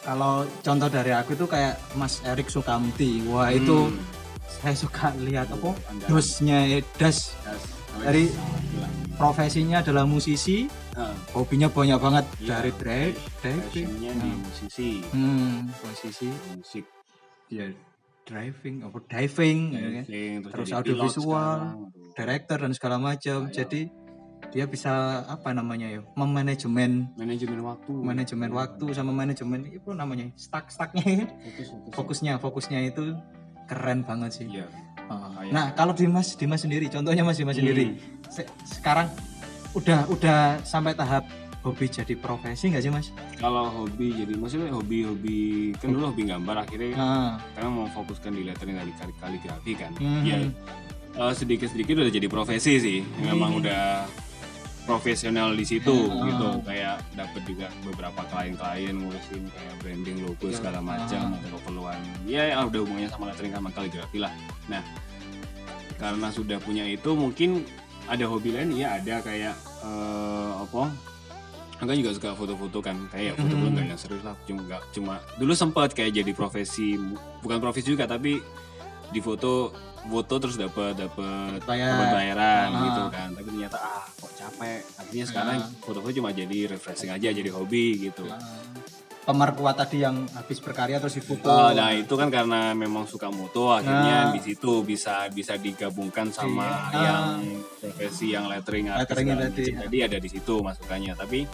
kalau 0.00 0.42
contoh 0.60 0.88
dari 0.88 1.12
aku 1.12 1.32
itu 1.32 1.44
kayak 1.44 1.76
Mas 1.94 2.20
Erik 2.22 2.48
Sukamti. 2.48 3.20
Wah, 3.26 3.50
itu 3.50 3.88
Hmm. 3.88 4.00
saya 4.48 4.74
suka 4.74 5.12
lihat 5.18 5.48
apa? 5.48 5.70
Andalan. 5.86 6.08
Dosnya 6.08 6.58
das 6.96 7.36
Yes. 7.40 7.64
Dari- 8.00 8.32
profesinya 9.14 9.84
adalah 9.84 10.08
musisi, 10.08 10.64
Ah, 10.96 11.12
hobinya 11.32 11.68
banyak 11.68 12.00
banget 12.00 12.24
Iya. 12.40 12.48
dari 12.48 12.72
passionnya 12.72 14.10
di 14.10 14.30
Nah, 14.30 14.36
musisi 14.40 14.90
Hmm, 15.12 15.68
posisi 15.76 16.28
musik 16.56 16.84
ya 17.46 17.68
driving, 18.24 18.80
apa 18.80 18.98
diving, 19.04 19.60
ya 19.70 19.88
kan? 19.92 20.04
diving, 20.06 20.34
Terus 20.48 20.66
jadi 20.66 20.76
audiovisual, 20.80 21.58
director 22.16 22.56
dan 22.56 22.72
segala 22.72 22.96
macam. 22.96 23.38
Jadi 23.50 23.80
dia 24.48 24.64
bisa 24.64 24.90
apa 25.24 25.52
namanya 25.52 25.86
ya, 25.86 26.00
memanajemen 26.14 27.12
manajemen 27.14 27.60
waktu 27.60 27.92
manajemen 27.92 28.50
waktu 28.50 28.84
sama 28.90 29.12
manajemen 29.12 29.62
itu 29.66 29.90
namanya 29.90 30.26
stack 30.34 30.68
stacknya 30.68 31.28
fokus 31.38 31.68
fokus 31.68 31.94
fokusnya 31.94 32.32
fokusnya 32.36 32.78
itu 32.84 33.14
keren 33.64 34.02
banget 34.02 34.30
sih. 34.34 34.46
Ah. 35.06 35.30
Kayak- 35.32 35.52
Nah 35.52 35.66
kalau 35.72 35.92
Dimas 35.92 36.34
Dimas 36.34 36.60
sendiri, 36.60 36.86
contohnya 36.86 37.22
Mas 37.22 37.36
Dimas 37.36 37.54
sendiri, 37.54 37.84
Hmm. 37.88 37.98
se- 38.26 38.50
sekarang 38.64 39.06
udah 39.72 40.06
udah 40.08 40.38
sampai 40.60 40.92
tahap 40.92 41.22
hobi 41.60 41.86
jadi 41.86 42.16
profesi 42.16 42.66
nggak 42.66 42.80
sih 42.80 42.88
Mas? 42.88 43.12
kalau 43.36 43.68
hobi 43.70 44.16
jadi 44.16 44.32
maksudnya 44.34 44.72
hobi-hobi 44.72 45.38
kan 45.76 45.92
dulu 45.92 46.08
hobi 46.08 46.24
gambar 46.24 46.56
akhirnya 46.58 46.96
Ah, 46.96 47.36
karena 47.52 47.68
mau 47.70 47.86
fokuskan 47.86 48.32
di 48.32 48.42
lettering 48.42 48.74
dari 48.74 48.90
kali 48.90 49.12
kaligrafi 49.14 49.72
kan 49.76 49.92
Mhm. 49.94 50.22
ya 50.24 50.36
eh, 51.12 51.32
sedikit-sedikit 51.32 52.00
udah 52.00 52.10
jadi 52.10 52.26
profesi 52.26 52.72
sih 52.76 52.98
memang 53.20 53.54
Mhm. 53.54 53.60
udah 53.60 53.82
profesional 54.90 55.48
di 55.52 55.62
situ 55.62 55.94
Ah. 56.04 56.26
gitu 56.26 56.48
kayak 56.62 56.96
dapat 57.14 57.42
juga 57.44 57.66
beberapa 57.80 58.20
klien-klien 58.26 58.92
ngurusin 58.92 59.42
kayak 59.46 59.74
branding 59.78 60.18
logo 60.20 60.46
Ya, 60.46 60.56
segala 60.56 60.78
macam 60.80 61.22
ah. 61.30 61.38
atau 61.38 61.48
keperluan 61.56 61.98
ya 62.26 62.42
ya 62.44 62.56
udah 62.60 62.80
hubungannya 62.80 63.08
sama 63.08 63.24
lettering 63.30 63.54
sama 63.54 63.70
kaligrafi 63.70 64.18
lah 64.18 64.32
nah 64.66 64.82
karena 65.96 66.28
sudah 66.28 66.58
punya 66.58 66.84
itu 66.84 67.10
mungkin 67.12 67.62
ada 68.06 68.24
hobi 68.24 68.50
lain 68.50 68.74
ya 68.74 68.96
ada 68.96 69.20
kayak 69.20 69.54
eh, 69.80 70.50
apa 70.58 70.90
kan 71.80 71.96
juga 71.96 72.12
suka 72.12 72.36
foto-foto 72.36 72.78
kan 72.80 73.08
kayak 73.08 73.36
foto 73.36 73.56
Mhm. 73.56 73.72
nggak 73.72 73.84
yang 73.86 73.96
serius 73.96 74.20
lah 74.20 74.36
cuma 74.44 74.60
cuma 74.90 75.14
dulu 75.36 75.52
sempat 75.54 75.96
kayak 75.96 76.12
jadi 76.14 76.32
profesi 76.32 76.92
bukan 77.40 77.56
profesi 77.56 77.88
juga 77.88 78.04
tapi 78.04 78.36
di 79.10 79.20
foto 79.20 79.70
foto 80.00 80.34
terus 80.38 80.56
dapat 80.56 80.96
dapat 80.96 81.60
bayar. 81.62 82.08
bayaran 82.08 82.68
Ah. 82.68 82.80
gitu 82.82 83.02
kan 83.10 83.28
tapi 83.30 83.46
ternyata 83.46 83.76
ah 83.76 84.06
kok 84.08 84.32
capek 84.32 84.80
akhirnya 84.96 85.24
sekarang 85.24 85.56
Ah. 85.58 85.68
foto-foto 85.78 86.14
cuma 86.14 86.30
jadi 86.32 86.58
refreshing 86.68 87.10
aja 87.10 87.28
jadi 87.28 87.50
hobi 87.50 87.86
gitu 88.02 88.24
Ah. 88.26 88.40
Pemerkuat 89.20 89.76
tadi 89.76 90.00
yang 90.00 90.24
habis 90.32 90.58
berkarya 90.58 90.96
terus 90.96 91.14
difoto. 91.14 91.44
Oh, 91.44 91.70
nah 91.70 91.92
itu 91.92 92.08
kan 92.10 92.32
karena 92.32 92.72
memang 92.72 93.04
suka 93.04 93.28
moto 93.28 93.68
akhirnya 93.70 94.26
Ah. 94.26 94.32
di 94.32 94.40
situ 94.40 94.80
bisa 94.82 95.28
bisa 95.28 95.54
digabungkan 95.54 96.32
sama 96.32 96.88
Iya. 96.88 96.98
yang 97.04 97.22
profesi 97.76 98.32
yang 98.32 98.48
lettering 98.48 98.88
segala 98.88 99.04
tadi. 99.46 99.70
macam. 99.70 99.80
tadi 99.84 99.98
ada 100.00 100.18
di 100.18 100.26
situ 100.26 100.54
masukannya 100.58 101.12
tapi 101.14 101.44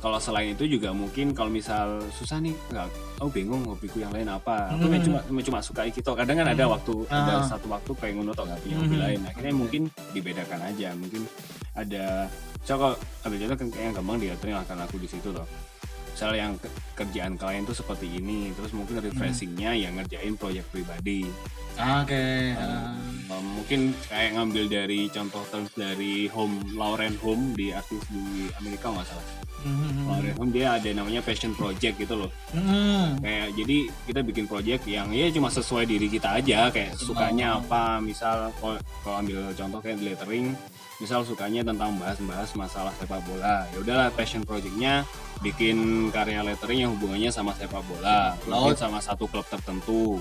kalau 0.00 0.16
selain 0.16 0.52
itu 0.52 0.64
juga 0.66 0.90
mungkin 0.90 1.30
kalau 1.30 1.48
misal 1.48 2.00
susah 2.10 2.40
nih 2.40 2.56
nggak 2.68 2.88
oh 3.20 3.28
bingung 3.28 3.62
hobiku 3.62 4.00
yang 4.00 4.10
lain 4.10 4.26
apa. 4.26 4.72
Aku 4.72 4.88
Hmm. 4.88 4.96
cuma 5.22 5.40
cuma 5.44 5.60
suka 5.60 5.84
gitu 5.86 6.16
kadang 6.16 6.40
kan 6.40 6.48
ada 6.48 6.64
Hmm. 6.64 6.72
waktu 6.72 6.94
ada 7.06 7.34
Ah. 7.36 7.44
satu 7.44 7.68
waktu 7.68 7.92
kayak 7.94 8.14
ngono 8.16 8.32
atau 8.32 8.44
nggak 8.44 8.60
punya 8.60 8.76
hobi 8.78 8.96
Hmm. 8.96 9.04
lain. 9.04 9.20
Akhirnya 9.26 9.54
mungkin 9.54 9.82
dibedakan 10.10 10.60
aja. 10.64 10.88
Mungkin 10.94 11.22
ada 11.72 12.26
kalau 12.66 12.96
ambil 13.22 13.38
contoh 13.38 13.56
kan 13.56 13.68
kayak 13.68 13.84
yang 13.84 13.94
gampang 13.94 14.18
diaturin 14.18 14.54
lah 14.54 14.64
karena 14.64 14.82
aku 14.84 14.96
di 14.96 15.06
situ 15.06 15.28
loh 15.30 15.44
misal 16.10 16.36
yang 16.36 16.52
ke- 16.58 16.68
kerjaan 16.94 17.32
klien 17.34 17.64
tuh 17.64 17.72
seperti 17.72 18.04
ini 18.10 18.52
terus 18.52 18.76
mungkin 18.76 19.00
refreshingnya 19.00 19.72
yang 19.72 19.96
ngerjain 19.96 20.36
proyek 20.36 20.68
pribadi. 20.68 21.24
Oke. 21.80 22.52
Um, 23.24 23.56
mungkin 23.56 23.80
kayak 24.04 24.36
ngambil 24.36 24.64
dari 24.68 25.08
contoh 25.08 25.40
terms 25.48 25.72
dari 25.72 26.28
Home 26.28 26.60
Lauren 26.74 27.16
Home 27.20 27.54
di 27.54 27.72
artis 27.72 28.04
di 28.08 28.52
Amerika 28.54 28.92
nggak 28.92 29.06
salah 29.06 29.24
Lauren 29.62 30.34
Home 30.34 30.50
dia 30.50 30.72
ada 30.72 30.88
namanya 30.90 31.20
passion 31.20 31.52
project 31.52 31.94
gitu 31.96 32.14
loh 32.16 32.30
Hmm. 32.50 33.18
kayak 33.18 33.54
jadi 33.54 33.76
kita 34.04 34.20
bikin 34.22 34.44
project 34.44 34.82
yang 34.84 35.08
ya 35.08 35.28
cuma 35.28 35.48
sesuai 35.48 35.84
diri 35.84 36.06
kita 36.06 36.36
aja 36.36 36.68
kayak 36.68 36.96
sukanya 36.96 37.54
Oh. 37.54 37.62
apa 37.62 37.98
misal 37.98 38.50
kalau 38.56 38.76
kalau 39.00 39.16
ambil 39.18 39.52
contoh 39.52 39.78
kayak 39.78 39.98
lettering 39.98 40.52
misal 40.96 41.20
sukanya 41.22 41.60
tentang 41.62 41.96
bahas-bahas 41.96 42.52
masalah 42.52 42.92
sepak 42.94 43.20
bola 43.22 43.64
ya 43.66 43.78
udahlah 43.78 44.08
passion 44.10 44.42
projectnya 44.42 45.04
bikin 45.40 45.76
karya 46.10 46.42
lettering 46.42 46.84
yang 46.84 46.92
hubungannya 46.92 47.28
sama 47.28 47.52
sepak 47.54 47.80
bola 47.84 48.36
Oh. 48.44 48.68
mungkin 48.68 48.76
sama 48.76 48.98
satu 48.98 49.24
klub 49.24 49.46
tertentu 49.46 50.20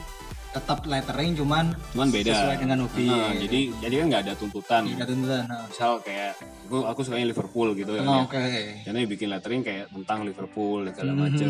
tetap 0.49 0.81
lettering 0.83 1.31
cuman 1.33 1.65
cuman 1.93 2.07
beda 2.09 2.33
Sesuai 2.33 2.57
dengan 2.57 2.77
hobi, 2.81 3.05
Nah, 3.05 3.29
ya. 3.29 3.45
jadi 3.45 3.59
jadi 3.79 3.93
kan 3.95 4.05
nggak 4.07 4.21
ada 4.23 4.33
tuntutan 4.33 4.81
tidak 4.83 5.07
tuntutan 5.07 5.43
nah. 5.45 5.61
misal 5.63 5.91
kayak 5.99 6.31
aku 6.65 6.77
aku 6.83 6.99
sukanya 7.01 7.27
Liverpool 7.27 7.69
gitu 7.73 7.91
ya 7.91 8.01
Oh, 8.01 8.25
oke 8.25 8.41
karena 8.81 8.97
bikin 9.05 9.27
lettering 9.27 9.61
kayak 9.61 9.85
tentang 9.91 10.19
Liverpool 10.23 10.79
segala 10.87 11.11
Hmm. 11.11 11.21
macam 11.23 11.49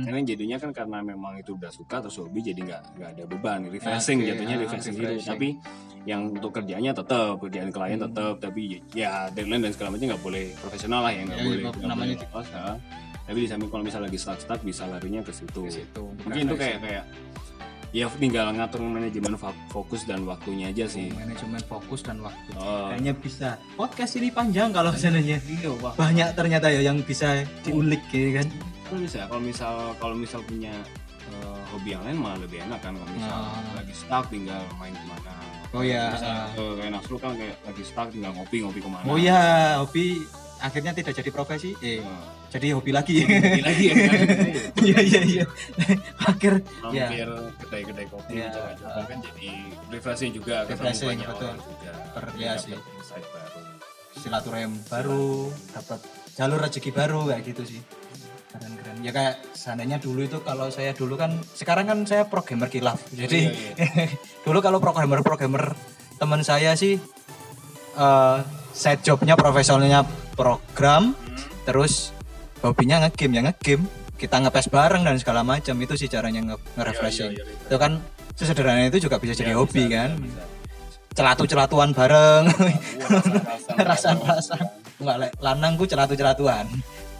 karena 0.00 0.18
jadinya 0.22 0.56
kan 0.56 0.70
karena 0.72 0.98
memang 1.02 1.32
itu 1.36 1.52
udah 1.54 1.68
suka 1.68 2.00
terus 2.00 2.16
hobi 2.16 2.40
jadi 2.40 2.60
nggak 2.62 2.82
nggak 2.94 3.08
ada 3.10 3.24
beban 3.26 3.60
refreshing 3.66 4.18
Oke, 4.18 4.28
jatuhnya 4.28 4.54
ah, 4.54 4.60
refreshing 4.60 4.94
gitu 4.94 5.04
refreshing. 5.04 5.28
tapi 5.28 5.48
yang 6.02 6.20
untuk 6.30 6.50
kerjanya 6.50 6.90
tetap 6.92 7.36
kerjaan 7.38 7.68
klien 7.68 7.96
Hmm. 7.96 8.06
tetap 8.06 8.34
tapi 8.38 8.62
ya 8.90 9.28
deadline 9.28 9.60
dan 9.60 9.72
segala 9.72 9.92
macam 9.92 10.08
nggak 10.08 10.22
boleh 10.22 10.44
profesional 10.56 11.00
lah 11.02 11.12
ya 11.12 11.20
nggak 11.22 11.36
Ya, 11.36 11.44
boleh 11.44 11.58
ya, 11.58 11.68
nggak 11.68 11.84
namanya 11.86 12.14
boleh 12.16 12.28
lolos, 12.32 12.48
ah. 12.54 12.76
tapi 13.22 13.38
di 13.38 13.46
samping 13.46 13.68
kalau 13.68 13.84
misal 13.84 14.00
lagi 14.00 14.16
stuck 14.16 14.38
stuck 14.38 14.60
bisa 14.62 14.82
larinya 14.84 15.20
ke 15.20 15.28
situ 15.30 15.62
ke 15.62 15.72
situ 15.74 16.04
mungkin 16.18 16.42
itu 16.46 16.56
kayak 16.56 16.78
kayak 16.80 17.04
ya 17.90 18.04
tinggal 18.12 18.52
ngatur 18.52 18.80
manajemen 18.80 19.32
fo- 19.34 19.56
fokus 19.68 20.04
dan 20.04 20.22
waktunya 20.22 20.68
aja 20.68 20.84
sih. 20.84 21.08
Manajemen 21.10 21.60
fokus 21.62 22.00
dan 22.00 22.20
waktu. 22.20 22.50
Oh. 22.54 22.92
kayaknya 22.92 23.12
bisa. 23.14 23.48
Podcast 23.74 24.12
ini 24.14 24.28
panjang 24.28 24.68
kalau 24.70 24.92
seandainya 24.92 25.40
Iya, 25.40 25.72
banyak 25.94 26.28
ternyata 26.32 26.68
ya 26.68 26.80
yang 26.82 27.00
bisa 27.00 27.32
diulik 27.62 28.04
ya 28.08 28.40
kan? 28.40 28.46
Kalau 28.84 29.00
bisa 29.00 29.18
kalau 29.24 29.42
misal 29.42 29.72
kalau 29.96 30.14
misal 30.14 30.40
punya 30.42 30.72
eh, 31.28 31.60
hobi 31.68 31.92
yang 31.92 32.02
lain 32.02 32.16
malah 32.18 32.38
lebih 32.38 32.60
enak 32.62 32.80
kan 32.80 32.92
kalau 32.92 33.10
misal 33.10 33.36
Ah. 33.36 33.60
lagi 33.74 33.92
stuck 33.92 34.24
tinggal 34.28 34.60
main 34.76 34.92
ke 34.92 35.04
mana. 35.04 35.32
Oh 35.68 35.84
ya. 35.84 36.04
Misal, 36.10 36.36
eh, 36.56 36.72
kayak 36.78 36.90
Nasrul 36.92 37.18
kan 37.18 37.32
kayak 37.36 37.56
lagi 37.62 37.82
stuck 37.84 38.08
tinggal 38.08 38.32
ngopi 38.32 38.56
ngopi 38.60 38.80
ke 38.80 38.88
mana. 38.88 39.04
Oh 39.04 39.16
ya 39.16 39.40
hobi 39.78 40.24
akhirnya 40.58 40.92
tidak 40.92 41.12
jadi 41.14 41.30
profesi. 41.30 41.72
Eh 41.78 42.00
Eh, 42.00 42.24
jadi 42.48 42.66
hobi 42.72 42.90
lagi 42.90 43.14
ngopi 43.20 43.60
lagi 43.60 43.84
ya 43.84 43.94
kan? 44.00 44.10
iya 44.80 44.98
iya 45.02 45.20
iya 45.22 45.44
akhir 46.22 46.52
Ya. 46.88 47.04
mampir 47.04 47.28
kedai-kedai 47.60 48.06
kopi 48.06 48.32
Ya. 48.34 48.48
coba-coba 48.50 49.00
kan 49.04 49.18
jadi 49.20 49.48
refreshing 49.88 50.32
juga 50.32 50.64
ketemu 50.64 50.80
Refreshing, 50.82 51.08
banyak 51.10 51.26
betul. 51.28 51.46
orang 51.46 51.60
juga 51.60 51.90
Per- 52.10 52.32
ya 52.36 52.52
sih. 52.56 52.72
baru 52.72 53.62
silaturahim 54.14 54.72
baru 54.84 55.26
dapat 55.70 56.00
jalur 56.34 56.58
rezeki 56.58 56.90
baru 56.90 57.20
kayak 57.26 57.42
gitu 57.46 57.62
sih 57.66 57.80
keren 58.48 58.72
keren 58.74 58.96
ya 58.98 59.12
kayak 59.12 59.34
seandainya 59.52 59.96
dulu 59.96 60.20
itu 60.20 60.40
kalau 60.40 60.66
saya 60.68 60.90
dulu 60.90 61.14
kan 61.14 61.36
sekarang 61.52 61.86
kan 61.86 61.98
saya 62.02 62.24
programmer 62.24 62.66
kilaf 62.66 62.98
jadi 63.10 63.52
iya, 63.52 64.08
dulu 64.44 64.58
kalau 64.58 64.78
programmer 64.78 65.20
programmer 65.20 65.76
teman 66.16 66.40
saya 66.40 66.74
sih 66.74 66.98
eh 67.94 68.38
side 68.72 69.02
jobnya 69.02 69.34
profesionalnya 69.34 70.02
program 70.32 71.14
terus 71.62 72.10
hobinya 72.60 72.96
ngegame 73.02 73.34
ya 73.34 73.42
ngegame 73.46 73.84
kita 74.18 74.36
ngepes 74.38 74.66
bareng 74.68 75.06
dan 75.06 75.14
segala 75.14 75.42
macam 75.42 75.78
itu 75.78 75.94
sih 75.94 76.06
caranya 76.06 76.42
nge, 76.42 76.56
nge-refreshing 76.74 77.30
Iya, 77.32 77.38
iya, 77.38 77.44
iya. 77.48 77.66
itu 77.70 77.76
kan 77.78 77.92
sesederhana 78.34 78.82
itu 78.86 78.98
juga 79.00 79.16
bisa 79.16 79.30
jadi 79.32 79.54
Ya, 79.54 79.58
hobi 79.58 79.86
bisa, 79.86 79.94
kan 79.94 80.10
bisa, 80.18 80.42
bisa. 80.42 80.44
celatu-celatuan 81.14 81.90
bareng 81.90 82.44
Rasa-rasa. 83.78 84.54
Enggak, 84.98 85.16
Le. 85.16 85.28
lanangku 85.38 85.86
celatu-celatuan. 85.86 86.66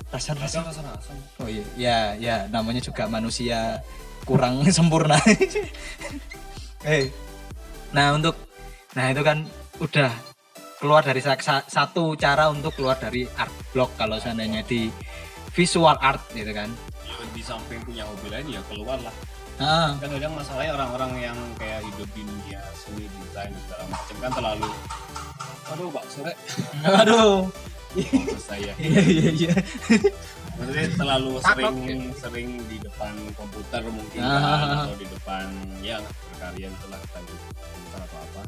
Rasa-rasa 0.09 0.65
Oh 1.39 1.47
iya, 1.47 1.63
ya, 1.77 1.99
ya, 2.17 2.37
namanya 2.49 2.81
juga 2.81 3.07
manusia 3.07 3.79
kurang 4.25 4.67
sempurna. 4.75 5.19
Eh, 6.83 7.11
nah 7.91 8.11
untuk, 8.11 8.35
nah 8.93 9.07
itu 9.07 9.23
kan 9.23 9.47
udah 9.79 10.11
keluar 10.79 11.03
dari 11.03 11.19
sa- 11.19 11.39
sa- 11.39 11.67
satu 11.67 12.15
cara 12.15 12.49
untuk 12.49 12.75
keluar 12.75 12.97
dari 12.97 13.27
art 13.33 13.51
block 13.71 13.95
kalau 13.95 14.17
seandainya 14.17 14.63
di 14.63 14.91
visual 15.59 15.99
art 15.99 16.23
gitu 16.31 16.55
kan. 16.55 16.71
Ya, 17.03 17.19
di 17.35 17.43
samping 17.43 17.83
punya 17.83 18.07
hobi 18.07 18.31
lain 18.31 18.47
ya 18.47 18.63
keluar 18.71 19.03
lah. 19.03 19.11
Ah, 19.59 19.91
kan 19.99 20.07
kadang 20.07 20.39
masalahnya 20.39 20.71
orang-orang 20.71 21.13
yang 21.19 21.39
kayak 21.59 21.83
hidup 21.83 22.07
di 22.15 22.23
dunia 22.23 22.63
seni 22.79 23.11
desain 23.11 23.51
segala 23.67 23.85
macam 23.91 24.17
kan 24.23 24.31
terlalu 24.31 24.71
aduh 25.69 25.89
pak 25.91 26.05
sore 26.07 26.33
aduh, 27.03 27.51
maksud 27.99 28.39
saya. 28.39 28.71
Iya 28.79 29.03
iya 29.03 29.29
iya. 29.35 29.53
maksudnya 30.55 30.87
terlalu 30.95 31.43
Takut, 31.43 31.51
sering 31.75 31.99
sering 32.15 32.49
di 32.71 32.79
depan 32.79 33.11
komputer 33.35 33.83
mungkin 33.91 34.21
Ah. 34.23 34.39
kan, 34.39 34.69
atau 34.87 34.95
di 34.95 35.07
depan 35.11 35.47
ya 35.83 35.99
berkarya 36.07 36.71
itulah 36.71 36.99
kita 37.03 37.19
komputer 37.19 37.99
atau 38.07 38.19
apa 38.31 38.43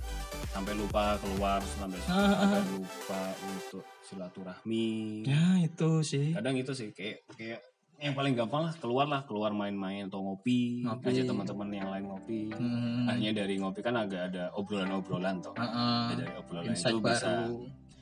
sampai 0.50 0.72
lupa 0.74 1.14
keluar 1.16 1.60
sampai 1.72 1.98
Ah, 2.04 2.34
sampai 2.36 2.62
lupa 2.72 3.20
untuk 3.46 3.84
silaturahmi 4.02 5.22
Ya 5.22 5.44
itu 5.60 5.90
sih. 6.02 6.32
kadang 6.32 6.54
itu 6.54 6.72
sih 6.72 6.90
kayak 6.90 7.22
kayak 7.32 7.60
yang 8.00 8.14
paling 8.14 8.32
gampang 8.32 8.64
lah 8.64 8.72
keluar 8.74 9.04
lah 9.04 9.22
keluar 9.22 9.52
main-main 9.52 10.08
atau 10.08 10.24
ngopi, 10.24 10.80
Ngopi. 10.82 11.04
ajak 11.06 11.24
teman-teman 11.26 11.68
yang 11.70 11.88
lain 11.88 12.04
ngopi 12.06 12.40
Hmm. 12.50 13.04
akhirnya 13.06 13.32
dari 13.36 13.54
ngopi 13.56 13.80
kan 13.80 13.94
agak 13.94 14.32
ada 14.32 14.48
obrolan-obrolan 14.54 15.38
toh 15.38 15.52
Heeh. 15.52 16.04
Ya, 16.08 16.14
dari 16.18 16.32
obrolan 16.34 16.64
Insight 16.66 16.92
itu 16.92 17.04
bisa 17.04 17.28
baru. 17.44 17.56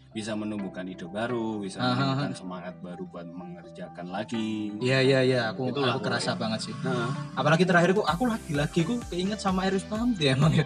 bisa 0.08 0.32
menumbuhkan 0.32 0.86
ide 0.86 1.04
baru 1.04 1.60
bisa 1.60 1.78
Aha. 1.78 1.92
menumbuhkan 1.92 2.32
semangat 2.32 2.74
baru 2.78 3.04
buat 3.04 3.26
mengerjakan 3.28 4.06
lagi 4.08 4.70
Iya 4.78 4.98
iya 5.02 5.20
iya, 5.20 5.40
aku 5.50 5.68
Itulah 5.68 5.92
aku 5.92 6.00
kerasa 6.00 6.32
pokoknya. 6.32 6.40
banget 6.40 6.60
sih. 6.62 6.74
Nah, 6.80 7.10
Apalagi 7.34 7.64
terakhir 7.64 7.90
aku 7.92 8.02
aku 8.02 8.24
lagi-lagi 8.24 8.80
aku 8.80 8.94
keinget 9.04 9.36
sama 9.36 9.66
Eris 9.66 9.82
Pamti 9.82 10.24
emang 10.26 10.54
ya. 10.54 10.64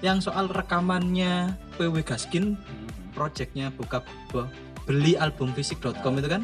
Yang 0.00 0.28
soal 0.28 0.48
rekamannya 0.48 1.54
PW 1.76 2.00
Gaskin 2.00 2.56
hmm. 2.56 3.12
projectnya 3.12 3.68
buka 3.68 4.00
bu- 4.28 4.48
beli 4.84 5.14
album 5.14 5.52
fisik.com 5.52 6.18
itu 6.18 6.28
kan 6.30 6.42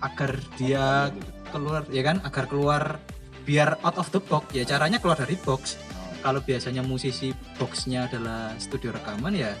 agar 0.00 0.38
dia 0.54 1.10
Gitu. 1.10 1.28
keluar 1.50 1.82
ya 1.90 2.02
kan? 2.02 2.22
Agar 2.22 2.46
keluar 2.46 2.82
biar 3.42 3.76
out 3.82 3.98
of 3.98 4.08
the 4.10 4.22
box. 4.22 4.54
Ya 4.54 4.62
caranya 4.62 4.96
keluar 4.96 5.18
dari 5.18 5.34
box. 5.34 5.74
Oh, 5.76 6.14
kalau 6.22 6.40
biasanya 6.40 6.80
musisi 6.80 7.34
boxnya 7.58 8.06
adalah 8.06 8.54
studio 8.56 8.94
rekaman 8.94 9.34
ya 9.34 9.52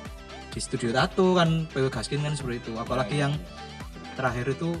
di 0.50 0.58
studio 0.58 0.90
tato 0.90 1.34
kan 1.34 1.66
PW 1.66 1.90
Gaskin 1.90 2.22
kan 2.22 2.34
seperti 2.34 2.70
itu. 2.70 2.72
Apalagi 2.78 3.18
ya, 3.18 3.26
yang 3.26 3.34
terakhir 4.14 4.54
itu 4.54 4.78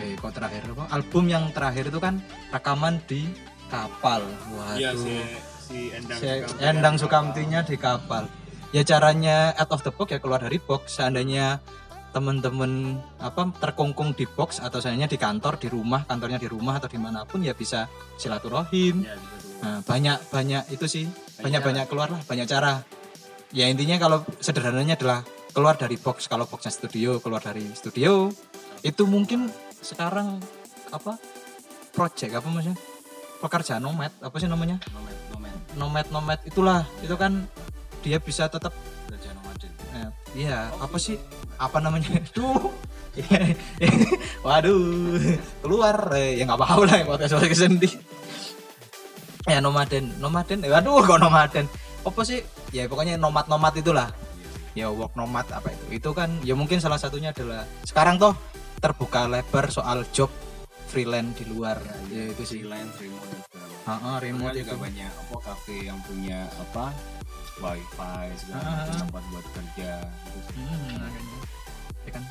eh 0.00 0.16
kok 0.16 0.32
terakhir 0.32 0.64
apa? 0.72 0.88
Album 0.90 1.28
yang 1.28 1.44
terakhir 1.52 1.92
itu 1.92 2.00
kan 2.00 2.24
rekaman 2.48 2.96
di 3.04 3.28
kapal. 3.68 4.24
Iya 4.74 4.96
waduh 4.96 5.49
si 5.70 5.94
Endang 5.94 6.18
Si 6.18 6.26
Sukamti 6.26 6.64
Endang 6.66 6.94
kan. 6.94 7.00
Sukamtinya 7.00 7.60
di 7.62 7.76
kapal. 7.78 8.24
Ya 8.74 8.82
caranya 8.82 9.54
out 9.54 9.70
of 9.70 9.82
the 9.86 9.94
box 9.94 10.10
ya 10.10 10.18
keluar 10.18 10.42
dari 10.42 10.58
box. 10.58 10.98
Seandainya 10.98 11.62
teman-teman 12.10 12.98
apa 13.22 13.54
terkungkung 13.62 14.18
di 14.18 14.26
box 14.26 14.58
atau 14.58 14.82
seandainya 14.82 15.06
di 15.06 15.14
kantor 15.14 15.62
di 15.62 15.70
rumah 15.70 16.02
kantornya 16.10 16.42
di 16.42 16.50
rumah 16.50 16.82
atau 16.82 16.90
di 16.90 16.98
mana 16.98 17.22
pun 17.22 17.38
ya 17.46 17.54
bisa 17.54 17.86
silaturahim. 18.18 19.06
Ya, 19.06 19.14
nah, 19.62 19.78
banyak 19.86 20.18
banyak 20.34 20.62
itu 20.74 20.86
sih. 20.90 21.04
Banyak 21.38 21.62
banyak 21.62 21.84
keluar 21.86 22.10
lah 22.10 22.22
banyak 22.26 22.50
cara. 22.50 22.82
Ya 23.54 23.66
intinya 23.70 23.98
kalau 23.98 24.22
sederhananya 24.38 24.98
adalah 24.98 25.22
keluar 25.54 25.74
dari 25.78 25.98
box. 25.98 26.26
Kalau 26.26 26.46
boxnya 26.46 26.74
studio 26.74 27.22
keluar 27.22 27.42
dari 27.42 27.66
studio. 27.74 28.30
Itu 28.82 29.04
mungkin 29.06 29.50
sekarang 29.82 30.40
apa 30.90 31.18
project 31.94 32.38
apa 32.38 32.46
maksudnya? 32.50 32.78
Pekerjaan 33.40 33.82
nomad 33.82 34.12
apa 34.20 34.36
sih 34.38 34.46
namanya? 34.46 34.78
Nomad 34.92 35.29
nomad 35.76 36.38
itulah. 36.42 36.82
Itu 37.02 37.14
kan 37.14 37.46
dia 38.00 38.16
bisa 38.16 38.48
tetap 38.48 38.72
Kerja 39.06 39.30
nomaden. 39.36 39.70
eh, 39.94 40.08
iya 40.34 40.72
apa 40.78 40.96
sih? 40.96 41.20
Apa 41.60 41.78
namanya? 41.78 42.16
Tuh 42.32 42.72
waduh 44.46 45.18
keluar. 45.60 45.96
Eh, 46.16 46.40
ya 46.40 46.46
nggak 46.46 46.58
apa-apa 46.58 46.82
lah 46.86 46.98
podcast 47.04 47.34
podcast 47.36 47.62
sendiri. 47.66 47.98
Ya 49.48 49.58
nomaden 49.58 50.14
nomaden. 50.20 50.62
Eh, 50.64 50.70
waduh 50.70 51.02
kok 51.04 51.20
nomaden? 51.20 51.66
Apa 52.06 52.20
sih? 52.24 52.40
Ya 52.70 52.86
pokoknya 52.86 53.18
nomad 53.18 53.46
nomad 53.50 53.74
itulah. 53.76 54.08
Ya 54.78 54.86
work 54.86 55.18
nomad 55.18 55.44
apa 55.50 55.74
itu? 55.74 55.98
Itu 55.98 56.10
kan 56.14 56.38
ya 56.46 56.54
mungkin 56.54 56.78
salah 56.78 56.96
satunya 56.96 57.34
adalah 57.34 57.66
sekarang 57.82 58.22
toh 58.22 58.32
terbuka 58.78 59.26
lebar 59.26 59.68
soal 59.68 60.06
job 60.14 60.30
freelance 60.90 61.32
di 61.38 61.44
luar. 61.46 61.78
Ya 62.10 62.28
itu 62.28 62.42
sih. 62.42 62.60
Freelance 62.60 62.98
remote 62.98 63.30
segala 63.30 63.64
macam. 63.64 63.86
Heeh, 63.86 64.16
remote 64.26 64.54
juga 64.54 64.62
itu 64.66 64.76
banyak 64.76 65.12
apa 65.14 65.36
kafe 65.40 65.76
yang 65.86 65.98
punya 66.02 66.38
apa 66.58 66.84
wifi 67.60 68.24
segala 68.36 68.60
Ah. 68.60 68.72
macam 68.82 68.96
tempat 69.06 69.22
buat 69.30 69.46
kerja. 69.54 69.92
Gitu. 70.26 70.50
Hmm, 70.58 70.96
makanya. 70.98 71.36
Ya 72.02 72.10
kan? 72.16 72.24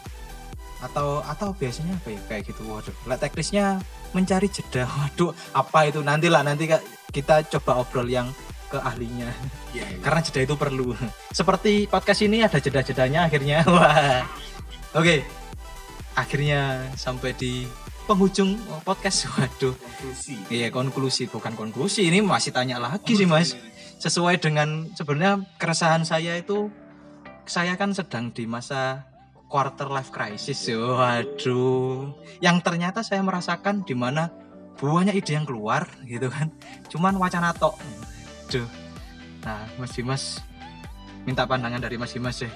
Atau 0.79 1.07
atau 1.21 1.49
biasanya 1.53 1.93
apa 1.95 2.09
ya? 2.11 2.21
Kayak 2.27 2.43
gitu. 2.51 2.61
Waduh. 2.65 2.95
Lah 3.05 3.17
teknisnya 3.17 3.65
mencari 4.11 4.47
jeda. 4.49 4.83
Waduh 4.99 5.31
apa 5.53 5.79
itu? 5.87 5.99
Nantilah 6.01 6.41
nanti 6.43 6.65
kita 7.09 7.47
coba 7.47 7.81
obrol 7.81 8.07
yang 8.07 8.29
ke 8.69 8.77
ahlinya. 8.77 9.33
Iya, 9.73 9.81
iya. 9.81 9.97
karena 10.01 10.21
jeda 10.21 10.41
itu 10.45 10.53
perlu. 10.53 10.93
Seperti 11.39 11.89
podcast 11.89 12.21
ini 12.21 12.45
ada 12.45 12.57
jeda-jedanya 12.57 13.25
akhirnya. 13.25 13.65
Wah. 13.73 14.25
Oke. 14.93 15.25
Akhirnya 16.13 16.83
sampai 16.99 17.31
di 17.31 17.63
penghujung 18.09 18.57
podcast. 18.81 19.29
Waduh. 19.37 19.77
Konklusi. 19.77 20.35
Iya 20.49 20.73
konklusi. 20.73 21.23
Bukan 21.29 21.53
konklusi. 21.53 22.09
Ini 22.09 22.25
masih 22.25 22.49
tanya 22.49 22.81
lagi 22.81 23.13
sih 23.13 23.29
mas. 23.29 23.53
Sesuai 24.01 24.41
dengan 24.41 24.89
sebenarnya 24.97 25.45
keresahan 25.61 26.01
saya 26.01 26.41
itu 26.41 26.73
saya 27.45 27.77
kan 27.77 27.93
sedang 27.93 28.33
di 28.33 28.49
masa 28.49 29.05
quarter 29.45 29.93
life 29.93 30.09
crisis. 30.09 30.57
Waduh. 30.73 32.09
Yang 32.41 32.57
ternyata 32.65 33.05
saya 33.05 33.21
merasakan 33.21 33.85
di 33.85 33.93
mana 33.93 34.33
banyak 34.81 35.13
ide 35.13 35.37
yang 35.37 35.45
keluar 35.45 35.85
gitu 36.09 36.33
kan. 36.33 36.49
Cuman 36.89 37.13
wacana 37.21 37.53
tok. 37.53 37.77
Duh. 38.49 38.65
nah 39.39 39.63
Mas 39.79 39.95
Dimas 39.95 40.43
minta 41.23 41.47
pandangan 41.47 41.79
dari 41.79 41.95
Mas 41.95 42.11
Dimas 42.11 42.43
deh 42.43 42.51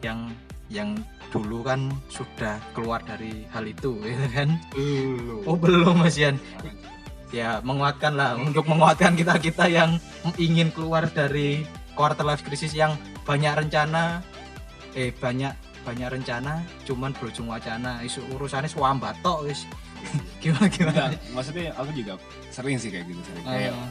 yang 0.00 0.32
yang 0.68 0.96
dulu 1.28 1.60
kan 1.60 1.90
sudah 2.06 2.56
keluar 2.72 3.02
dari 3.02 3.44
hal 3.50 3.64
itu 3.64 3.98
gitu 4.00 4.26
kan? 4.36 4.48
Belum. 4.72 5.42
oh 5.44 5.56
belum 5.56 5.96
Mas 5.98 6.14
Yan. 6.14 6.38
Ya 7.28 7.58
menguatkan 7.60 8.14
lah 8.14 8.38
untuk 8.38 8.64
menguatkan 8.64 9.18
kita 9.18 9.36
kita 9.36 9.66
yang 9.66 9.98
ingin 10.36 10.70
keluar 10.70 11.04
dari 11.04 11.66
quarter 11.92 12.22
life 12.22 12.42
crisis 12.42 12.70
yang 12.70 12.94
banyak 13.22 13.50
rencana 13.56 14.22
eh 14.94 15.10
banyak 15.10 15.50
banyak 15.82 16.08
rencana 16.10 16.62
cuman 16.86 17.10
berujung 17.12 17.50
wacana. 17.50 18.00
Isu 18.00 18.22
urusannya 18.30 18.70
swambat 18.70 19.18
tok 19.20 19.44
wis. 19.44 19.66
Gimana 20.40 20.68
gimana? 20.68 20.92
Enggak, 21.10 21.20
maksudnya 21.34 21.72
aku 21.74 21.90
juga 21.92 22.14
sering 22.48 22.78
sih 22.78 22.88
kayak 22.88 23.04
gitu 23.04 23.20
sering. 23.20 23.44
Kayak 23.44 23.72
Ah, 23.74 23.88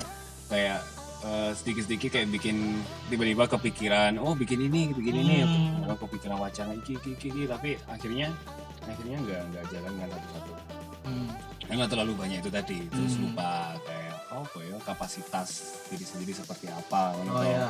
kayak 0.48 0.80
eh, 1.24 1.52
sedikit-sedikit 1.56 2.10
kayak 2.20 2.28
bikin 2.30 2.84
tiba-tiba 3.08 3.48
kepikiran 3.48 4.20
oh 4.20 4.36
bikin 4.36 4.68
ini 4.68 4.92
bikin 4.92 5.16
ini. 5.24 5.36
Hmm. 5.44 5.84
atau 5.88 5.96
kepikiran 6.08 6.38
wacana 6.40 6.76
iki 6.78 7.00
iki 7.00 7.10
iki, 7.16 7.28
iki, 7.32 7.44
tapi 7.48 7.76
akhirnya 7.88 8.32
akhirnya 8.84 9.18
nggak 9.24 9.42
nggak 9.52 9.66
jalan 9.72 9.92
kan 9.96 10.08
satu-satu 10.12 10.52
hmm, 11.08 11.28
karena 11.72 11.86
terlalu 11.88 12.12
banyak 12.20 12.38
itu 12.44 12.52
tadi. 12.52 12.78
Terus 12.92 13.14
Hmm. 13.16 13.24
lupa 13.32 13.76
kayak 13.88 14.16
oh 14.34 14.44
apa 14.44 14.60
ya 14.66 14.78
kapasitas 14.82 15.50
diri 15.94 16.06
sendiri 16.06 16.34
seperti 16.34 16.66
apa 16.74 17.14
oh 17.14 17.22
atau 17.22 17.46
ya 17.46 17.66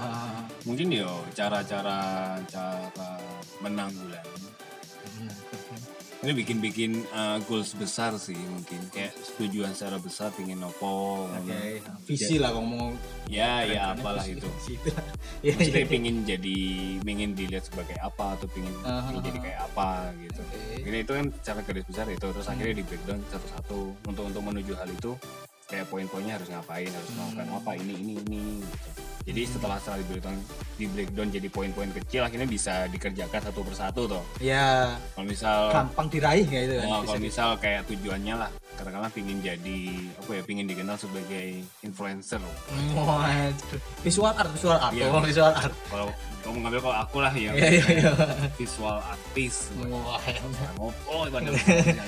mungkin 0.64 0.88
yo 0.96 1.12
cara-cara 1.36 2.40
cara 2.48 3.20
menanggulangi 3.60 4.48
ini 6.24 6.32
bikin-bikin 6.34 6.92
uh, 7.12 7.38
goals 7.46 7.76
besar 7.76 8.16
sih 8.16 8.36
mungkin. 8.36 8.80
Kayak 8.90 9.12
tujuan 9.36 9.76
secara 9.76 10.00
besar 10.00 10.32
pingin 10.32 10.64
nopo 10.64 11.28
oke. 11.28 11.84
visi 12.08 12.40
lah 12.40 12.56
ngomong 12.56 12.96
ya 13.28 13.68
ya 13.68 13.92
apalah 13.92 14.24
itu. 14.24 14.48
Ya, 15.44 15.60
maksudnya 15.60 15.84
pingin 15.92 16.24
jadi 16.24 16.60
pingin 17.04 17.36
dilihat 17.36 17.68
sebagai 17.68 18.00
apa 18.00 18.40
atau 18.40 18.48
pingin, 18.48 18.72
pingin 18.80 18.88
ah, 18.88 19.20
jadi 19.20 19.40
kayak 19.44 19.60
apa 19.68 19.88
gitu. 20.24 20.42
Ini 20.88 20.98
itu 21.04 21.12
kan 21.12 21.26
cara 21.44 21.60
garis 21.68 21.84
besar 21.84 22.08
itu 22.08 22.24
terus 22.24 22.48
Hmm. 22.48 22.54
akhirnya 22.56 22.76
di 22.80 22.84
breakdown 22.88 23.20
satu-satu. 23.28 23.80
Untuk 24.08 24.24
untuk 24.32 24.40
menuju 24.40 24.72
hal 24.80 24.88
itu 24.88 25.20
kayak 25.74 25.90
poin-poinnya 25.90 26.38
harus 26.38 26.48
ngapain 26.48 26.86
harus 26.86 27.10
Hmm. 27.10 27.18
melakukan 27.34 27.48
apa 27.58 27.72
ini 27.76 27.94
ini 27.98 28.14
ini 28.22 28.42
gitu. 28.62 28.90
Jadi 29.24 29.42
setelah 29.48 29.80
setelah 29.80 29.98
di 29.98 30.06
breakdown 30.06 30.36
di 30.76 30.86
breakdown 30.86 31.28
jadi 31.32 31.48
poin-poin 31.48 31.90
kecil 31.94 32.22
akhirnya 32.22 32.44
bisa 32.46 32.86
dikerjakan 32.92 33.40
satu 33.42 33.64
persatu 33.64 34.02
toh. 34.06 34.24
ya 34.38 34.94
Kalau 35.16 35.26
misal 35.26 35.58
gampang 35.72 36.08
diraih 36.12 36.44
kayak 36.44 36.64
itu 36.68 36.76
kan 36.78 36.88
kalau 37.02 37.22
misal 37.24 37.50
kayak 37.58 37.82
tujuannya 37.88 38.36
lah 38.36 38.50
katakanlah 38.76 39.08
pingin 39.10 39.40
jadi 39.40 39.80
apa 40.18 40.32
ya 40.34 40.42
pingin 40.44 40.68
dikenal 40.68 41.00
sebagai 41.00 41.46
influencer 41.80 42.42
Waduh. 42.92 43.80
visual 44.04 44.34
art 44.34 44.50
visual 44.52 44.76
art 44.76 44.92
oh, 44.94 45.24
visual 45.24 45.52
art 45.52 45.74
kalau 45.88 46.12
kamu 46.44 46.58
ngambil 46.60 46.80
kalau 46.82 46.98
aku 47.00 47.18
lah 47.18 47.32
yang 47.32 47.56
Iya, 47.56 47.70
iya, 47.72 47.86
iya. 47.88 48.12
visual 48.54 49.00
artis. 49.00 49.72
Wah, 49.80 50.20
oh 51.08 51.24
nggak 51.32 51.42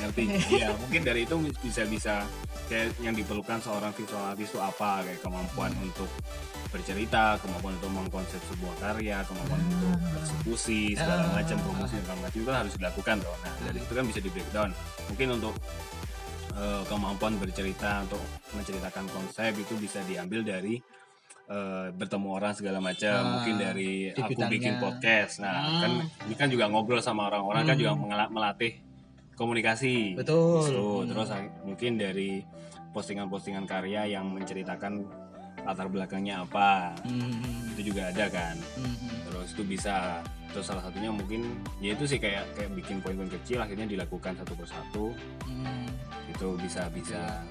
ngerti. 0.04 0.24
Ya 0.54 0.76
mungkin 0.76 1.02
dari 1.02 1.24
itu 1.24 1.36
bisa 1.60 1.88
bisa 1.88 2.28
kayak 2.68 2.92
yang 3.00 3.14
diperlukan 3.14 3.58
seorang 3.58 3.96
visual 3.96 4.20
artis 4.22 4.52
itu 4.52 4.60
apa 4.60 5.02
kayak 5.02 5.20
kemampuan 5.20 5.72
untuk 5.80 6.10
bercerita 6.68 7.40
kemampuan 7.40 7.74
untuk 7.76 7.92
mengkonsep 7.94 8.42
sebuah 8.46 8.76
karya 8.78 9.24
kemampuan 9.24 9.62
untuk 9.64 9.96
eksekusi 10.20 10.94
segala 10.94 11.24
Ah. 11.24 11.34
macam 11.34 11.58
promosi 11.62 11.96
segala 11.96 12.20
macam 12.20 12.36
itu 12.36 12.44
kan 12.44 12.58
harus 12.60 12.74
dilakukan 12.76 13.16
toh 13.24 13.36
nah 13.40 13.54
dari 13.64 13.80
itu 13.80 13.94
kan 13.94 14.04
bisa 14.04 14.20
di 14.20 14.30
breakdown. 14.30 14.70
Mungkin 15.08 15.28
untuk 15.34 15.54
eh, 16.52 16.84
kemampuan 16.86 17.34
bercerita 17.36 18.04
untuk 18.04 18.20
menceritakan 18.52 19.06
konsep 19.08 19.52
itu 19.56 19.74
bisa 19.76 20.00
diambil 20.04 20.44
dari 20.44 20.80
eh, 21.46 21.88
bertemu 21.92 22.28
orang 22.32 22.54
segala 22.54 22.80
macam 22.80 23.14
Ah, 23.16 23.32
mungkin 23.38 23.56
dari 23.56 24.10
aku 24.10 24.34
bikin 24.48 24.78
podcast 24.78 25.40
nah 25.40 25.62
Hmm. 25.62 25.80
kan 25.80 25.92
ini 26.26 26.36
kan 26.36 26.48
juga 26.48 26.66
ngobrol 26.66 27.00
sama 27.00 27.30
orang-orang 27.30 27.64
kan 27.64 27.74
Hmm. 27.74 27.82
juga 27.82 27.94
mengela- 27.94 28.30
melatih 28.30 28.82
komunikasi 29.34 30.16
Betul. 30.16 30.64
Gitu. 30.64 30.86
Hmm. 31.02 31.08
terus 31.08 31.30
ah, 31.30 31.42
mungkin 31.62 31.92
dari 31.96 32.42
postingan-postingan 32.92 33.66
karya 33.66 34.08
yang 34.10 34.26
menceritakan 34.28 35.04
latar 35.62 35.86
belakangnya 35.86 36.42
apa 36.42 36.94
Hmm, 37.04 37.74
itu 37.74 37.90
juga 37.90 38.10
ada 38.10 38.26
kan 38.28 38.56
hmm, 38.78 38.96
hmm. 38.96 39.18
terus 39.26 39.48
itu 39.54 39.64
bisa 39.66 40.22
terus 40.50 40.66
salah 40.66 40.82
satunya 40.82 41.12
mungkin 41.12 41.46
ya 41.78 41.92
itu 41.92 42.06
sih 42.06 42.16
kayak 42.16 42.48
kayak 42.56 42.72
bikin 42.74 43.02
poin-poin 43.02 43.28
kecil 43.28 43.60
akhirnya 43.60 43.86
dilakukan 43.86 44.34
satu 44.36 44.54
persatu 44.56 45.06
Hmm. 45.44 45.86
itu 46.26 46.48
bisa 46.58 46.88
bisa 46.90 47.44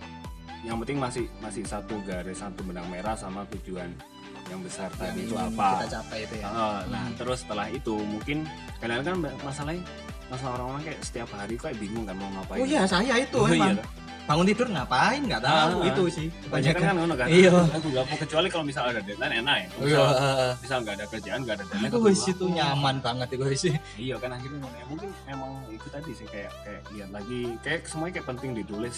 yang 0.65 0.77
penting 0.81 0.97
masih 0.97 1.25
masih 1.39 1.63
satu 1.63 2.01
garis 2.03 2.41
satu 2.41 2.61
benang 2.63 2.89
merah 2.89 3.13
sama 3.15 3.45
tujuan 3.51 3.93
yang 4.45 4.61
besar 4.61 4.89
Yang 4.91 5.01
tadi 5.01 5.21
itu 5.23 5.35
apa. 5.37 5.69
kita 5.75 5.87
capai 5.95 6.19
itu 6.23 6.35
ya. 6.37 6.47
Ah, 6.47 6.81
nah 6.87 7.05
Hmm. 7.05 7.17
terus 7.17 7.39
setelah 7.41 7.67
itu 7.69 7.95
mungkin 7.97 8.45
kadang-kadang 8.79 9.21
kan 9.23 9.35
masalahnya 9.41 9.83
masalah 10.27 10.53
orang-orang 10.59 10.83
kayak 10.85 11.01
setiap 11.01 11.29
hari 11.31 11.55
kayak 11.55 11.77
bingung 11.79 12.05
kan 12.05 12.13
mau 12.15 12.29
ngapain. 12.31 12.61
Oh 12.61 12.67
iya 12.67 12.83
saya 12.85 13.15
itu 13.19 13.37
Oh, 13.37 13.49
iya. 13.49 13.73
Emang 13.73 13.77
bangun 14.25 14.47
tidur 14.47 14.69
ngapain? 14.69 15.21
Nggak 15.21 15.43
tahu 15.43 15.77
Ah, 15.81 15.85
itu 15.87 16.03
sih 16.11 16.27
banyak 16.49 16.73
kan 16.75 16.95
ngono 16.95 17.15
kan? 17.15 17.27
Iya. 17.29 17.53
aku 17.71 17.87
nggak 17.89 18.05
mau 18.07 18.17
kecuali 18.17 18.47
kalau 18.49 18.65
misal 18.65 18.85
ada 18.87 19.01
deadline 19.01 19.35
enak 19.41 19.57
ya. 19.57 19.69
Oh, 19.71 19.85
iya. 19.85 19.97
Misal, 20.01 20.09
misal 20.61 20.79
nggak 20.81 20.95
ada 20.95 21.07
kerjaan 21.09 21.39
nggak 21.41 21.55
ada 21.55 21.65
deadline 21.67 21.89
itu 21.91 21.99
itu 22.31 22.45
nyaman 22.51 22.97
banget 23.01 23.29
itu 23.33 23.45
wis. 23.45 23.63
Iya 23.97 24.15
kan 24.17 24.31
akhirnya 24.33 24.59
ya, 24.67 24.85
mungkin 24.87 25.09
emang 25.25 25.53
itu 25.69 25.87
tadi 25.89 26.11
sih 26.13 26.27
kayak 26.27 26.53
kayak 26.65 26.83
lihat 26.91 27.11
lagi 27.11 27.41
kayak 27.61 27.81
semuanya 27.85 28.13
kayak 28.15 28.29
penting 28.29 28.51
ditulis 28.55 28.97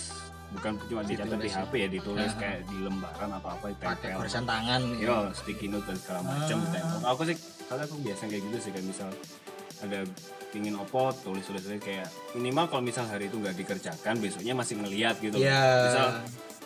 bukan 0.57 0.72
cuma 0.82 1.00
dicatat 1.02 1.36
di 1.36 1.46
ya. 1.46 1.61
HP 1.61 1.72
ya 1.76 1.88
ditulis 1.88 2.28
Ah. 2.28 2.38
kayak 2.38 2.61
di 2.64 2.76
lembaran 2.80 3.30
atau 3.30 3.48
apa 3.50 3.66
pakai 3.68 3.72
ditempel 3.76 4.18
barisan 4.18 4.44
tangan 4.44 4.80
Yo, 4.96 5.16
sticky 5.32 5.66
note 5.68 5.84
dan 5.84 5.96
segala 5.96 6.20
macam 6.22 6.57
Ah. 6.57 6.64
ditempel. 6.64 6.98
Aku 7.07 7.22
sih, 7.24 7.36
kalau 7.64 7.82
aku 7.82 7.94
biasa 8.00 8.22
kayak 8.24 8.42
gitu 8.42 8.57
sih 8.59 8.70
kayak 8.70 8.86
misal 8.86 9.09
ada 9.78 9.98
pingin 10.48 10.72
opo 10.74 11.12
tulis 11.14 11.44
tulis 11.44 11.61
kayak 11.76 12.09
minimal 12.32 12.64
kalau 12.66 12.80
misal 12.80 13.04
hari 13.04 13.28
itu 13.28 13.36
nggak 13.36 13.54
dikerjakan 13.54 14.14
besoknya 14.16 14.52
masih 14.52 14.74
ngeliat 14.76 15.20
gitu. 15.20 15.36
ya 15.36 15.61
Misal 15.84 16.09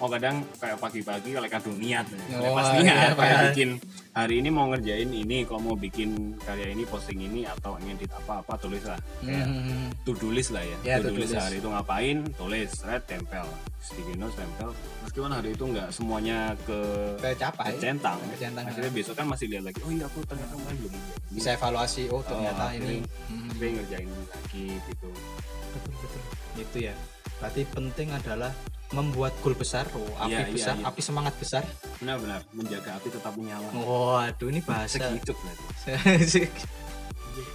oh 0.00 0.08
kadang 0.08 0.40
kayak 0.56 0.76
pagi-pagi 0.76 1.30
kalau 1.30 1.44
kadung 1.46 1.76
niat, 1.76 2.08
Oh, 2.32 2.56
pas 2.56 2.72
iya, 2.72 2.80
niat 2.80 3.12
kayak 3.12 3.14
Pak. 3.14 3.42
bikin 3.52 3.70
hari 4.10 4.34
ini 4.40 4.48
mau 4.48 4.66
ngerjain 4.66 5.06
ini, 5.06 5.44
kalau 5.44 5.60
mau 5.62 5.76
bikin 5.76 6.08
karya 6.40 6.72
ini 6.72 6.82
posting 6.82 7.20
ini 7.20 7.44
atau 7.44 7.76
ngedit 7.76 8.08
apa 8.10 8.40
apa 8.40 8.56
tulis 8.56 8.80
lah. 8.82 8.96
Kayak 9.20 9.46
Hmm. 9.46 9.92
to 10.02 10.16
do 10.16 10.28
list 10.28 10.50
lah 10.50 10.64
ya. 10.64 10.76
Ya, 10.82 10.94
to 10.98 11.06
to 11.06 11.08
do 11.12 11.20
list 11.20 11.36
hari 11.36 11.60
itu 11.60 11.68
ngapain, 11.68 12.16
tulis, 12.34 12.70
red 12.82 13.04
tempel, 13.04 13.44
sticky 13.78 14.16
note 14.16 14.32
tempel. 14.34 14.72
Meskipun 15.00 15.30
hari 15.30 15.52
itu 15.52 15.64
nggak 15.64 15.88
semuanya 15.90 16.38
ke 16.62 16.78
kecapai 17.20 17.74
centang 17.76 18.16
Kecentang, 18.30 18.64
akhirnya 18.64 18.90
besok 18.90 19.14
kan 19.14 19.26
masih 19.26 19.46
lihat 19.48 19.64
lagi 19.64 19.80
oh 19.80 19.90
iya 19.90 20.06
aku 20.06 20.22
ternyata 20.22 20.54
kemarin 20.54 20.76
belum 20.78 20.94
bisa 21.30 21.48
evaluasi 21.52 22.02
oh 22.08 22.22
ternyata 22.22 22.62
Oh, 22.62 22.72
ini 22.72 23.02
Hmm. 23.26 23.50
ngerjain 23.50 24.06
lagi 24.06 24.66
gitu 24.78 25.08
betul 25.10 25.92
betul 25.98 26.22
itu 26.56 26.78
ya 26.82 26.94
berarti 27.40 27.64
penting 27.66 28.12
adalah 28.12 28.52
membuat 28.90 29.32
goal 29.40 29.54
besar 29.54 29.86
oh, 29.94 30.04
api 30.18 30.34
Iya, 30.34 30.40
iya, 30.46 30.54
besar 30.54 30.74
iya. 30.76 30.84
api 30.90 31.00
semangat 31.00 31.34
besar 31.38 31.62
benar-benar 32.02 32.42
menjaga 32.52 32.98
api 32.98 33.08
tetap 33.08 33.32
menyala 33.38 33.68
waduh 33.72 34.48
ini 34.50 34.60
bahasa 34.62 34.98
segitu 34.98 35.32
berarti 35.32 36.44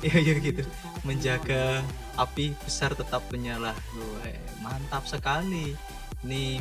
Iya 0.01 0.17
iya 0.17 0.33
gitu. 0.39 0.63
Menjaga 1.05 1.83
api 2.17 2.55
besar 2.63 2.95
tetap 2.95 3.21
menyala. 3.29 3.75
Wah, 3.75 4.37
mantap 4.63 5.05
sekali. 5.05 5.75
Ini 6.25 6.57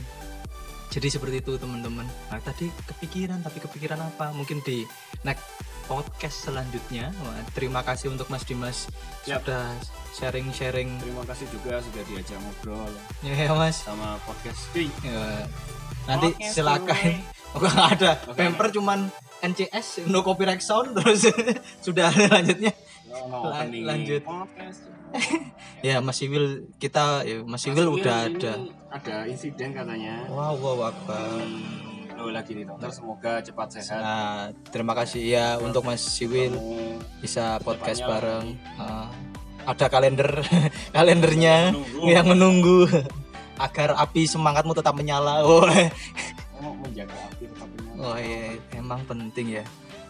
jadi 0.92 1.08
seperti 1.08 1.40
itu 1.40 1.56
teman-teman. 1.56 2.04
Nah, 2.04 2.40
tadi 2.42 2.68
kepikiran 2.70 3.40
tapi 3.40 3.58
kepikiran 3.62 3.98
apa? 3.98 4.30
Mungkin 4.34 4.60
di 4.62 4.84
next 5.24 5.46
podcast 5.84 6.36
selanjutnya. 6.42 7.12
Wah, 7.16 7.40
terima 7.52 7.80
kasih 7.80 8.08
untuk 8.08 8.26
Mas 8.26 8.42
Dimas 8.42 8.88
Yap. 9.24 9.42
sudah 9.42 9.64
sharing-sharing. 10.12 10.98
Terima 10.98 11.24
kasih 11.24 11.46
juga 11.48 11.78
sudah 11.78 12.02
diajak 12.04 12.38
ngobrol 12.38 12.90
Ya, 13.20 13.50
Mas. 13.50 13.82
sama 13.82 14.16
podcast. 14.22 14.70
Ya, 14.74 15.44
nanti 16.04 16.32
Podcast 16.32 16.52
silakan. 16.52 17.12
Oh, 17.52 17.60
nggak 17.62 17.88
ada. 17.94 18.10
Oke. 18.24 18.36
Pemper 18.36 18.66
cuman 18.70 18.98
NCS 19.40 20.06
no 20.06 20.20
copyright 20.20 20.60
sound 20.60 20.94
terus 20.94 21.28
sudah 21.86 22.08
lanjutnya. 22.34 22.72
No, 23.06 23.28
no, 23.28 23.38
Lan- 23.46 23.68
opening 23.68 23.84
lanjut. 23.84 24.22
Podcast. 24.24 24.80
Ya 25.78 26.02
Mas 26.02 26.18
Iwil 26.18 26.74
kita 26.76 27.22
ya 27.22 27.44
Mas 27.44 27.62
Iwil 27.62 27.86
Mas 27.86 27.96
udah 28.02 28.18
Wil, 28.24 28.34
ada. 28.34 28.52
Ada 28.90 29.16
insiden 29.28 29.70
katanya. 29.70 30.26
Wow 30.26 30.58
wow 30.58 30.90
akbar. 30.90 31.38
Hmm, 31.38 31.83
Lo 32.24 32.32
lagi 32.32 32.56
nih 32.56 32.64
dokter 32.64 32.88
semoga 32.88 33.44
cepat 33.44 33.68
sehat. 33.76 34.00
Nah, 34.00 34.48
terima 34.72 34.96
kasih 34.96 35.20
ya 35.28 35.46
untuk 35.60 35.84
Mas 35.84 36.00
Siwil 36.00 36.56
bisa 37.20 37.60
podcast 37.60 38.00
bareng. 38.00 38.56
Ah, 38.80 39.12
ada 39.68 39.92
kalender 39.92 40.40
kalendernya 40.96 41.76
Menunggu. 41.76 42.00
yang 42.08 42.24
menunggu 42.24 42.78
agar 43.68 44.00
api 44.00 44.24
semangatmu 44.24 44.72
tetap 44.72 44.96
menyala. 44.96 45.44
Oh, 45.44 45.68
kamu 46.64 46.80
menjaga 46.80 47.12
api 47.28 47.44
tetap 47.44 47.68
menyala. 47.76 48.00
oh 48.08 48.16
iya, 48.16 48.56
emang 48.72 49.04
penting 49.04 49.60
ya. 49.60 49.64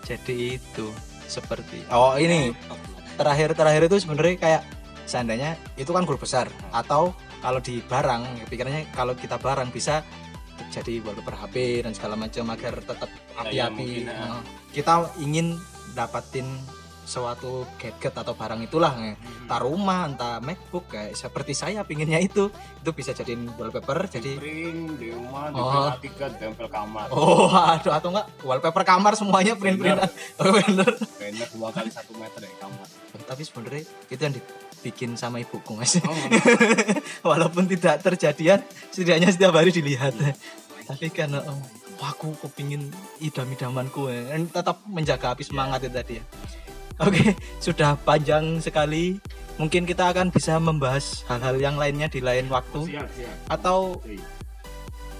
Jadi 0.07 0.55
itu 0.55 0.87
seperti 1.27 1.83
oh 1.91 2.15
ini 2.15 2.55
terakhir 3.19 3.59
terakhir 3.59 3.91
itu 3.91 3.97
sebenarnya 3.99 4.39
kayak 4.39 4.63
seandainya 5.03 5.59
itu 5.75 5.91
kan 5.91 6.07
grup 6.07 6.23
besar 6.23 6.47
atau 6.71 7.11
kalau 7.43 7.59
di 7.59 7.83
barang 7.83 8.47
pikirannya 8.47 8.87
kalau 8.95 9.19
kita 9.19 9.35
barang 9.35 9.75
bisa 9.75 10.07
jadi 10.75 10.99
wallpaper 11.01 11.37
HP 11.39 11.55
dan 11.81 11.93
segala 11.93 12.15
macam 12.17 12.51
agar 12.51 12.75
tetap 12.77 13.07
Ya, 13.07 13.43
ya, 13.47 13.67
api-api. 13.71 13.89
ya. 14.03 14.11
Nah, 14.13 14.41
kita 14.71 14.93
ingin 15.19 15.59
dapatin 15.91 16.47
suatu 17.05 17.69
gadget 17.77 18.11
atau 18.11 18.33
barang 18.33 18.65
itulah 18.65 18.97
nge. 18.97 19.13
entah 19.45 19.61
rumah 19.61 20.09
entah 20.09 20.41
MacBook 20.41 20.89
kayak 20.89 21.13
seperti 21.13 21.53
saya 21.53 21.85
pinginnya 21.85 22.17
itu 22.17 22.49
itu 22.49 22.91
bisa 22.91 23.13
jadiin 23.13 23.45
wallpaper 23.53 24.09
jadi 24.09 24.41
print 24.41 24.97
di 24.97 25.13
rumah 25.13 25.53
di 25.53 25.61
Oh. 25.61 25.93
tempel 26.33 26.65
kamar. 26.67 27.13
oh 27.13 27.53
aduh 27.77 27.93
atau 27.93 28.09
enggak 28.09 28.27
wallpaper 28.41 28.83
kamar 28.83 29.13
semuanya 29.15 29.53
print 29.53 29.77
printan 29.77 30.09
oh, 30.41 30.49
bener 30.51 30.89
Banyak 30.97 31.49
dua 31.53 31.69
kali 31.71 31.93
satu 31.93 32.17
meter 32.17 32.41
dari 32.41 32.57
kamar. 32.57 32.89
tapi 33.23 33.43
sebenarnya 33.43 33.83
itu 34.09 34.21
yang 34.21 34.35
dibikin 34.35 35.11
sama 35.15 35.45
ibuku 35.45 35.77
mas 35.77 36.01
Oh, 36.01 36.17
walaupun 37.31 37.69
tidak 37.69 38.01
terjadian 38.01 38.65
setidaknya 38.89 39.29
setiap 39.29 39.53
hari 39.53 39.69
dilihat 39.71 40.17
tapi 40.85 41.09
kan 41.09 41.33
oh, 41.33 41.61
wah, 42.01 42.13
aku 42.13 42.37
kepingin 42.45 42.93
idam-idamanku 43.21 44.13
ya. 44.13 44.37
Dan 44.37 44.49
tetap 44.49 44.85
menjaga 44.85 45.33
api 45.33 45.43
semangat 45.45 45.89
itu 45.89 45.95
tadi 45.95 46.15
ya. 46.21 46.25
Oke 47.03 47.35
sudah 47.65 47.97
panjang 48.05 48.61
sekali. 48.61 49.19
Mungkin 49.55 49.87
kita 49.87 50.11
akan 50.11 50.35
bisa 50.35 50.59
membahas 50.59 51.23
hal-hal 51.31 51.57
yang 51.63 51.77
lainnya 51.79 52.11
di 52.11 52.19
lain 52.19 52.51
waktu. 52.51 52.91
Siap 52.91 53.09
siap. 53.15 53.35
atau 53.49 54.03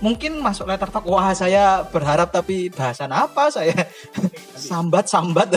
mungkin 0.03 0.43
masuk 0.43 0.69
letter 0.69 0.91
talk 0.91 1.07
wah 1.07 1.33
saya 1.33 1.87
berharap 1.89 2.29
tapi 2.35 2.69
bahasan 2.69 3.15
apa 3.15 3.49
saya? 3.49 3.73
Sambat 4.59 5.07
sambat 5.13 5.49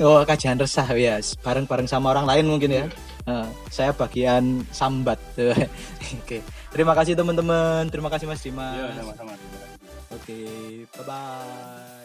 oh 0.00 0.24
kajian 0.24 0.56
resah 0.56 0.88
ya 0.96 1.20
bareng-bareng 1.44 1.84
sama 1.84 2.12
orang 2.14 2.28
lain 2.28 2.46
mungkin 2.46 2.70
ya. 2.70 2.84
Eh, 3.28 3.48
saya 3.68 3.92
bagian 3.92 4.64
sambat. 4.72 5.20
Oke 6.24 6.40
terima 6.72 6.92
kasih 6.96 7.14
teman-teman. 7.18 7.88
Terima 7.88 8.08
kasih 8.12 8.26
mas 8.28 8.40
Dimas. 8.42 8.76
Iya 8.76 9.02
sama-sama. 9.02 9.32
Oke 10.14 10.38
bye 10.88 11.04
bye 11.04 11.97